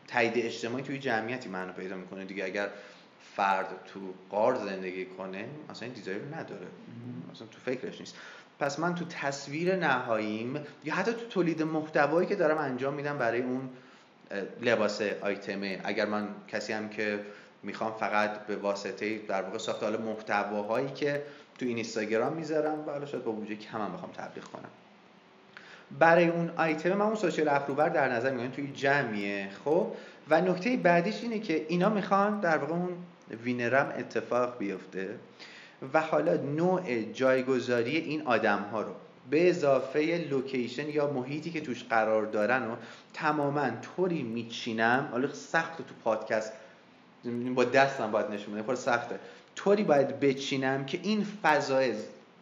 تایید 0.07 0.33
اجتماعی 0.35 0.83
توی 0.83 0.99
جمعیتی 0.99 1.49
معنا 1.49 1.71
پیدا 1.71 1.95
می‌کنه 1.95 2.25
دیگه. 2.25 2.45
اگر 2.45 2.69
فرد 3.35 3.67
تو 3.93 3.99
قار 4.29 4.55
زندگی 4.55 5.05
کنه 5.05 5.45
اصلا 5.69 5.85
این 5.85 5.93
دیزایر 5.93 6.21
نداره. 6.21 6.67
اصلا 7.31 7.47
تو 7.47 7.59
فکرش 7.65 7.99
نیست. 7.99 8.15
پس 8.59 8.79
من 8.79 8.95
تو 8.95 9.05
تصویر 9.05 9.75
نهاییم 9.75 10.59
یا 10.83 10.93
حتی 10.95 11.11
تو 11.11 11.27
تولید 11.27 11.63
محتوایی 11.63 12.27
که 12.27 12.35
دارم 12.35 12.57
انجام 12.57 12.93
میدم 12.93 13.17
برای 13.17 13.41
اون 13.41 13.69
لباس 14.61 15.01
آیتمه. 15.01 15.81
اگر 15.83 16.05
من 16.05 16.27
کسی 16.47 16.73
هم 16.73 16.89
که 16.89 17.19
می‌خوام 17.63 17.93
فقط 17.99 18.45
به 18.45 18.55
واسطه 18.55 19.17
در 19.17 19.41
واقع 19.41 19.57
ساخت 19.57 19.83
حالا 19.83 19.97
محتواهایی 19.97 20.89
که 20.89 21.21
تو 21.59 21.65
این 21.65 21.75
اینستاگرام 21.75 22.33
می‌ذارم 22.33 22.87
و 22.87 22.91
حالا 22.91 23.05
شاید 23.05 23.23
با 23.23 23.31
بودجه 23.31 23.55
کم 23.55 23.81
هم 23.81 23.93
بخوام 23.93 24.11
تبلیغ 24.11 24.43
کنم. 24.43 24.69
برای 25.99 26.27
اون 26.27 26.51
آیتم 26.57 26.93
من 26.93 27.05
اون 27.05 27.15
social 27.15 27.47
approval 27.47 27.89
در 27.89 28.11
نظر 28.11 28.31
می‌گیرم 28.31 28.51
توی 28.51 28.67
جمعیه 28.67 29.49
خب؟ 29.65 29.87
و 30.29 30.41
نکته 30.41 30.77
بعدیش 30.77 31.21
اینه 31.21 31.39
که 31.39 31.65
اینا 31.69 31.89
می‌خوان 31.89 32.39
در 32.39 32.57
واقع 32.57 32.73
اون 32.73 32.89
winner 33.43 33.86
م 33.86 33.93
اتفاق 33.97 34.57
بیفته 34.57 35.09
و 35.93 36.01
حالا 36.01 36.33
نوع 36.37 37.01
جایگذاری 37.03 37.97
این 37.97 38.21
آدم 38.27 38.59
ها 38.71 38.81
رو. 38.81 38.93
به 39.29 39.49
اضافه 39.49 40.27
لوکیشن 40.29 40.89
یا 40.89 41.07
محیطی 41.07 41.51
که 41.51 41.61
توش 41.61 41.83
قرار 41.83 42.25
دارن 42.25 42.63
و 42.63 42.75
تماما 43.13 43.69
طوری 43.69 44.23
میچینم. 44.23 45.09
حالا 45.11 45.33
سخت 45.33 45.77
تو 45.77 45.93
پادکست 46.03 46.53
با 47.55 47.63
دستم 47.63 48.11
باید 48.11 48.31
نشون 48.31 48.61
بدم 48.61 48.75
سخته. 48.75 49.19
طوری 49.55 49.83
باید 49.83 50.19
بچینم 50.19 50.85
که 50.85 50.99
این 51.03 51.27
فضای 51.43 51.93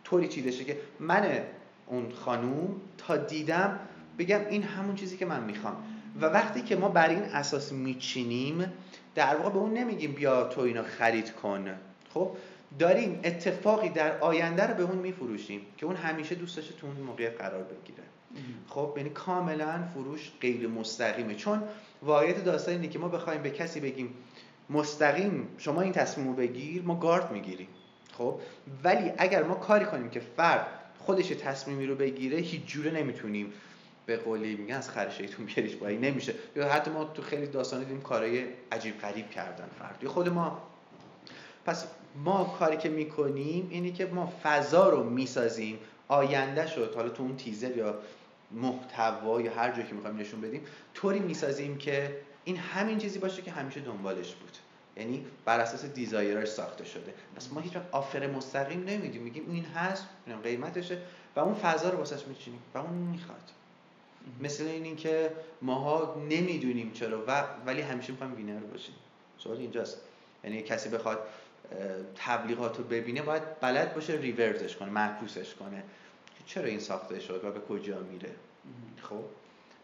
طوری 0.03 0.27
چیده 0.27 0.51
که 0.51 0.77
من 0.99 1.39
اون 1.87 2.11
خانوم 2.11 2.81
تا 2.97 3.17
دیدم 3.17 3.79
بگم 4.19 4.39
این 4.49 4.63
همون 4.63 4.95
چیزی 4.95 5.17
که 5.17 5.25
من 5.25 5.43
می‌خوام. 5.43 5.75
و 6.21 6.25
وقتی 6.25 6.61
که 6.61 6.75
ما 6.75 6.89
بر 6.89 7.09
این 7.09 7.23
اساس 7.23 7.71
میچینیم 7.71 8.73
در 9.15 9.35
واقع 9.35 9.49
به 9.49 9.57
اون 9.57 9.73
نمیگیم 9.73 10.11
بیا 10.11 10.43
تو 10.43 10.61
اینو 10.61 10.83
خرید 10.83 11.31
کن. 11.31 11.75
خب؟ 12.13 12.31
داریم 12.79 13.19
اتفاقی 13.23 13.89
در 13.89 14.19
آینده 14.19 14.67
رو 14.67 14.73
به 14.73 14.83
اون 14.83 14.97
میفروشیم 14.97 15.61
که 15.77 15.85
اون 15.85 15.95
همیشه 15.95 16.35
دوست 16.35 16.55
داشته 16.55 16.73
تو 16.73 16.87
اون 16.87 16.95
موقع 16.95 17.29
قرار 17.29 17.63
بگیره. 17.63 18.03
خب 18.67 18.93
یعنی 18.97 19.09
کاملا 19.09 19.83
فروش 19.93 20.31
غیر 20.41 20.67
مستقیمه. 20.67 21.35
چون 21.35 21.63
واقعیت 22.01 22.43
داستان 22.43 22.75
اینه 22.75 22.87
که 22.87 22.99
ما 22.99 23.07
بخوایم 23.07 23.41
به 23.41 23.49
کسی 23.49 23.79
بگیم 23.79 24.13
مستقیم 24.69 25.47
شما 25.57 25.81
این 25.81 25.93
تصمیم 25.93 26.27
رو 26.27 26.33
بگیر 26.33 26.81
ما 26.81 26.95
گارد 26.95 27.31
می‌گیریم. 27.31 27.67
خب 28.17 28.39
ولی 28.83 29.11
اگر 29.17 29.43
ما 29.43 29.55
کاری 29.55 29.85
کنیم 29.85 30.09
که 30.09 30.19
فرد 30.19 30.67
خودش 30.99 31.27
تصمیمی 31.27 31.85
رو 31.85 31.95
بگیره 31.95 32.37
هیچ 32.37 32.65
جوره 32.65 32.91
نمی‌تونیم 32.91 33.53
به 34.05 34.17
قولی 34.17 34.55
میگن 34.55 34.75
از 34.75 34.89
خرشیتون 34.89 35.45
بیاریش 35.45 35.75
بایی 35.75 35.97
نمیشه. 35.97 36.33
یا 36.55 36.69
حتی 36.69 36.91
ما 36.91 37.03
تو 37.03 37.21
خیلی 37.21 37.47
داستانی 37.47 37.85
دیدیم 37.85 38.01
کارهای 38.01 38.45
عجیب 38.71 38.99
غریب 38.99 39.29
کردن 39.29 39.67
فرد. 39.79 40.07
خود 40.07 40.29
ما. 40.29 40.61
پس 41.65 41.85
ما 42.15 42.55
کاری 42.59 42.77
که 42.77 42.89
می‌کنیم 42.89 43.67
اینه 43.69 43.91
که 43.91 44.05
ما 44.05 44.33
فضا 44.43 44.89
رو 44.89 45.03
می‌سازیم 45.03 45.79
آینده 46.07 46.67
شد 46.67 46.95
حالا 46.95 47.09
تو 47.09 47.23
اون 47.23 47.37
تیزر 47.37 47.77
یا 47.77 47.95
محتوا 48.51 49.41
یا 49.41 49.53
هر 49.53 49.71
جایی 49.71 49.87
که 49.87 49.93
می‌خوایم 49.93 50.17
نشون 50.17 50.41
بدیم 50.41 50.61
طوری 50.93 51.19
می‌سازیم 51.19 51.77
که 51.77 52.21
این 52.43 52.57
همین 52.57 52.97
چیزی 52.97 53.19
باشه 53.19 53.41
که 53.41 53.51
همیشه 53.51 53.79
دنبالش 53.79 54.35
بود. 54.35 54.57
یعنی 54.97 55.25
بر 55.45 55.59
اساس 55.59 55.85
دیزایرش 55.85 56.47
ساخته 56.47 56.85
شده. 56.85 57.13
پس 57.35 57.53
ما 57.53 57.59
هیچ 57.59 57.75
وقت 57.75 57.85
آفر 57.91 58.27
مستقیم 58.27 58.83
نمیدیم 58.83 59.21
میگیم 59.21 59.43
این 59.51 59.65
هست 59.65 60.05
قیمتشه 60.43 60.97
و 61.35 61.39
اون 61.39 61.53
فضا 61.53 61.89
رو 61.89 61.97
واسش 61.97 62.27
میچینیم 62.27 62.59
و 62.73 62.77
اون 62.77 62.93
می‌خواد. 62.93 63.51
مثل 64.41 64.63
این 64.63 64.95
که 64.95 65.31
ماها 65.61 66.15
نمی‌دونیم 66.29 66.91
چرا 66.91 67.23
و 67.27 67.43
ولی 67.65 67.81
همیشه 67.81 68.11
می‌خوایم 68.11 68.35
وینر 68.35 68.59
باشیم. 68.59 68.95
سوال 69.37 69.57
اینجاست. 69.57 69.97
یعنی 70.43 70.61
کسی 70.61 70.89
بخواد 70.89 71.19
تبلیغات 72.15 72.77
رو 72.77 72.83
ببینه 72.83 73.21
باید 73.21 73.59
بلد 73.59 73.93
باشه 73.93 74.13
ریورزش 74.13 74.75
کنه 74.75 74.89
معکوسش 74.89 75.55
کنه. 75.55 75.83
چرا 76.45 76.65
این 76.65 76.79
ساخته 76.79 77.19
شد 77.19 77.41
و 77.43 77.51
به 77.51 77.59
کجا 77.59 77.99
میره؟ 77.99 78.29
خب؟ 79.01 79.23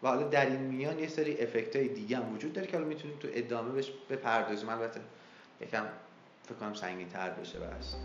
و 0.04 0.08
حالا 0.08 0.28
در 0.28 0.46
این 0.46 0.60
میان 0.60 1.00
یه 1.00 1.08
سری 1.08 1.38
افکت 1.38 1.76
های 1.76 1.88
دیگه 1.88 2.18
هم 2.18 2.36
وجود 2.36 2.54
داره 2.54 2.68
که 2.68 2.78
حالا 2.78 2.90
می‌تونیم 2.90 3.18
تو 3.20 3.28
ادامه 3.32 3.72
بهش 3.72 3.92
بپردازیم. 4.10 4.70
البته 4.70 5.02
یکم 5.62 5.86
فکر 6.44 6.56
کنم 6.56 6.74
سنگین 6.74 7.10
تر 7.10 7.30
بشه 7.30 7.60
بس 7.60 7.96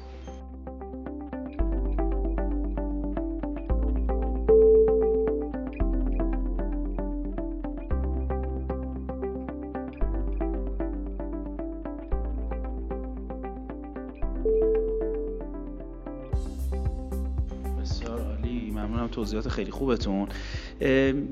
توضیحات 19.33 19.55
خیلی 19.55 19.71
خوبتون. 19.71 20.29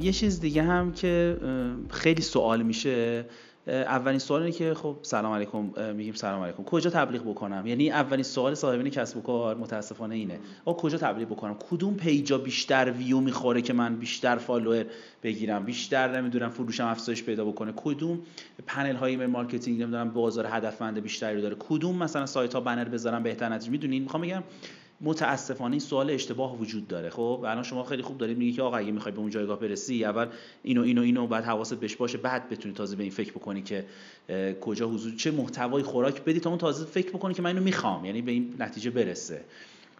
یه 0.00 0.12
چیز 0.12 0.40
دیگه 0.40 0.62
هم 0.62 0.92
که 0.92 1.36
خیلی 1.90 2.22
سوال 2.22 2.62
میشه. 2.62 3.24
اولین 3.66 4.18
سوال 4.18 4.42
اینه 4.42 4.52
که 4.52 4.74
خب 4.74 4.96
سلام 5.02 5.32
علیکم 5.32 5.70
میگیم 5.94 6.14
سلام 6.14 6.42
علیکم. 6.42 6.62
کجا 6.62 6.90
تبلیغ 6.90 7.22
بکنم؟ 7.22 7.66
یعنی 7.66 7.90
اولین 7.90 8.22
سوال 8.22 8.54
صاحبین 8.54 8.90
کسب 8.90 9.16
و 9.16 9.20
کار 9.20 9.56
متاسفانه 9.56 10.14
اینه. 10.14 10.38
آ 10.64 10.72
کجا 10.72 10.98
تبلیغ 10.98 11.28
بکنم؟ 11.28 11.56
کدوم 11.70 11.94
پیجا 11.94 12.38
بیشتر 12.38 12.90
ویو 12.90 13.20
می‌خوره 13.20 13.62
که 13.62 13.72
من 13.72 13.96
بیشتر 13.96 14.36
فالوور 14.36 14.84
بگیرم؟ 15.22 15.64
بیشتر 15.64 16.20
نمی‌دونم 16.20 16.50
فروشم 16.50 16.86
افزایش 16.86 17.22
پیدا 17.24 17.44
بکنه. 17.44 17.72
کدوم 17.76 18.18
پنل 18.66 18.96
های 18.96 19.10
email 19.10 19.26
marketing 19.26 19.82
نمی‌دونم 19.82 20.10
بازار 20.10 20.46
هدفمند 20.50 21.00
بیشتری 21.00 21.36
رو 21.36 21.42
داره؟ 21.42 21.56
کدوم 21.58 21.96
مثلا 21.96 22.26
سایت 22.26 22.54
ها 22.54 22.60
بنر 22.60 22.84
بذارم 22.84 23.22
بهتر 23.22 23.48
نتیجه؟ 23.48 23.70
می‌دونین؟ 23.70 24.02
می‌خوام 24.02 24.22
بگم 24.22 24.42
متاسفانه 25.00 25.70
این 25.70 25.80
سوال 25.80 26.10
اشتباه 26.10 26.58
وجود 26.58 26.88
داره. 26.88 27.10
خب 27.10 27.44
الان 27.46 27.62
شما 27.62 27.84
خیلی 27.84 28.02
خوب 28.02 28.18
دارید 28.18 28.38
میگی 28.38 28.52
که 28.52 28.62
آقا 28.62 28.76
اگه 28.76 28.92
می‌خوای 28.92 29.12
به 29.12 29.20
اون 29.20 29.30
جایگاه 29.30 29.60
برسی 29.60 30.04
اول 30.04 30.26
اینو 30.62 30.82
اینو 30.82 31.02
اینو 31.02 31.26
بعد 31.26 31.44
حواست 31.44 31.74
بهش 31.74 31.96
باشه 31.96 32.18
بعد 32.18 32.48
بتونی 32.48 32.74
تازه 32.74 32.96
به 32.96 33.02
این 33.02 33.12
فکر 33.12 33.32
بکنی 33.32 33.62
که 33.62 33.84
کجا 34.60 34.88
حضور 34.88 35.14
چه 35.16 35.30
محتوای 35.30 35.82
خوراک 35.82 36.24
بدی 36.24 36.40
تا 36.40 36.50
اون 36.50 36.58
تازه 36.58 36.84
فکر 36.84 37.10
بکنی 37.10 37.34
که 37.34 37.42
من 37.42 37.50
اینو 37.50 37.62
می‌خوام 37.62 38.04
یعنی 38.04 38.22
به 38.22 38.32
این 38.32 38.54
نتیجه 38.58 38.90
برسه. 38.90 39.44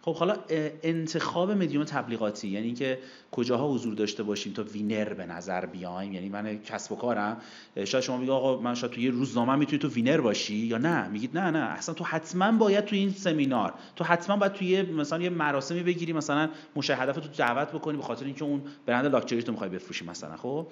خب 0.03 0.15
حالا 0.15 0.35
انتخاب 0.83 1.51
مدیوم 1.51 1.83
تبلیغاتی 1.83 2.47
یعنی 2.47 2.65
اینکه 2.65 2.99
کجاها 3.31 3.73
حضور 3.73 3.93
داشته 3.93 4.23
باشیم 4.23 4.53
تا 4.53 4.63
winner 4.63 5.13
به 5.13 5.25
نظر 5.25 5.65
بیایم؟ 5.65 6.13
یعنی 6.13 6.29
من 6.29 6.59
کسب 6.59 6.91
و 6.91 6.95
کارم. 6.95 7.37
شاید 7.85 8.03
شما 8.03 8.17
بگید 8.17 8.29
آقا 8.29 8.61
من 8.61 8.75
شاید 8.75 8.93
تو 8.93 9.01
یه 9.01 9.11
روزنامه 9.11 9.55
می‌تونی 9.55 9.79
تو 9.79 9.87
winner 9.87 10.21
باشی 10.21 10.55
یا 10.55 10.77
نه؟ 10.77 11.07
میگید 11.07 11.37
نه 11.37 11.51
نه. 11.51 11.59
اصلا 11.59 11.95
تو 11.95 12.03
حتما 12.03 12.51
باید 12.51 12.85
تو 12.85 12.95
این 12.95 13.11
سمینار 13.11 13.73
تو 13.95 14.03
حتما 14.03 14.37
باید 14.37 14.53
توی 14.53 14.81
مثلا 14.81 15.21
یه 15.23 15.29
مراسمی 15.29 15.83
بگیری 15.83 16.13
مثلا 16.13 16.49
مشاهده 16.75 17.13
تو 17.13 17.29
دعوت 17.37 17.71
بکنی 17.71 17.97
به 17.97 18.03
خاطر 18.03 18.25
اینکه 18.25 18.43
اون 18.43 18.61
برند 18.85 19.05
لاکچری 19.05 19.43
تو 19.43 19.51
می‌خوای 19.51 19.69
بفروشی 19.69 20.05
مثلا. 20.05 20.37
خب؟ 20.37 20.67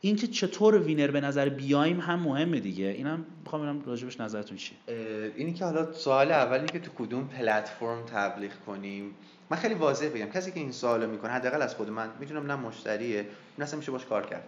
اینکه 0.00 0.26
چطور 0.26 0.78
winner 0.78 1.10
به 1.10 1.20
نظر 1.20 1.48
بیایم 1.48 2.00
هم 2.00 2.20
مهمه 2.20 2.60
دیگه. 2.60 2.86
اینم 2.86 3.24
می‌خوام 3.44 3.62
ببینم 3.62 3.82
راجبش 3.86 4.20
نظرتون 4.20 4.56
چیه. 4.56 4.78
اینی 5.36 5.52
که 5.52 5.64
حالا 5.64 5.92
سوال 5.92 6.32
اولی 6.32 6.66
که 6.66 6.78
تو 6.78 6.90
کدوم 6.98 7.28
پلتفرم 7.28 8.02
تبلیغ 8.06 8.50
کنیم. 8.66 9.14
من 9.50 9.56
خیلی 9.56 9.74
واضح 9.74 10.08
بگم 10.08 10.26
کسی 10.26 10.52
که 10.52 10.60
این 10.60 10.72
سوالو 10.72 11.10
می‌کنه 11.10 11.30
حداقل 11.30 11.62
از 11.62 11.74
خود 11.74 11.90
من 11.90 12.08
می‌تونم 12.20 12.46
نه 12.46 12.56
مشتریه 12.56 13.18
این 13.18 13.26
اصلا 13.60 13.78
میشه 13.78 13.92
باش 13.92 14.04
کار 14.04 14.26
کرد. 14.26 14.44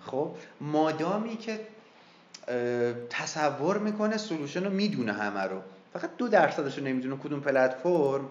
خب 0.00 0.34
مادامی 0.60 1.36
که 1.36 1.60
تصور 3.10 3.78
می‌کنه 3.78 4.16
solution 4.16 4.64
رو 4.64 4.70
می‌دونه 4.70 5.12
همه 5.12 5.40
رو. 5.40 5.60
فقط 5.92 6.10
دو 6.18 6.28
درصدش 6.28 6.78
رو 6.78 6.84
نمی‌دونه 6.84 7.16
کدوم 7.16 7.40
پلتفرم. 7.40 8.28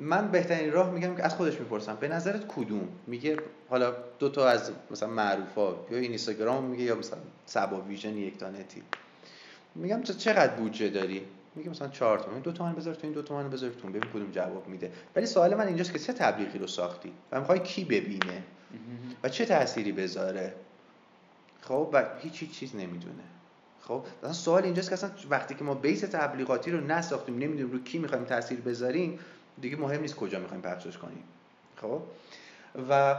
من 0.00 0.30
بهترین 0.30 0.72
راه 0.72 0.90
میگم 0.90 1.16
که 1.16 1.24
از 1.24 1.34
خودش 1.34 1.60
می‌پرسم. 1.60 1.96
به 2.00 2.08
نظرت 2.08 2.46
کدوم؟ 2.48 2.88
میگه 3.06 3.36
حالا 3.68 3.94
دو 4.18 4.28
تا 4.28 4.48
از 4.48 4.72
مثلا 4.90 5.08
معروفا 5.08 5.68
یا 5.90 5.98
این 5.98 6.08
اینستاگرام 6.08 6.64
میگه 6.64 6.84
یا 6.84 6.96
مثلا 6.96 7.18
سبا 7.46 7.80
ویژن 7.80 8.16
یک 8.16 8.38
دانتی 8.38 8.82
میگم 9.74 10.02
چقدر 10.02 10.54
بودجه 10.54 10.88
داری؟ 10.88 11.22
میگه 11.54 11.70
مثلا 11.70 11.88
4 11.88 12.18
تومن 12.18 12.40
دو 12.40 12.52
تومن 12.52 12.74
بذار 12.74 12.94
تو 12.94 13.00
این 13.02 13.12
دو 13.12 13.22
تومن 13.22 13.50
بذار 13.50 13.70
تو 13.70 13.88
ببین 13.88 14.00
کدوم 14.00 14.30
جواب 14.30 14.68
میده. 14.68 14.92
ولی 15.16 15.26
سوال 15.26 15.54
من 15.54 15.66
اینجاست 15.66 15.92
که 15.92 15.98
چه 15.98 16.12
تبلیغی 16.12 16.58
رو 16.58 16.66
ساختی 16.66 17.12
و 17.32 17.40
می‌خوای 17.40 17.58
کی 17.58 17.84
ببینه؟ 17.84 18.42
و 19.22 19.28
چه 19.28 19.44
تأثیری 19.44 19.92
بذاره؟ 19.92 20.54
خب 21.60 21.90
و 21.92 22.04
هیچ 22.20 22.50
چیز 22.50 22.76
نمی‌دونه. 22.76 23.22
خب 23.80 24.04
مثلا 24.18 24.32
سوال 24.32 24.64
اینجاست 24.64 24.88
که 24.88 24.94
اصلا 24.94 25.10
وقتی 25.30 25.54
که 25.54 25.64
ما 25.64 25.74
بیس 25.74 26.00
تبلیغاتی 26.00 26.70
رو 26.70 26.80
نساختیم 26.80 27.34
نمی‌دونیم 27.34 27.72
رو 27.72 27.82
کی 27.82 27.98
می‌خوایم 27.98 28.24
تاثیر 28.24 28.60
بذاریم 28.60 29.18
دیگه 29.60 29.76
مهم 29.76 30.00
نیست 30.00 30.16
کجا 30.16 30.38
می‌خوایم 30.38 30.62
پخشش 30.62 30.98
کنیم. 30.98 31.24
خب؟ 31.76 32.02
و 32.90 33.16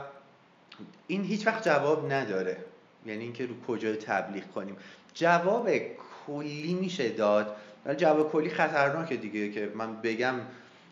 این 1.08 1.24
هیچ 1.24 1.48
وقت 1.48 1.64
جواب 1.66 2.12
نداره. 2.12 2.58
یعنی 3.06 3.24
اینکه 3.24 3.46
رو 3.46 3.62
کجا 3.68 3.96
تبلیغ 3.96 4.44
کنیم. 4.48 4.76
جواب 5.14 5.70
کلی 6.28 6.74
میشه 6.74 7.10
داد. 7.10 7.56
ولی 7.86 7.96
جواب 7.96 8.32
کلی 8.32 8.50
خطرناکه 8.50 9.16
دیگه 9.16 9.52
که 9.52 9.72
من 9.76 10.02
بگم 10.02 10.36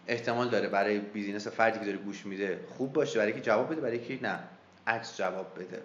احتمال 0.08 0.50
داره 0.50 0.68
برای 0.68 1.00
بیزینس 1.00 1.48
فردی 1.48 1.80
که 1.80 1.86
داره 1.86 1.98
گوش 1.98 2.26
میده 2.26 2.60
خوب 2.78 2.94
باشه. 2.94 3.20
برای 3.20 3.34
که 3.34 3.42
جواب 3.42 3.72
بده 3.72 3.82
برای 3.82 4.00
که 4.00 4.20
نه 4.22 4.40
عکس 4.88 5.18
جواب 5.18 5.48
بده. 5.60 5.82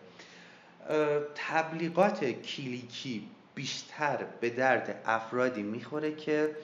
تبلیغات 1.35 2.25
کلیکی 2.25 3.29
بیشتر 3.55 4.25
به 4.41 4.51
درد 4.51 5.03
افرادی 5.07 5.63
می‌خوره 5.63 6.15
که 6.15 6.57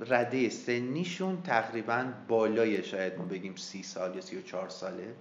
رده 0.00 0.48
سنیشون 0.48 1.42
تقریبا 1.42 2.06
بالای 2.28 2.84
شاید 2.84 3.18
ما 3.18 3.24
بگیم 3.24 3.54
سی 3.56 3.82
سال 3.82 4.14
یا 4.14 4.20
سی 4.20 4.36
و 4.36 4.42
چهار 4.42 4.68
ساله 4.68 5.14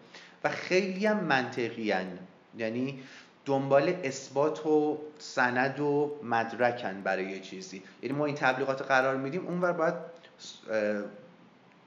و 0.44 0.50
خیلی 0.50 1.06
هم 1.06 1.24
منطقی 1.24 1.92
هن. 1.92 2.20
یعنی 2.58 3.00
دنبال 3.46 3.96
اثبات 4.04 4.66
و 4.66 4.98
سند 5.18 5.80
و 5.80 6.20
مدرکن 6.24 7.02
برای 7.02 7.26
یه 7.26 7.40
چیزی. 7.40 7.84
یعنی 8.02 8.16
ما 8.16 8.26
این 8.26 8.36
تبلیغات 8.36 8.82
قرار 8.82 9.18
میدیم 9.18 9.48
اونور 9.48 9.72
باید 9.72 9.94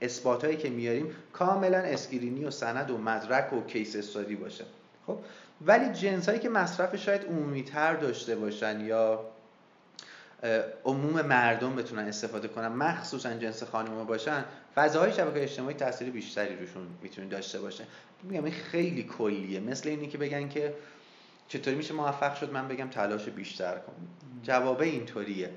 اثبات 0.03 0.45
هایی 0.45 0.57
که 0.57 0.71
میاریم 0.71 1.07
کاملا 1.33 1.79
screen 1.79 2.35
ی 2.35 2.45
و 2.45 2.51
سند 2.51 2.91
و 2.91 2.99
مدرک 2.99 3.53
و 3.53 3.61
case 3.61 3.97
study 3.97 4.37
باشه. 4.37 4.65
خب؟ 5.07 5.19
ولی 5.67 5.93
جنس 5.93 6.29
هایی 6.29 6.41
که 6.41 6.49
مصرف 6.49 6.97
شاید 6.97 7.23
عمومی 7.23 7.63
تر 7.63 7.95
داشته 7.95 8.37
باشن 8.37 8.81
یا 8.81 9.32
عموم 10.85 11.23
مردم 11.23 11.77
بتونن 11.77 12.09
استفاده 12.09 12.49
کنن 12.49 12.69
مخصوصا 12.69 13.35
جنس 13.35 13.63
خانم 13.63 14.05
باشن 14.05 14.45
فضاهای 14.75 15.13
شبکه 15.13 15.43
اجتماعی 15.43 15.75
تاثیر 15.75 16.11
بیشتری 16.11 16.57
روشون 16.57 16.87
می‌تونه 17.03 17.29
داشته 17.29 17.61
باشه. 17.61 17.85
میگم 18.23 18.45
این 18.45 18.55
خیلی 18.55 19.03
کلیه. 19.03 19.61
مثل 19.61 19.89
اینی 19.89 20.09
که 20.09 20.19
بگن 20.19 20.49
که 20.49 20.75
چطوری 21.49 21.77
میشه 21.77 21.95
موفق 21.95 22.35
شد 22.35 22.53
من 22.53 22.69
بگم 22.69 22.89
تلاش 22.89 23.29
بیشتر 23.29 23.75
کن. 23.75 23.93
جوابه 24.43 24.85
اینطوریه. 24.85 25.51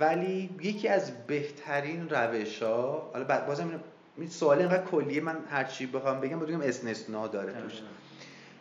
ولی 0.00 0.50
یکی 0.62 0.88
از 0.88 1.12
بهترین 1.26 2.08
روش 2.08 2.62
ها 2.62 3.10
حالا 3.12 3.46
بازم 3.46 3.80
این 4.16 4.28
سوال 4.28 4.58
اینقدر 4.58 4.84
کلیه 4.84 5.20
من 5.20 5.36
هر 5.50 5.64
چی 5.64 5.86
بخوام 5.86 6.20
بگم 6.20 6.40
بگم 6.40 6.60
استثنا 6.60 7.26
داره 7.26 7.52
توش. 7.52 7.72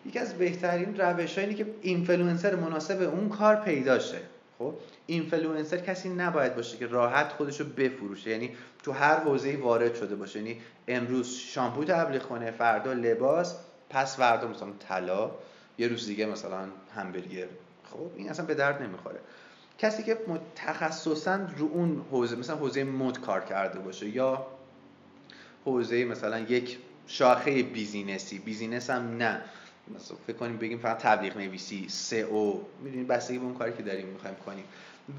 یکی 0.06 0.20
از 0.20 0.34
بهترین 0.34 0.98
روش 0.98 1.38
اینه 1.38 1.54
که 1.54 1.66
اینفلوئنسر 1.82 2.56
مناسب 2.56 3.02
اون 3.02 3.30
کار 3.30 3.56
پیدا 3.56 4.00
شه 4.00 4.18
خب 4.60 4.74
اینفلوئنسر 5.06 5.78
کسی 5.78 6.10
نباید 6.10 6.56
باشه 6.56 6.78
که 6.78 6.88
راحت 6.88 7.32
خودشو 7.32 7.64
بفروشه. 7.64 8.30
یعنی 8.30 8.56
تو 8.84 8.92
هر 8.92 9.20
حوزه‌ای 9.20 9.56
وارد 9.56 9.96
شده 9.96 10.16
باشه. 10.16 10.40
یعنی 10.40 10.62
امروز 10.88 11.30
شامپو 11.30 11.84
تبلیغ 11.84 12.22
کنه 12.22 12.52
فردا 12.52 12.94
لباس 12.94 13.56
پس 13.90 14.18
فردا 14.18 14.48
مثلا 14.48 14.70
طلا 14.80 15.32
یه 15.78 15.88
روز 15.88 16.08
دیگه 16.08 16.26
مثلا 16.26 16.68
همبرگر. 16.96 17.48
خب 17.84 18.12
این 18.16 18.30
اصلا 18.30 18.46
به 18.46 18.54
درد 18.54 18.82
نمی‌خوره. 18.82 19.20
کسی 19.78 20.04
که 20.04 20.18
تخصصا 20.56 21.36
رو 21.58 21.70
اون 21.74 22.06
حوزه 22.12 22.36
مثلا 22.36 22.56
حوزه 22.56 22.84
مد 22.84 23.22
کار 23.22 23.42
کرده 23.42 23.80
باشه 23.80 24.10
یا 24.10 24.48
حوزه 25.66 26.06
مثلا 26.06 26.40
یک 26.40 26.78
شاخه 27.08 27.64
business 27.64 28.40
ی 28.40 28.45
business 28.45 28.90
هم 28.90 29.18
نه. 29.18 29.42
مثلا 29.96 30.18
فکر 30.28 30.38
کنیم 30.38 30.58
بگیم 30.58 30.78
فقط 30.78 30.98
تبلیغ 30.98 31.38
نویسی 31.38 31.90
SEO 31.90 32.66
می‌دونید 32.84 33.08
بستگی 33.08 33.38
به 33.38 33.46
اون 33.46 33.54
کاری 33.54 33.74
که 33.74 33.84
داریم 33.84 34.08
می‌خوایم 34.08 34.36
کنیم. 34.36 34.64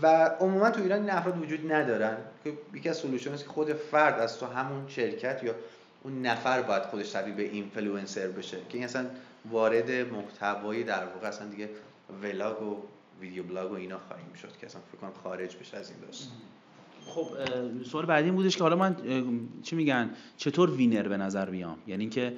و 0.03 0.07
عموما 0.41 0.71
تو 0.71 0.83
ایران 0.83 1.01
این 1.01 1.11
افراد 1.11 1.43
وجود 1.43 1.73
ندارن 1.73 2.17
که 2.45 2.53
یکی 2.75 2.89
از 2.89 2.97
solution 2.97 3.37
که 3.37 3.45
خود 3.45 3.73
فرد 3.73 4.21
از 4.21 4.39
تو 4.39 4.47
همون 4.47 4.89
شرکت 4.89 5.43
یا 5.43 5.55
اون 6.03 6.23
نفر 6.23 6.63
باید 6.63 6.83
خودش 6.83 7.11
تبدیل 7.11 7.35
به 7.35 7.43
اینفلوئنسر 7.43 8.27
بشه 8.29 8.57
که 8.69 8.79
این 8.79 8.85
اصلا 8.85 9.07
وارد 9.51 9.91
محتوایی 9.91 10.85
در 10.85 11.05
واقع 11.07 11.29
اصلا 11.29 11.49
دیگه 11.49 11.69
vlog 12.23 12.63
و 12.63 12.83
video 13.21 13.43
blog 13.43 13.73
و 13.73 13.75
اینا 13.75 13.99
خواهیم 14.09 14.33
شد 14.33 14.57
که 14.61 14.67
اصلا 14.67 14.81
فکر 14.93 15.01
کنم 15.01 15.13
خارج 15.23 15.57
بشه 15.57 15.77
از 15.77 15.91
این 15.91 16.01
داستان. 16.01 16.33
خب 17.09 17.27
سوال 17.85 18.07
بعدی 18.07 18.25
این 18.25 18.35
بودش 18.35 18.57
که 18.57 18.63
حالا 18.63 18.77
من 18.77 18.97
چی 19.63 19.77
میگن؟ 19.77 20.11
چطور 20.37 20.71
winner 20.71 21.09
به 21.09 21.17
نظر 21.17 21.51
بیام؟ 21.51 21.77
یعنی 21.87 22.03
اینکه 22.03 22.33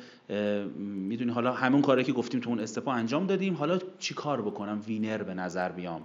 می‌دونی 0.79 1.33
حالا 1.33 1.53
همون 1.53 1.83
کاری 1.83 2.05
که 2.05 2.13
گفتیم 2.13 2.41
تو 2.41 2.51
اون 2.51 2.61
استفا 2.61 2.93
انجام 2.93 3.27
دادیم. 3.27 3.55
حالا 3.55 3.79
چی 3.99 4.15
کار 4.15 4.43
بکنم 4.43 4.83
winner 4.87 5.23
به 5.23 5.35
نظر 5.35 5.69
بیام؟ 5.69 6.03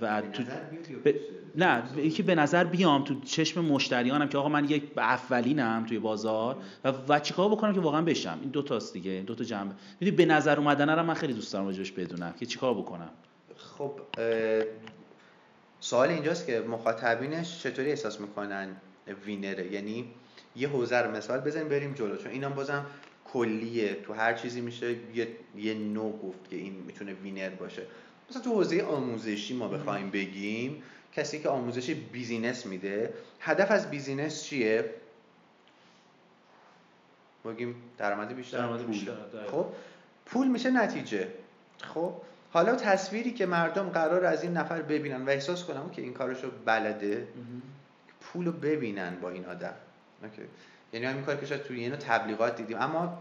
و 0.00 0.22
تو 0.32 0.42
ب... 1.04 1.14
نه 1.56 1.82
یکی 1.96 2.22
به 2.22 2.34
نظر 2.34 2.64
بیام 2.64 3.04
تو 3.04 3.20
چشم 3.20 3.64
مشتریانم 3.64 4.28
که 4.28 4.38
آقا 4.38 4.48
من 4.48 4.64
یک 4.64 4.82
اولینم 4.96 5.84
توی 5.88 5.98
بازار 5.98 6.56
و, 6.84 6.92
و 7.08 7.20
چیکار 7.20 7.48
بکنم 7.48 7.74
که 7.74 7.80
واقعا 7.80 8.02
بشم؟ 8.02 8.38
این 8.40 8.50
دو 8.50 8.62
تاست 8.62 8.92
دیگه 8.92 9.24
دو 9.26 9.34
تا 9.34 9.44
جنبه. 9.44 9.74
می‌دونی 10.00 10.16
به 10.16 10.24
نظر 10.24 10.58
اومدن 10.58 10.90
رو 10.90 11.02
من 11.02 11.14
خیلی 11.14 11.32
دوست 11.32 11.52
دارم 11.52 11.66
راجبش 11.66 11.92
بدونم 11.92 12.34
که 12.40 12.46
چیکار 12.46 12.74
بکنم. 12.74 13.10
خب 13.56 13.90
سوال 15.80 16.08
اینجاست 16.08 16.46
که 16.46 16.60
مخاطبینش 16.60 17.62
چطوری 17.62 17.90
احساس 17.90 18.20
می‌کنن 18.20 18.76
winner 19.26 19.61
ه؟ 19.61 19.72
یعنی 19.72 20.10
یه 20.56 20.68
حوزه 20.68 20.98
رو 20.98 21.10
مثال 21.10 21.40
بزنیم 21.40 21.68
بریم 21.68 21.94
جلو. 21.94 22.16
چون 22.16 22.30
اینم 22.30 22.54
بازم 22.54 22.86
کلیه. 23.24 23.94
تو 23.94 24.12
هر 24.12 24.34
چیزی 24.34 24.60
میشه 24.60 24.96
یه, 25.14 25.28
یه 25.56 25.74
نوع 25.74 26.18
گفت 26.22 26.50
که 26.50 26.56
این 26.56 26.72
می‌تونه 26.72 27.12
winner 27.12 27.48
باشه. 27.48 27.82
مثلا 28.30 28.42
تو 28.42 28.50
حوزه 28.50 28.82
آموزشی 28.82 29.54
ما 29.54 29.68
بخوایم 29.68 30.10
بگیم 30.10 30.82
کسی 31.12 31.38
که 31.38 31.48
آموزش 31.48 31.90
business 31.90 32.66
میده 32.66 33.14
هدف 33.40 33.70
از 33.70 33.90
business 33.90 34.44
چیه؟ 34.44 34.94
بگیم 37.44 37.74
درآمد 37.98 38.36
بیشتر 38.36 38.58
درآمد 38.58 38.86
بیشتر 38.86 39.12
خب؟ 39.50 39.66
پول 40.26 40.48
میشه 40.48 40.70
نتیجه. 40.70 41.28
خب؟ 41.82 42.12
حالا 42.52 42.76
تصویری 42.76 43.32
که 43.32 43.46
مردم 43.46 43.88
قرار 43.88 44.24
از 44.24 44.42
این 44.42 44.52
نفر 44.52 44.82
ببینن 44.82 45.24
و 45.24 45.30
احساس 45.30 45.64
کنن 45.64 45.90
که 45.90 46.02
این 46.02 46.12
کارشو 46.12 46.50
بلده 46.64 47.28
پول 48.20 48.46
رو 48.46 48.52
ببینن 48.52 49.16
با 49.20 49.30
این 49.30 49.46
آدم. 49.46 49.74
Okay. 50.22 50.42
یعنی 50.92 51.06
همین 51.06 51.24
کاری 51.24 51.40
که 51.40 51.46
شاید 51.46 51.62
توی 51.62 51.80
اینو 51.80 51.96
تبلیغات 51.96 52.56
دیدیم. 52.56 52.76
اما 52.80 53.18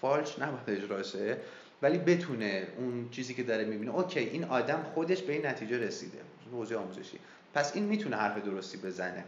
false 0.00 0.38
نباید 0.38 0.82
اجراشه 0.82 1.36
ولی 1.82 1.98
بتونه 1.98 2.66
اون 2.78 3.08
چیزی 3.10 3.34
که 3.34 3.42
داره 3.42 3.64
می‌بینه. 3.64 3.94
okay 3.94 4.20
این 4.20 4.44
آدم 4.44 4.82
خودش 4.94 5.22
به 5.22 5.32
این 5.32 5.46
نتیجه 5.46 5.78
رسیده. 5.78 6.18
حوزه 6.52 6.76
آموزشی. 6.76 7.18
پس 7.54 7.76
این 7.76 7.84
می‌تونه 7.84 8.16
حرف 8.16 8.44
درستی 8.44 8.78
بزنه. 8.78 9.24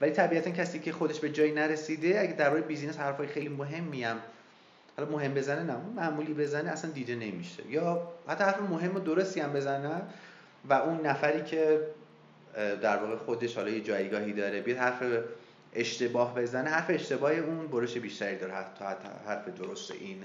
ولی 0.00 0.10
طبیعتا 0.10 0.50
کسی 0.50 0.78
که 0.78 0.92
خودش 0.92 1.20
به 1.20 1.30
جایی 1.30 1.52
نرسیده 1.52 2.20
اگه 2.20 2.32
درباره 2.32 2.62
business 2.62 2.98
حرفای 2.98 3.26
خیلی 3.26 3.48
مهمی 3.48 4.04
هم 4.04 4.20
حالا 4.98 5.10
مهم 5.10 5.34
بزنه 5.34 5.62
نه 5.62 5.76
معمولی 5.96 6.34
بزنه 6.34 6.70
اصلا 6.70 6.90
دیده 6.90 7.14
نمیشه. 7.14 7.66
یا 7.70 8.02
حتی 8.28 8.44
حرف 8.44 8.60
مهم 8.60 8.96
و 8.96 8.98
درستی 8.98 9.40
هم 9.40 9.52
بزنه 9.52 10.02
و 10.68 10.72
اون 10.72 11.06
نفری 11.06 11.42
که 11.42 11.80
در 12.82 12.96
واقع 12.96 13.16
خودش 13.16 13.56
حالا 13.56 13.70
یه 13.70 13.80
جایگاهی 13.80 14.32
داره 14.32 14.60
بیاد 14.60 14.78
حرف 14.78 15.02
اشتباه 15.74 16.34
بزنه 16.34 16.70
حرف 16.70 16.86
اشتباه 16.88 17.32
اون 17.32 17.66
برش 17.66 17.96
بیشتری 17.96 18.36
داره 18.36 18.52
تا 18.78 18.86
حرف 19.26 19.48
درست 19.48 19.90
این. 19.90 20.24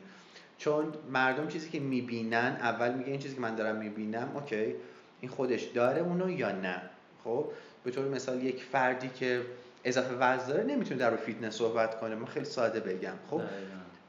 چون 0.58 0.94
مردم 1.12 1.48
چیزی 1.48 1.70
که 1.70 1.80
می‌بینن 1.80 2.58
اول 2.62 2.94
میگه 2.94 3.10
این 3.10 3.20
چیزی 3.20 3.36
که 3.36 3.42
من 3.42 3.56
دارم 3.56 3.76
می‌بینم 3.76 4.32
okay 4.36 4.76
این 5.22 5.32
خودش 5.32 5.64
داره 5.64 6.02
اونو 6.02 6.30
یا 6.30 6.52
نه؟ 6.52 6.82
خب 7.24 7.46
به 7.84 7.92
طور 7.92 8.08
مثال 8.08 8.44
یک 8.44 8.64
فردی 8.64 9.10
که 9.10 9.42
اضافه 9.84 10.16
وزن 10.16 10.48
داره 10.48 10.64
نمی‌تونه 10.64 11.00
در 11.00 11.10
رو 11.10 11.18
فیتنس 11.18 11.56
صحبت 11.56 12.00
کنه 12.00 12.16
من 12.16 12.26
خیلی 12.26 12.46
ساده 12.46 12.80
بگم. 12.80 13.14
خب 13.30 13.42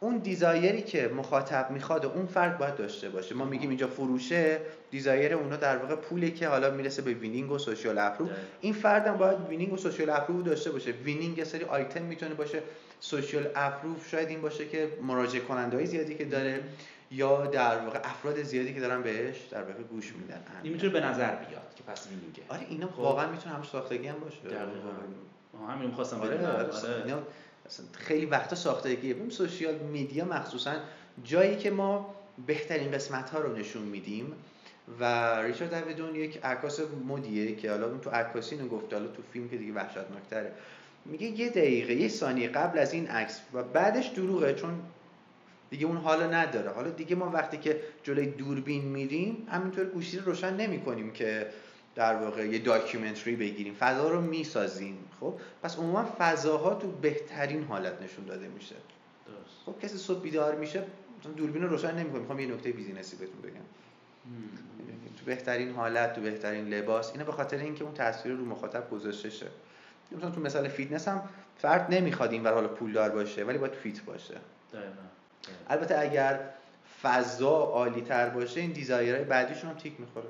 اون 0.05 0.19
desire 0.19 0.74
ی 0.74 0.83
که 0.83 1.09
مخاطب 1.09 1.71
می‌خواد 1.71 2.07
اون 2.07 2.27
فرد 2.27 2.59
باید 2.59 2.77
داشته 2.77 3.09
باشه. 3.09 3.35
ما 3.35 3.45
میگیم 3.45 3.69
اینجا 3.69 3.87
فروشه 3.87 4.61
desire 4.91 5.35
اونا 5.35 5.57
در 5.57 5.77
واقع 5.77 5.95
پولی 5.95 6.31
که 6.31 6.49
حالا 6.49 6.71
می‌رسه 6.71 7.03
به 7.03 7.15
winning 7.15 7.51
و 7.51 7.59
social 7.59 7.99
approve 7.99 8.29
این 8.61 8.73
فردم 8.73 9.17
باید 9.17 9.39
winning 9.49 9.73
و 9.73 9.77
social 9.77 10.11
approve 10.11 10.43
داشته 10.43 10.71
باشه. 10.71 10.91
winning 10.91 11.39
یه 11.39 11.45
سری 11.45 11.65
آیتم 11.65 12.03
می‌تونه 12.03 12.35
باشه. 12.35 12.63
social 13.01 13.47
approve 13.57 13.97
شاید 14.11 14.29
این 14.29 14.41
باشه 14.41 14.69
که 14.69 14.89
مراجعه 15.03 15.41
کننده 15.41 15.77
های 15.77 15.87
زیادی 15.87 16.15
که 16.15 16.25
داره 16.25 16.61
یا 17.11 17.47
در 17.47 17.79
واقع 17.79 17.99
افراد 17.99 18.43
زیادی 18.43 18.75
که 18.75 18.81
دارن 18.81 19.03
بهش 19.03 19.37
در 19.51 19.63
واقع 19.63 19.83
گوش 19.83 20.13
میدن. 20.13 20.41
این 20.63 20.73
می‌تونه 20.73 20.93
به 20.93 21.01
نظر 21.01 21.35
بیاد 21.35 21.75
که 21.77 21.83
پس 21.87 22.07
وینینگه. 22.07 22.43
آره 22.49 22.67
اینا 22.69 22.87
خب. 22.87 22.99
واقعا 22.99 23.31
می‌تونه 23.31 23.55
همش 23.55 23.69
ساختگی 23.69 24.07
هم 24.07 24.21
باشه. 24.21 24.39
همین 25.69 25.89
می‌خواستم 25.89 26.21
آره, 26.21 26.47
آره. 26.47 27.15
خیلی 27.93 28.27
وقتا 28.27 28.57
ساختگیه 28.57 29.15
ببین 29.15 29.31
سوشیال 29.31 29.75
میدیا 29.75 30.25
مخصوصا 30.25 30.73
جایی 31.25 31.57
که 31.57 31.71
ما 31.71 32.15
بهترین 32.47 32.91
قسمت 32.91 33.31
ها 33.31 33.39
رو 33.39 33.57
نشون 33.57 33.83
میدیم. 33.83 34.33
و 35.01 35.05
ریچارد 35.43 35.75
اویدون 35.75 36.15
یک 36.15 36.45
عکاس 36.45 36.81
مدیه 37.09 37.57
که 37.57 37.71
حالا 37.71 37.87
اون 37.87 38.01
تو 38.01 38.11
عکاسی 38.11 38.55
اینو 38.55 38.69
گفته 38.69 38.97
حالا 38.97 39.09
تو 39.09 39.23
فیلم 39.33 39.49
که 39.49 39.57
دیگه 39.57 39.73
وحشتناکتره. 39.73 40.53
میگه 41.05 41.27
یه 41.27 41.49
دقیقه 41.49 41.95
یه 41.95 42.09
ثانیه 42.09 42.49
قبل 42.49 42.79
از 42.79 42.93
این 42.93 43.09
عکس 43.09 43.41
و 43.53 43.63
بعدش 43.63 44.07
دروغه 44.07 44.55
چون 44.55 44.81
دیگه 45.71 45.87
اون 45.87 45.97
حالا 45.97 46.31
نداره. 46.31 46.71
حالا 46.71 46.91
دیگه 46.91 47.17
ما 47.17 47.31
وقتی 47.31 47.57
که 47.57 47.81
جلوی 48.03 48.27
دوربین 48.27 48.85
میریم 48.85 49.49
همینطور 49.51 49.85
گوشی 49.85 50.19
رو 50.19 50.25
روشن 50.25 50.57
نمی 50.57 50.81
کنیم 50.81 51.13
که 51.13 51.47
در 51.95 52.17
واقع 52.17 52.47
یه 52.47 52.59
documentary 52.59 53.30
ی 53.30 53.37
بگیریم 53.37 53.75
فضا 53.75 54.09
رو 54.09 54.21
می‌سازیم 54.21 54.99
خب؟ 55.21 55.35
پس 55.63 55.79
عموما 55.79 56.09
فضاها 56.19 56.75
تو 56.75 56.91
بهترین 56.91 57.65
حالت 57.65 58.03
نشون 58.03 58.25
داده 58.25 58.49
میشه. 58.49 58.75
درست. 59.27 59.57
خب 59.67 59.81
کسی 59.83 59.99
صبح 59.99 60.21
بیدار 60.21 60.55
میشه 60.55 60.83
دوربین 61.37 61.63
رو 61.63 61.69
روشن 61.69 61.95
نمی‌کنه. 61.95 62.21
می‌خوام 62.21 62.41
یه 62.41 62.47
نکته 62.47 62.73
business 62.73 63.12
ی 63.12 63.17
بهتون 63.17 63.41
بگم. 63.41 63.65
تو 65.19 65.25
بهترین 65.27 65.73
حالت 65.73 66.15
تو 66.15 66.21
بهترین 66.21 66.69
لباس 66.69 67.13
اینه 67.13 67.25
به 67.25 67.33
خاطر 67.33 67.57
اینکه 67.57 67.85
اون 67.85 67.95
تاثیر 67.95 68.33
رو 68.33 68.45
مخاطب 68.45 68.91
گذاشته 68.91 69.31
شه. 69.31 69.47
مثلا 70.13 70.31
تو 70.31 70.41
مثال 70.41 70.69
فیتنس 70.69 71.09
هم 71.09 71.23
فرد 71.59 71.95
نمی‌خواد 71.95 72.33
این 72.33 72.47
حالا 72.47 72.69
پولدار 72.69 73.11
باشه 73.11 73.45
ولی 73.45 73.59
باید 73.59 73.73
فیت 73.73 74.03
باشه. 74.03 74.35
دقیقا. 74.73 74.89
البته 75.69 75.99
اگر 75.99 76.41
فضا 77.03 77.57
عالی 77.57 78.01
تر 78.01 78.29
باشه 78.29 78.61
این 78.61 78.73
دیزایرهای 78.73 79.25
بعدیشون 79.25 79.71
هم 79.71 79.77
تیک 79.77 80.01
می‌خوره. 80.01 80.29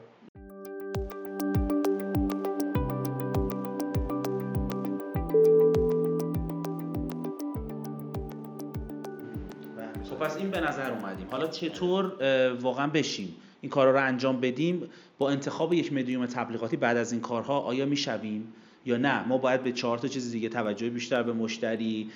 حالا 11.34 11.46
چطور 11.46 12.12
واقعا 12.60 12.86
بشیم. 12.86 13.36
این 13.60 13.70
کارا 13.70 13.90
رو 13.90 14.00
انجام 14.00 14.40
بدیم. 14.40 14.90
با 15.18 15.30
انتخاب 15.30 15.72
یک 15.72 15.92
مدیوم 15.92 16.26
تبلیغاتی 16.26 16.76
بعد 16.76 16.96
از 16.96 17.12
این 17.12 17.20
کارها 17.20 17.60
آیا 17.60 17.86
می‌شویم 17.86 18.52
یا 18.86 18.96
نه؟ 18.96 19.28
ما 19.28 19.38
باید 19.38 19.62
به 19.62 19.72
چهار 19.72 19.98
تا 19.98 20.08
چیز 20.08 20.32
دیگه 20.32 20.48
توجه 20.48 20.90
بیشتر 20.90 21.22
به 21.22 21.32
مشتری 21.32 22.10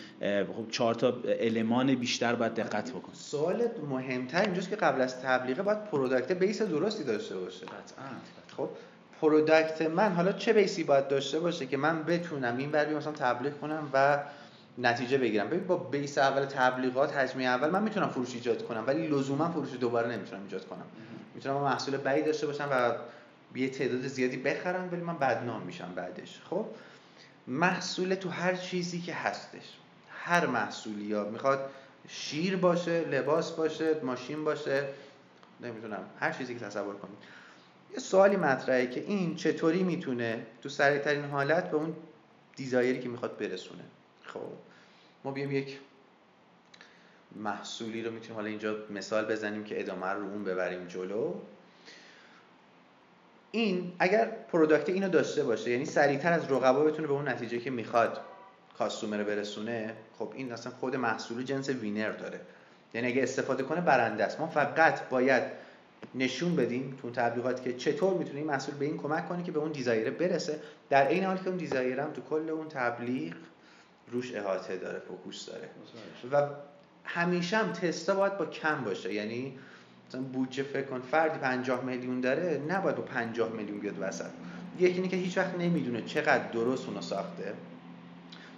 خب 0.56 0.70
چهار 0.70 0.94
تا 0.94 1.14
المان 1.24 1.94
بیشتر 1.94 2.34
باید 2.34 2.54
دقت 2.54 2.90
بکنیم. 2.90 3.14
سوال 3.14 3.62
مهمتر 3.90 4.42
اینجاست 4.42 4.70
که 4.70 4.76
قبل 4.76 5.00
از 5.00 5.20
تبلیغه 5.20 5.62
باید 5.62 5.84
product 5.84 6.32
base 6.32 6.62
درستی 6.62 7.04
داشته 7.04 7.36
باشه. 7.36 7.66
خب 8.56 8.68
product 9.20 9.82
من 9.82 10.12
حالا 10.12 10.32
چه 10.32 10.52
base 10.52 10.78
ی 10.78 10.84
باید 10.84 11.08
داشته 11.08 11.40
باشه 11.40 11.66
که 11.66 11.76
من 11.76 12.02
بتونم 12.02 12.56
این 12.56 12.70
بر 12.70 12.94
مثلا 12.94 13.12
تبلیغ 13.12 13.60
کنم 13.60 13.88
و 13.92 14.18
نتیجه 14.78 15.18
بگیرم. 15.18 15.46
ببین 15.46 15.66
با 15.66 15.76
base 15.76 16.18
اول 16.18 16.44
تبلیغات 16.44 17.16
حجمی 17.16 17.46
اول 17.46 17.70
من 17.70 17.82
می‌تونم 17.82 18.08
فروش 18.08 18.34
ایجاد 18.34 18.64
کنم 18.64 18.84
ولی 18.86 19.06
لزوما 19.06 19.50
فروش 19.50 19.72
دوباره 19.72 20.16
نمی‌تونم 20.16 20.42
ایجاد 20.42 20.66
کنم. 20.68 20.84
می‌تونم 21.34 21.56
محصول 21.56 21.96
بدی 21.96 22.26
داشته 22.26 22.46
باشم 22.46 22.68
و 22.72 22.94
یه 23.58 23.68
تعداد 23.68 24.06
زیادی 24.06 24.36
بخرم 24.36 24.88
ولی 24.92 25.00
من 25.00 25.18
بدنام 25.18 25.62
میشم 25.62 25.92
بعدش. 25.94 26.40
خب؟ 26.50 26.66
محصول 27.46 28.14
تو 28.14 28.28
هر 28.28 28.54
چیزی 28.54 29.00
که 29.00 29.14
هستش. 29.14 29.76
هر 30.10 30.46
محصولی 30.46 31.04
یا 31.04 31.24
می‌خواد 31.24 31.70
شیر 32.08 32.56
باشه 32.56 33.00
لباس 33.00 33.52
باشه 33.52 33.94
ماشین 34.02 34.44
باشه 34.44 34.84
نمی‌تونم 35.60 36.04
هر 36.20 36.32
چیزی 36.32 36.54
که 36.54 36.60
تصور 36.60 36.94
کنید. 36.96 37.18
یه 37.92 37.98
سوالی 37.98 38.36
مطرحه 38.36 38.86
که 38.86 39.00
این 39.00 39.36
چطوری 39.36 39.82
می‌تونه 39.82 40.46
تو 40.62 40.68
سریعترین 40.68 41.24
حالت 41.24 41.70
به 41.70 41.76
اون 41.76 41.94
دیزایری 42.56 43.00
که 43.00 43.08
می‌خواد 43.08 43.38
برسونه. 43.38 43.82
خب؟ 44.22 44.67
ما 45.24 45.30
بیایم 45.30 45.52
یک 45.52 45.78
محصولی 47.36 48.02
رو 48.02 48.10
می‌تونیم 48.10 48.34
حالا 48.34 48.46
اینجا 48.46 48.76
مثال 48.90 49.24
بزنیم 49.24 49.64
که 49.64 49.80
ادامه 49.80 50.06
رو 50.06 50.22
اون 50.22 50.44
ببریم 50.44 50.86
جلو. 50.86 51.34
این 53.50 53.92
اگر 53.98 54.30
product 54.52 54.88
اینو 54.88 55.08
داشته 55.08 55.44
باشه 55.44 55.70
یعنی 55.70 55.84
سریعتر 55.84 56.32
از 56.32 56.52
رقبا 56.52 56.84
بتونه 56.84 57.08
به 57.08 57.12
اون 57.12 57.28
نتیجه 57.28 57.58
که 57.58 57.70
می‌خواد 57.70 58.20
customer 58.78 59.22
برسونه 59.22 59.94
خب 60.18 60.32
این 60.34 60.52
اصلا 60.52 60.72
خود 60.72 60.96
محصول 60.96 61.42
جنس 61.42 61.68
winner 61.68 62.10
داره. 62.10 62.40
یعنی 62.94 63.06
اگه 63.06 63.22
استفاده 63.22 63.62
کنه 63.62 63.80
برنده 63.80 64.24
است. 64.24 64.40
ما 64.40 64.46
فقط 64.46 65.08
باید 65.08 65.42
نشون 66.14 66.56
بدیم 66.56 66.98
تو 67.02 67.10
تبلیغات 67.10 67.62
که 67.62 67.72
چطور 67.72 68.14
می‌تونه 68.14 68.38
این 68.38 68.46
محصول 68.46 68.74
به 68.74 68.84
این 68.84 68.98
کمک 68.98 69.28
کنه 69.28 69.42
که 69.42 69.52
به 69.52 69.58
اون 69.58 69.72
desire 69.72 70.05
ه 70.05 70.10
برسه. 70.10 70.60
در 70.90 71.08
این 71.08 71.24
حال 71.24 71.36
که 71.36 71.48
اون 71.48 71.56
desire 71.56 72.00
هم 72.00 72.12
تو 72.12 72.22
کل 72.30 72.50
اون 72.50 72.68
تبلیغ 72.68 73.34
روش 74.12 74.34
احاطه 74.34 74.76
داره 74.76 74.98
focus 74.98 75.46
داره. 75.46 75.68
و 76.32 76.48
همیشه 77.04 77.56
هم 77.56 77.72
تستا 77.72 78.14
باید 78.14 78.38
با 78.38 78.46
کم 78.46 78.84
باشه. 78.84 79.14
یعنی 79.14 79.58
مثلا 80.08 80.20
بودجه 80.20 80.62
فکر 80.62 80.86
کن 80.86 81.00
فردی 81.00 81.38
50 81.38 81.84
میلیون 81.84 82.20
داره 82.20 82.62
نباید 82.68 82.96
با 82.96 83.02
50 83.02 83.52
میلیون 83.52 83.78
بیاد 83.78 83.94
وسط. 84.00 84.30
یکی 84.78 84.94
اینه 84.94 85.08
که 85.08 85.16
هیچ 85.16 85.38
وقت 85.38 85.54
نمی‌دونه 85.58 86.02
چقدر 86.02 86.48
درست 86.48 86.86
اونو 86.86 87.00
ساخته. 87.00 87.54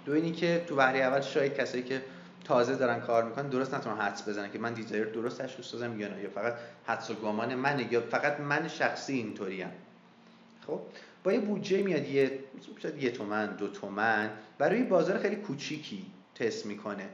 دو 0.05 0.13
اینی 0.13 0.31
که 0.31 0.65
تو 0.67 0.75
وهله 0.77 0.99
اول 0.99 1.21
شاید 1.21 1.53
کسایی 1.53 1.83
که 1.83 2.01
تازه 2.43 2.75
دارن 2.75 2.99
کار 2.99 3.23
می‌کنن 3.23 3.47
درست 3.47 3.73
نتونن 3.73 3.97
حدس 3.97 4.29
بزنن 4.29 4.51
که 4.51 4.59
من 4.59 4.73
دیزایر 4.73 5.05
درست 5.05 5.41
تشخیص 5.41 5.73
دادم 5.73 5.99
یا 5.99 6.07
نه 6.07 6.21
یا 6.21 6.29
فقط 6.29 6.53
حدس 6.85 7.09
و 7.09 7.13
گمان 7.13 7.55
منه 7.55 7.93
یا 7.93 8.01
فقط 8.01 8.39
من 8.39 8.67
شخصی 8.67 9.13
اینطوریم 9.13 9.69
خب؟ 10.67 10.79
با 11.23 11.33
یه 11.33 11.39
بودجه 11.39 11.83
میاد 11.83 12.07
یه 12.07 12.39
شاید 12.81 13.03
یه 13.03 13.11
تومن 13.11 13.55
دو 13.55 13.67
تومن 13.67 14.29
برای 14.57 14.83
بازار 14.83 15.17
خیلی 15.17 15.35
کوچیکی 15.35 16.05
تست 16.35 16.65
می‌کنه. 16.65 17.09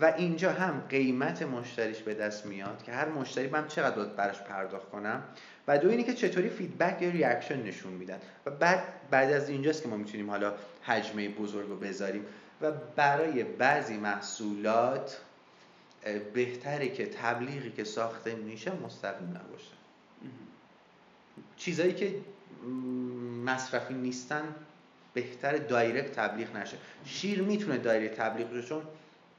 و 0.00 0.14
اینجا 0.16 0.52
هم 0.52 0.80
قیمت 0.88 1.42
مشتریش 1.42 1.98
به 1.98 2.14
دست 2.14 2.46
میاد 2.46 2.82
که 2.82 2.92
هر 2.92 3.08
مشتری 3.08 3.48
من 3.48 3.68
چقدر 3.68 3.96
باید 3.96 4.16
براش 4.16 4.40
پرداخت 4.40 4.90
کنم؟ 4.90 5.22
و 5.68 5.78
دو 5.78 5.88
اینی 5.90 6.04
که 6.04 6.14
چطوری 6.14 6.48
feedback 6.48 7.02
یا 7.02 7.10
reaction 7.10 7.62
نشون 7.62 7.92
میدن. 7.92 8.18
و 8.46 8.50
بعد 8.50 8.84
بعد 9.10 9.32
از 9.32 9.48
اینجاست 9.48 9.82
که 9.82 9.88
ما 9.88 9.96
می‌تونیم 9.96 10.30
حالا 10.30 10.54
حجمه 10.82 11.28
بزرگ 11.28 11.68
رو 11.68 11.76
بذاریم. 11.76 12.26
و 12.60 12.72
برای 12.96 13.44
بعضی 13.44 13.96
محصولات 13.96 15.20
بهتره 16.34 16.88
که 16.88 17.06
تبلیغی 17.06 17.70
که 17.70 17.84
ساخته 17.84 18.34
میشه 18.34 18.72
مستقیم 18.84 19.28
نباشه. 19.28 19.72
چیزایی 21.56 21.92
که 21.92 22.14
مصرفی 23.44 23.94
نیستن 23.94 24.54
بهتر 25.14 25.56
direct 25.56 26.12
تبلیغ 26.12 26.56
نشه. 26.56 26.76
شیر 27.04 27.42
می‌تونه 27.42 27.78
direct 27.78 28.16
تبلیغ 28.16 28.50
بشه 28.50 28.68
چون 28.68 28.82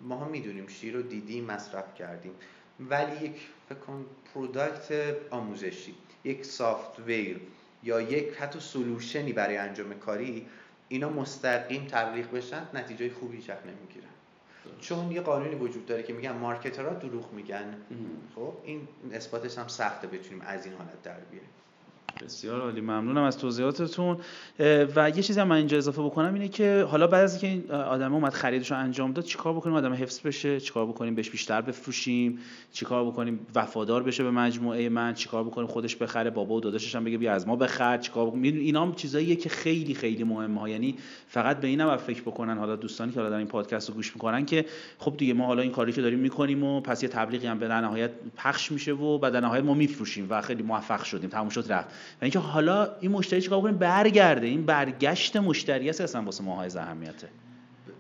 ما 0.01 0.17
هم 0.17 0.32
می‌دونیم 0.32 0.67
شیر 0.67 0.93
رو 0.93 1.01
دیدیم 1.01 1.45
مصرف 1.45 1.95
کردیم. 1.95 2.32
ولی 2.80 3.25
یک 3.25 3.36
فکر 3.69 3.80
کن 3.80 4.05
product 4.34 5.15
آموزشی 5.32 5.95
یک 6.23 6.45
software 6.45 7.41
یا 7.84 8.01
یک 8.01 8.34
حتی 8.34 8.59
solution 8.59 9.25
ی 9.25 9.34
برای 9.34 9.57
انجام 9.57 9.93
کاری 9.93 10.47
اینا 10.89 11.09
مستقیم 11.09 11.88
تبلیغ 11.88 12.32
بشن 12.32 12.67
نتیجه 12.73 13.09
خوبی 13.09 13.41
چک 13.41 13.57
نمی‌گیرن. 13.65 14.07
چون 14.80 15.11
یه 15.11 15.21
قانونی 15.21 15.55
وجود 15.55 15.86
داره 15.86 16.03
که 16.03 16.13
میگن 16.13 16.32
marketer 16.32 16.87
ها 16.87 16.93
دروغ 16.93 17.34
میگن. 17.34 17.73
خب 18.36 18.53
این 18.63 18.88
اثباتش 19.13 19.57
هم 19.57 19.67
سخته 19.67 20.07
بتونیم 20.07 20.41
از 20.41 20.65
این 20.65 20.75
حالت 20.75 21.03
در 21.03 21.19
بیاریم. 21.19 21.49
بسیار 22.26 22.61
عالی. 22.61 22.82
ممنونم 22.82 23.24
از 23.24 23.38
توضیحاتتون. 23.38 24.18
و 24.95 25.11
یه 25.15 25.24
چیزی 25.24 25.39
هم 25.39 25.47
من 25.47 25.55
اینجا 25.55 25.78
اضافه 25.78 26.01
بکنم 26.01 26.34
اینه 26.34 26.47
که 26.47 26.88
حالا 26.89 27.07
بعد 27.07 27.24
از 27.24 27.43
اینکه 27.43 27.47
این 27.47 27.72
آدم 27.82 28.13
اومد 28.13 28.34
خریدش 28.34 28.72
رو 28.72 28.78
انجام 28.78 29.11
داد 29.11 29.26
چیکار 29.26 29.53
بکنیم؟ 29.53 29.76
آدم 29.76 29.93
حفظ 29.93 30.22
بشه 30.22 30.59
چیکار 30.59 30.86
بکنیم؟ 30.86 31.15
بهش 31.15 31.30
بیشتر 31.30 31.61
بفروشیم. 31.61 32.39
چیکار 32.74 33.05
بکنیم؟ 33.05 33.39
وفادار 33.55 34.03
بشه 34.03 34.24
به 34.24 34.32
مجموعه 34.32 34.89
من. 34.89 35.13
چیکار 35.13 35.43
بکنیم؟ 35.43 35.68
خودش 35.68 35.95
بخره 35.95 36.30
بابا 36.30 36.55
و 36.55 36.59
داداشش 36.59 36.95
هم 36.95 37.03
بگه 37.03 37.18
بیا 37.18 37.34
از 37.34 37.47
ما 37.47 37.55
بخر. 37.55 37.97
چیکار 37.97 38.28
بکنیم 38.28 38.55
اینا 38.55 38.82
هم 38.82 38.93
چیزاییه 38.95 39.36
که 39.36 39.49
خیلی 39.49 39.93
خیلی 39.93 40.24
مهمه 40.24 40.72
یعنی 40.72 40.95
فقط 41.28 41.59
به 41.59 41.68
اینم 41.68 41.97
فکر 41.97 42.22
بکنن 42.22 42.57
حالا 42.57 42.76
دوستانی 42.76 43.11
که 43.11 43.20
حالا 43.20 43.30
در 43.30 43.38
این 43.38 43.47
پادکست 43.47 43.89
رو 43.89 43.95
گوش 43.95 44.15
می‌کنن 44.15 44.45
که 44.45 44.65
خب 44.99 45.18
دیگه 45.18 45.34
ما 45.34 45.45
حالا 45.45 45.61
این 45.61 45.72
کاری 45.72 45.91
که 45.91 46.01
داریم 46.01 46.20
می‌کنیم 46.20 46.63
و 46.63 46.82
پس 46.82 47.03
یه 47.03 47.09
تبلیغی 47.09 47.47
هم 47.47 47.59
به 47.59 47.68
نهایت 47.68 48.11
پخش 48.38 48.72
میشه 48.72 48.91
و 48.91 49.18
بعد 49.18 49.36
نهایت 49.36 49.63
ما 49.63 49.74
میفروشیم 49.74 50.28
و 50.30 50.41
خیلی 50.41 50.63
موفق 50.63 51.03
شدیم. 51.03 51.30
تموم 51.30 51.49
رفت. 51.70 51.88
و 52.22 52.24
اینکه 52.26 52.39
حالا 52.39 52.95
این 52.99 53.12
مشتری 53.12 53.41
چیکار 53.41 53.62
کنیم 53.62 53.78
برگرده. 53.78 54.47
این 54.47 54.66
برگشت 54.66 55.36
مشتری 55.36 55.89
است 55.89 56.01
اصلا 56.01 56.22
واسه 56.22 56.43
ما 56.43 56.50
حائز 56.50 56.78
اهمیته. 56.78 57.28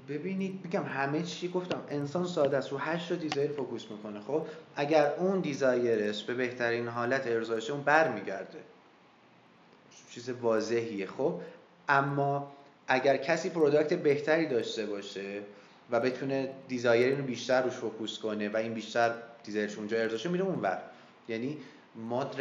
ببینید 0.09 0.59
میگم 0.63 0.83
همه 0.83 1.23
چی 1.23 1.47
گفتم. 1.47 1.81
انسان 1.89 2.25
ساده 2.25 2.57
است. 2.57 2.71
رو 2.71 2.77
هشت 2.77 3.13
desire 3.13 3.51
focus 3.51 3.85
می‌کنه. 3.91 4.19
خب 4.19 4.45
اگر 4.75 5.13
اون 5.17 5.39
desire 5.39 6.02
ش 6.02 6.23
به 6.23 6.33
بهترین 6.33 6.87
حالت 6.87 7.27
ارضا 7.27 7.45
شه 7.45 7.73
اون 7.73 7.83
برمیگرده. 7.83 8.59
چیز 10.11 10.29
واضحیه. 10.29 11.07
خب 11.07 11.39
اما 11.89 12.51
اگر 12.87 13.17
کسی 13.17 13.49
product 13.49 13.93
بهتری 13.93 14.45
داشته 14.45 14.85
باشه 14.85 15.41
و 15.91 15.99
بتونه 15.99 16.49
desire 16.67 17.17
رو 17.17 17.23
بیشتر 17.23 17.61
روش 17.61 17.73
focus 17.73 18.19
کنه 18.19 18.49
و 18.49 18.57
این 18.57 18.73
بیشتر 18.73 19.11
desire 19.43 19.69
ش 19.69 19.77
اونجا 19.77 19.97
ارضا 19.97 20.10
شه 20.10 20.29
میره 20.29 20.43
اونور. 20.43 20.81
یعنی 21.27 21.57
ما 21.97 22.31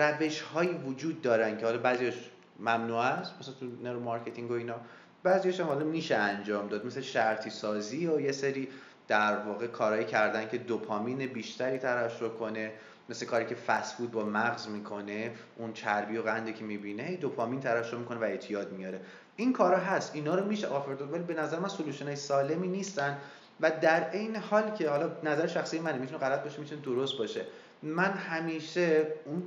روش, 0.00 0.40
هایی 0.40 0.70
وجود 0.74 1.22
دارن 1.22 1.58
که 1.58 1.66
حالا 1.66 1.78
بعضیش 1.78 2.14
ممنوع 2.60 2.98
است 2.98 3.34
مثلا 3.40 3.54
تو 3.54 3.66
neuromarketing 3.82 4.50
و 4.50 4.54
اینا 4.54 4.74
بعضیش 5.22 5.60
هم 5.60 5.66
حالا 5.66 5.84
میشه 5.84 6.16
انجام 6.16 6.68
داد 6.68 6.86
مثل 6.86 7.00
شرطی 7.00 7.50
سازی 7.50 8.06
و 8.06 8.20
یه 8.20 8.32
سری 8.32 8.68
در 9.08 9.36
واقع 9.36 9.66
کارهایی 9.66 10.04
کردن 10.04 10.48
که 10.48 10.58
دوپامین 10.58 11.26
بیشتری 11.26 11.78
ترشح 11.78 12.28
کنه 12.28 12.72
مثل 13.08 13.26
کاری 13.26 13.46
که 13.46 13.54
فست 13.54 13.96
فود 13.96 14.10
با 14.10 14.24
مغز 14.24 14.68
می‌کنه 14.68 15.32
اون 15.56 15.72
چربی 15.72 16.16
و 16.16 16.22
قندی 16.22 16.52
که 16.52 16.64
می‌بینه 16.64 17.16
دوپامین 17.16 17.60
ترشح 17.60 17.96
می‌کنه 17.96 18.18
و 18.18 18.24
اعتیاد 18.24 18.72
میاره. 18.72 19.00
این 19.36 19.52
کارا 19.52 19.78
هست 19.78 20.14
اینا 20.14 20.34
رو 20.34 20.46
میشه 20.46 20.66
offer 20.66 20.94
داد 20.94 21.12
ولی 21.12 21.22
به 21.22 21.34
نظر 21.34 21.58
من 21.58 21.68
solution 21.68 22.06
های 22.06 22.16
سالمی 22.16 22.68
نیستن 22.68 23.18
و 23.60 23.70
در 23.70 24.10
این 24.10 24.36
حال 24.36 24.70
که 24.70 24.90
حالا 24.90 25.10
نظر 25.24 25.46
شخصی 25.46 25.78
منه 25.78 25.98
می‌تونه 25.98 26.18
غلط 26.18 26.42
باشه 26.42 26.60
می‌تونه 26.60 26.80
درست 26.80 27.18
باشه. 27.18 27.44
من 27.86 28.10
همیشه 28.10 29.06
اون 29.24 29.42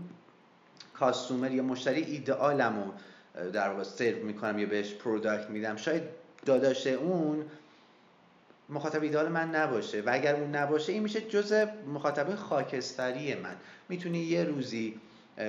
customer 0.94 1.52
یا 1.52 1.64
مشتری 1.64 2.02
ایدئالمو 2.04 2.92
در 3.54 3.70
واقع 3.70 3.84
سرو 3.84 4.26
می‌کنم 4.26 4.60
یا 4.60 4.68
بهش 4.68 4.94
product 4.94 5.50
میدم. 5.50 5.76
شاید 5.76 6.04
داداش 6.46 6.88
اون 6.88 7.46
مخاطب 8.70 9.04
ایدئال 9.04 9.28
من 9.28 9.56
نباشه 9.56 10.02
و 10.02 10.10
اگر 10.14 10.36
اون 10.36 10.56
نباشه 10.56 10.92
این 10.92 11.04
میشه 11.04 11.22
جز 11.22 11.54
مخاطبه 11.94 12.36
خاکستری 12.36 13.36
من. 13.36 13.56
می‌تونی 13.90 14.20
یه 14.20 14.44
روزی 14.44 15.00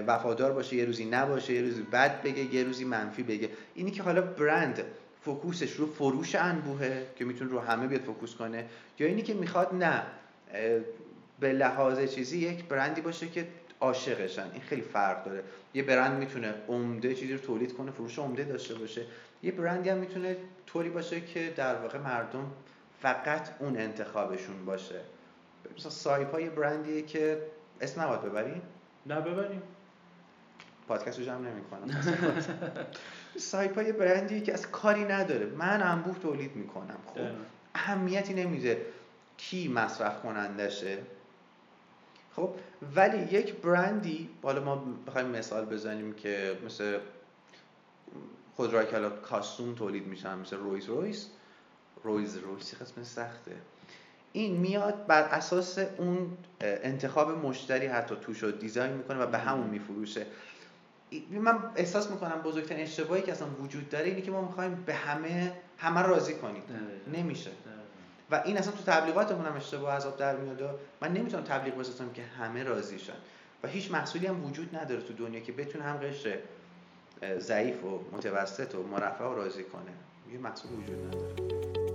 وفادار 0.07 0.53
باشه 0.53 0.77
یه 0.77 0.85
روزی 0.85 1.05
نباشه 1.05 1.53
یه 1.53 1.63
روزی 1.63 1.83
بد 1.83 2.23
بگه 2.23 2.55
یه 2.55 2.65
روزی 2.65 2.85
منفی 2.85 3.23
بگه. 3.23 3.49
اینی 3.75 3.91
که 3.91 4.03
حالا 4.03 4.23
برند 4.23 4.83
focus 5.23 5.59
ش 5.59 5.73
رو 5.73 5.93
فروش 5.93 6.35
انبوهه 6.35 7.07
که 7.17 7.25
می‌تونه 7.25 7.51
رو 7.51 7.61
همه 7.61 7.87
بیاد 7.87 8.03
focus 8.03 8.35
کنه 8.35 8.65
یا 8.99 9.07
اینی 9.07 9.23
که 9.23 9.35
می‌خواد 9.35 9.75
نه 9.75 10.03
به 11.41 11.53
لحاظ 11.53 12.15
چیزی 12.15 12.39
یک 12.39 12.65
برندی 12.65 13.01
باشه 13.01 13.29
که 13.29 13.47
عاشقشن. 13.81 14.51
این 14.53 14.63
خیلی 14.63 14.83
فرق 14.83 15.25
داره. 15.25 15.43
یه 15.75 15.83
برند 15.83 16.19
می‌تونه 16.19 16.55
عمده 16.69 17.15
چیزی 17.15 17.33
رو 17.33 17.39
تولید 17.39 17.77
کنه 17.77 17.91
فروش 17.91 18.19
عمده 18.19 18.45
داشته 18.45 18.75
باشه. 18.75 19.07
یه 19.43 19.53
برندی 19.53 19.89
هم 19.89 19.99
می‌تونه 19.99 20.37
طوری 20.67 20.91
باشه 20.91 21.21
که 21.21 21.53
در 21.57 21.75
واقع 21.75 21.99
مردم 21.99 22.53
فقط 23.03 23.49
اون 23.59 23.77
انتخابشون 23.77 24.65
باشه. 24.65 25.01
مثلا 25.77 25.91
سایپا 25.91 26.33
یه 26.33 26.51
برندیه 26.51 27.03
که 27.03 27.43
اسم 27.81 28.01
نباید 28.01 28.23
ببریم 28.23 28.63
نه 29.07 29.21
ببریم. 29.21 29.63
پادکست 30.89 31.19
رو 31.19 31.25
جمع 31.25 31.39
نمی 31.39 31.63
کنم 31.65 32.01
سایپا 33.37 33.75
یه 33.75 33.93
برندی 33.93 34.41
که 34.41 34.53
از 34.53 34.71
کاری 34.71 35.05
نداره. 35.05 35.47
من 35.47 35.83
انبوه 35.83 36.19
تولید 36.19 36.57
می‌کنم. 36.57 36.99
خب 37.07 37.21
اهمیتی 37.75 38.35
نمیده 38.35 38.87
کی 39.37 39.69
مصرف 39.69 40.23
کنندشه 40.23 40.99
خب 42.37 42.55
ولی 42.97 43.37
یک 43.39 43.55
برندی 43.55 44.31
حالا 44.43 44.65
ما 44.65 44.85
بخوایم 45.07 45.27
مثال 45.27 45.65
بزنیم 45.65 46.13
که 46.13 46.59
مثل 46.67 46.99
خودروی 48.57 48.87
که 48.87 49.11
custom 49.23 49.75
تولید 49.75 50.07
میشن 50.07 50.39
مثل 50.39 50.57
Rolls-Royce 50.57 51.27
رویز 52.05 52.37
رویس 52.37 52.75
قسم 52.75 53.03
سخته. 53.03 53.57
این 54.33 54.57
میاد 54.57 55.07
بر 55.07 55.23
اساس 55.23 55.79
اون 55.79 56.37
انتخاب 56.61 57.31
مشتری 57.31 57.87
حتی 57.87 58.17
توش 58.21 58.43
رو 58.43 58.51
دیزاین 58.51 58.93
می‌کنه 58.93 59.19
و 59.19 59.27
به 59.27 59.39
همون 59.39 59.67
میفروشه. 59.67 60.27
من 61.31 61.59
احساس 61.77 62.11
می‌کنم 62.11 62.43
بزرگترین 62.43 62.83
اشتباهی 62.83 63.23
که 63.23 63.33
اصلا 63.33 63.49
وجود 63.61 63.89
داره 63.89 64.07
اینه 64.07 64.21
که 64.21 64.31
ما 64.31 64.43
می‌خوایم 64.43 64.83
به 64.87 64.95
همه 64.95 65.53
همه 65.79 66.03
راضی 66.03 66.35
کنیم. 66.35 66.63
نمیشه. 67.13 67.51
و 68.31 68.43
این 68.45 68.59
اصلا 68.59 68.73
تو 68.73 68.93
تبلیغاتمون 68.93 69.47
هم 69.47 69.57
اشتباه 69.57 69.95
عذاب 69.95 70.17
در 70.17 70.37
میاد 70.37 70.81
من 71.03 71.13
نمی‌تونم 71.13 71.45
تبلیغ 71.45 71.77
بسازم 71.77 72.13
که 72.13 72.23
همه 72.23 72.63
راضی 72.63 72.99
شن. 72.99 73.13
و 73.63 73.69
هیچ 73.69 73.91
محصولی 73.91 74.27
هم 74.27 74.45
وجود 74.45 74.77
نداره 74.77 75.03
تو 75.03 75.13
دنیا 75.13 75.41
که 75.41 75.53
بتونه 75.53 75.85
هم 75.85 75.97
قشر 75.97 76.39
ضعیف 77.39 77.85
و 77.85 78.01
متوسط 78.13 78.75
و 78.75 78.83
مرفع 78.83 79.25
و 79.25 79.35
راضی 79.35 79.65
کنه. 79.65 79.93
یه 80.33 80.39
محصول 80.39 80.71
وجود 80.73 81.07
نداره. 81.07 81.90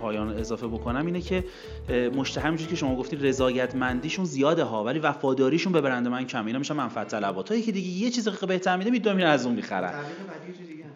پایان 0.00 0.28
اضافه 0.28 0.66
بکنم 0.66 1.06
اینه 1.06 1.20
که 1.20 1.44
مشتری 2.16 2.44
همینجوری 2.44 2.70
که 2.70 2.76
شما 2.76 2.96
گفتید 2.96 3.26
رضایتمندیشون 3.26 4.24
زیاده 4.24 4.64
ها 4.64 4.84
ولی 4.84 4.98
وفاداریشون 4.98 5.72
به 5.72 5.80
برند 5.80 6.08
من 6.08 6.26
کم 6.26 6.46
اینا 6.46 6.58
میشه 6.58 6.74
منفعت 6.74 7.08
طلبات. 7.08 7.48
هایی 7.48 7.62
که 7.62 7.72
دیگه 7.72 7.88
یه 7.88 8.10
چیز 8.10 8.28
بهتر 8.28 8.76
میده 8.76 8.90
می‌دونم 8.90 9.26
از 9.26 9.46
اون 9.46 9.54
می‌خرن. 9.54 9.94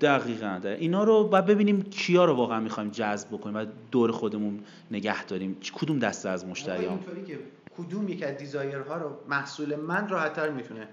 دقیقا 0.01 0.61
ده. 0.62 0.76
اینا 0.80 1.05
رو 1.05 1.24
بعد 1.24 1.47
ببینیم 1.47 1.82
کیا 1.82 2.24
رو 2.24 2.34
واقعا 2.34 2.61
می‌خوایم 2.61 2.91
جذب 2.91 3.28
بکنیم 3.28 3.57
و 3.57 3.66
دور 3.91 4.12
خودمون 4.12 4.61
نگه 4.91 5.24
داریم. 5.24 5.57
کدوم 5.74 5.99
دسته 5.99 6.28
از 6.28 6.47
مشتری 6.47 6.84
ها 6.84 6.99
که 7.26 7.38
کدوم 7.78 8.09
یک 8.09 8.22
از 8.22 8.36
دیزایرها 8.36 8.97
رو 8.97 9.11
محصول 9.28 9.76
من 9.76 10.09
راحتتر 10.09 10.51
می‌تونه 10.51 10.88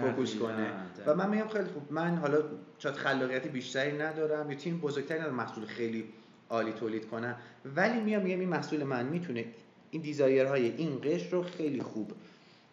فوکوس 0.00 0.34
کنه. 0.36 0.66
و 1.06 1.14
من 1.14 1.30
میگم 1.30 1.48
خیلی 1.48 1.64
خوب. 1.64 1.92
من 1.92 2.16
حالا 2.16 2.38
شاید 2.78 2.94
خلاقیت 2.94 3.46
بیشتری 3.48 3.98
ندارم. 3.98 4.50
یا 4.50 4.56
تیم 4.56 4.78
بزرگتری 4.78 5.18
ندارم 5.18 5.34
محصول 5.34 5.64
خیلی 5.64 6.08
عالی 6.50 6.72
تولید 6.72 7.08
کنن 7.08 7.36
ولی 7.76 8.00
میام 8.00 8.22
میگم 8.22 8.40
این 8.40 8.48
محصول 8.48 8.84
من 8.84 9.06
می‌تونه 9.06 9.44
این 9.90 10.02
دیزایرهای 10.02 10.76
این 10.76 11.00
قشر 11.04 11.30
رو 11.30 11.42
خیلی 11.42 11.82
خوب 11.82 12.12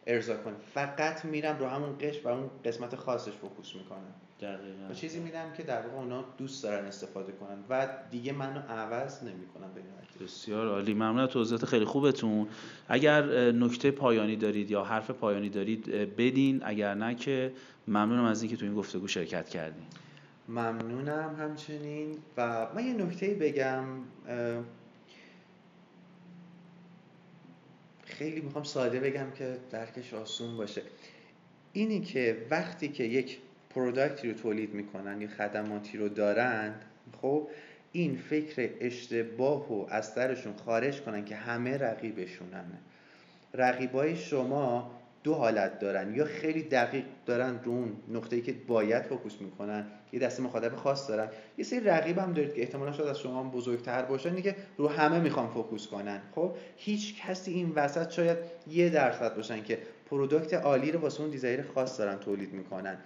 ارضا 0.10 0.38
کنه 0.38 0.53
فقط 0.74 1.26
میرم 1.26 1.57
رو 1.60 1.68
همون 1.68 1.97
قشر 2.01 2.28
و 2.28 2.28
اون 2.28 2.49
قسمت 2.66 2.95
خاصش 2.95 3.32
فوکوس 3.32 3.76
می‌کنم. 3.76 4.14
دقیقاً. 4.41 4.91
و 4.91 4.93
چیزی 4.93 5.20
میدم 5.20 5.53
که 5.57 5.64
در 5.64 5.82
واقع 5.82 5.97
اونا 5.97 6.24
دوست 6.38 6.64
دارن 6.64 6.86
استفاده 6.86 7.32
کنن 7.32 7.57
و 7.70 7.88
دیگه 8.12 8.34
منو 8.34 8.60
عوض 8.60 9.24
نمی‌کنم 9.24 9.68
به 9.76 9.82
بسیار 10.26 10.68
عالی. 10.68 10.93
ممنون 10.93 11.20
از 11.20 11.30
توضیحات 11.30 11.66
خیلی 11.66 11.86
خوبتون. 11.86 12.47
اگر 12.88 13.51
نکته 13.51 13.91
پایانی 13.91 14.36
دارید 14.36 14.72
یا 14.72 14.84
حرف 14.84 15.12
پایانی 15.12 15.49
دارید 15.49 15.86
بدین. 16.16 16.62
اگر 16.64 16.93
نه 16.93 17.16
که 17.16 17.53
ممنونم 17.88 18.24
از 18.24 18.41
اینکه 18.41 18.57
تو 18.57 18.66
این 18.66 18.76
گفتگو 18.76 19.07
شرکت 19.07 19.49
کردین. 19.49 19.84
ممنونم 20.47 21.36
همچنین. 21.39 22.18
و 22.38 22.68
من 22.76 22.86
یه 22.86 22.93
نکته 22.93 23.34
بگم 23.34 23.84
خیلی 28.10 28.41
می‌خوام 28.41 28.64
ساده 28.64 28.99
بگم 28.99 29.32
که 29.32 29.57
درکش 29.72 30.14
آسون 30.14 30.57
باشه. 30.57 30.82
اینی 31.74 32.01
که 32.01 32.45
وقتی 32.49 32.88
که 32.88 33.03
یک 33.03 33.38
پروداکتی 33.70 34.28
رو 34.32 34.34
تولید 34.34 34.74
می‌کنن 34.74 35.22
یا 35.22 35.28
خدماتی 35.28 35.97
رو 35.97 36.10
دارند 36.10 36.86
خب 37.22 37.47
این 37.91 38.16
فکر 38.16 38.70
اشتباه 38.80 39.74
و 39.74 39.86
از 39.89 40.14
سرشون 40.14 40.53
خارج 40.66 41.01
کنن 41.01 41.26
که 41.26 41.36
همه 41.36 41.78
رقیبشونن. 41.78 42.66
رقیبای 43.53 44.16
شما 44.16 44.99
دو 45.24 45.34
حالت 45.34 45.80
دارن 45.80 46.15
یا 46.15 46.26
خیلی 46.26 46.63
دقیق 46.63 47.03
دارن 47.26 47.59
رو 47.63 47.72
اون 47.72 47.95
نقطه‌ای 48.07 48.41
که 48.41 48.55
باید 48.67 49.03
focus 49.03 49.41
می‌کنن 49.41 49.86
یه 50.13 50.20
دسته 50.20 50.43
مخاطب 50.43 50.76
خاص 50.76 51.09
دارن. 51.09 51.28
یه 51.57 51.63
سری 51.63 51.80
رقیب 51.80 52.17
هم 52.17 52.34
دارید 52.34 52.53
که 52.53 52.61
احتمالا 52.61 52.91
شاید 52.91 53.09
از 53.09 53.20
شما 53.20 53.43
بزرگتر 53.43 54.01
باشن 54.01 54.41
که 54.41 54.55
رو 54.78 54.88
همه 54.88 55.20
می‌خوان 55.20 55.49
focus 55.49 55.88
کنن. 55.88 56.22
خب 56.36 56.51
هیچ 56.78 57.22
کسی 57.22 57.51
این 57.51 57.72
وسط 57.76 58.11
شاید 58.11 58.38
یه 58.67 58.89
درصد 58.89 59.36
باشن 59.36 59.63
که 59.63 59.78
product 60.10 60.53
عالی 60.53 60.91
رو 60.91 60.99
واسه 60.99 61.22
اون 61.22 61.30
desire 61.30 61.62
خاص 61.61 61.99
دارن 61.99 62.20
تولید 62.20 62.53
می‌کنن. 62.53 62.97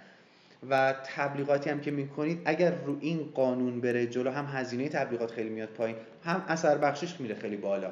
و 0.70 0.94
تبلیغاتی 1.04 1.70
هم 1.70 1.80
که 1.80 1.90
می‌کنید 1.90 2.40
اگر 2.44 2.74
رو 2.86 2.96
این 3.00 3.30
قانون 3.34 3.80
بره 3.80 4.06
جلو 4.06 4.30
هم 4.30 4.46
هزینه 4.46 4.88
تبلیغات 4.88 5.30
خیلی 5.30 5.48
میاد 5.48 5.68
پایین 5.68 5.96
هم 6.24 6.44
اثر 6.48 6.78
بخشش 6.78 7.20
میره 7.20 7.34
خیلی 7.34 7.56
بالا. 7.56 7.90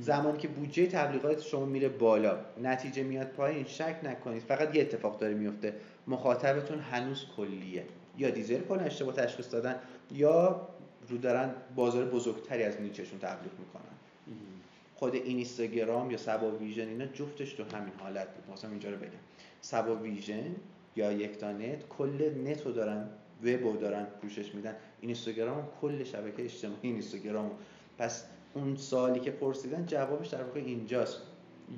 زمانی 0.00 0.38
که 0.38 0.48
بودجه 0.48 0.86
تبلیغات 0.86 1.42
شما 1.42 1.64
میره 1.64 1.88
بالا 1.88 2.38
نتیجه 2.62 3.02
میاد 3.02 3.26
پایین 3.26 3.64
شک 3.64 3.96
نکنید 4.02 4.42
فقط 4.42 4.74
یه 4.74 4.82
اتفاق 4.82 5.18
داره 5.18 5.34
میفته 5.34 5.74
مخاطبتون 6.06 6.78
هنوز 6.78 7.24
کلیه. 7.36 7.84
یا 8.18 8.30
دیزل 8.30 8.60
کلا 8.60 8.80
اشتباه 8.80 9.14
تشخیص 9.14 9.50
دادن 9.50 9.76
یا 10.12 10.68
رو 11.08 11.18
دارن 11.18 11.54
بازار 11.76 12.04
بزرگتری 12.04 12.62
از 12.62 12.80
نیچشون 12.80 13.18
تبلیغ 13.18 13.52
می‌کنن. 13.58 13.82
خود 14.94 15.14
اینستاگرام 15.14 16.10
یا 16.10 16.16
سبا 16.16 16.50
ویژن 16.50 16.88
اینا 16.88 17.06
جفتش 17.06 17.52
تو 17.52 17.62
همین 17.76 17.92
حالت 17.98 18.28
بود. 18.28 18.54
مثلا 18.54 18.70
اینجا 18.70 18.90
رو 18.90 18.96
بگم. 18.96 19.10
سبا 19.60 19.96
ویژن 19.96 20.54
یا 20.96 21.12
یک 21.12 21.44
نت 21.44 21.88
کل 21.88 22.30
نت 22.46 22.66
رو 22.66 22.72
دارن 22.72 23.08
وب 23.44 23.80
دارن 23.80 24.06
پوشش 24.22 24.54
میدن. 24.54 24.74
اینستاگرام 25.00 25.68
کل 25.80 26.04
شبکه 26.04 26.44
اجتماعی 26.44 26.78
اینستاگرام 26.82 27.50
پس 27.98 28.24
اون 28.54 28.76
سوالی 28.76 29.20
که 29.20 29.30
پرسیدن 29.30 29.86
جوابش 29.86 30.28
در 30.28 30.42
واقع 30.42 30.60
اینجاست. 30.60 31.18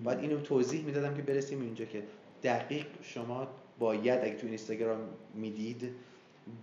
باید 0.05 0.19
اینو 0.19 0.41
توضیح 0.41 0.85
می‌دادم 0.85 1.15
که 1.15 1.23
برسیم 1.23 1.61
اینجا 1.61 1.85
که 1.85 2.03
دقیق 2.43 2.87
شما 3.03 3.49
باید 3.79 4.25
اگه 4.25 4.35
تو 4.35 4.47
اینستاگرام 4.47 4.99
می‌دید 5.35 5.91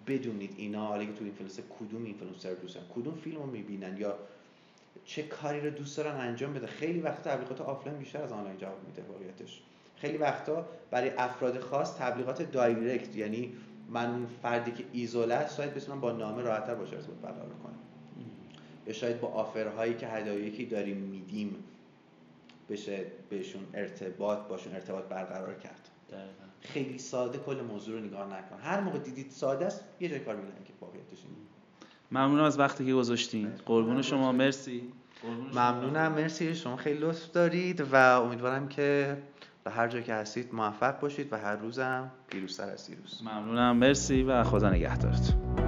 بدونید 0.07 0.53
اینا 0.57 0.85
حالا 0.85 1.05
که 1.05 1.13
تو 1.13 1.23
اینفلوئنسر 1.23 1.61
کدوم 1.79 2.03
اینفلوئنسر 2.05 2.53
دوست 2.53 2.75
دارن 2.75 2.87
کدوم 2.95 3.15
فیلم 3.15 3.37
رو 3.37 3.45
می‌بینن 3.45 3.97
یا 3.97 4.17
چه 5.05 5.23
کاری 5.23 5.61
رو 5.61 5.69
دوست 5.69 5.97
دارن 5.97 6.15
انجام 6.15 6.53
بده. 6.53 6.67
خیلی 6.67 6.99
وقتا 6.99 7.31
تبلیغات 7.31 7.61
آفلاین 7.61 7.99
بیشتر 7.99 8.23
از 8.23 8.31
آنلاین 8.31 8.57
جواب 8.57 8.77
میده 8.87 9.03
واقعیتش. 9.11 9.61
خیلی 9.97 10.17
وقتا 10.17 10.65
برای 10.91 11.09
افراد 11.17 11.59
خاص 11.59 11.97
تبلیغات 11.97 12.51
دایرکت 12.51 13.15
یعنی 13.15 13.53
من 13.89 14.25
فردی 14.41 14.71
که 14.71 14.83
ایزوله 14.93 15.35
است 15.35 15.57
شاید 15.57 15.73
بتونم 15.73 16.01
با 16.01 16.11
نامه 16.11 16.41
راحتتر 16.41 16.75
باشه 16.75 16.95
ارتباط 16.95 17.17
برقرار 17.17 17.55
کنم. 17.63 17.75
یا 18.91 18.97
شاید 18.97 19.21
با 19.21 19.27
آفرهایی 19.27 19.93
که 19.93 20.07
هدایایی 20.07 20.65
داریم 20.65 20.97
میدیم 20.97 21.55
بشه 22.69 23.05
بهشون 23.29 23.61
ارتباط 23.73 24.39
باشون 24.39 24.73
ارتباط 24.73 25.03
برقرار 25.03 25.53
کرد. 25.53 25.89
خیلی 26.61 26.97
ساده 26.97 27.37
کل 27.37 27.61
موضوع 27.61 27.99
رو 27.99 28.05
نگاه 28.05 28.27
نکن. 28.27 28.59
هر 28.63 28.79
موقع 28.79 28.99
دیدید 28.99 29.31
ساده 29.31 29.65
است 29.65 29.83
یه 29.99 30.09
جای 30.09 30.19
کار 30.19 30.35
میدن 30.35 30.63
که 30.65 30.73
واقعیتش 30.81 31.17
ممنونم 32.11 32.43
از 32.43 32.59
وقتی 32.59 32.85
که 32.85 32.93
گذاشتین. 32.93 33.51
قربون 33.65 34.01
شما. 34.01 34.31
مرسی. 34.31 34.83
ممنونم. 35.53 36.11
مرسی. 36.11 36.55
شما 36.55 36.75
خیلی 36.75 36.99
لطف 36.99 37.31
دارید 37.31 37.81
و 37.91 37.95
امیدوارم 38.21 38.67
که 38.67 39.17
به 39.63 39.71
هر 39.71 39.87
جا 39.87 40.01
که 40.01 40.13
هستید 40.13 40.53
موفق 40.53 40.99
باشید 40.99 41.33
و 41.33 41.37
هر 41.37 41.55
روزم 41.55 42.11
پیروزتر 42.27 42.69
از 42.69 42.87
دیروز. 42.87 43.21
ممنونم. 43.23 43.77
مرسی 43.77 44.23
و 44.23 44.43
خدا 44.43 44.69
نگهدارتون. 44.69 45.60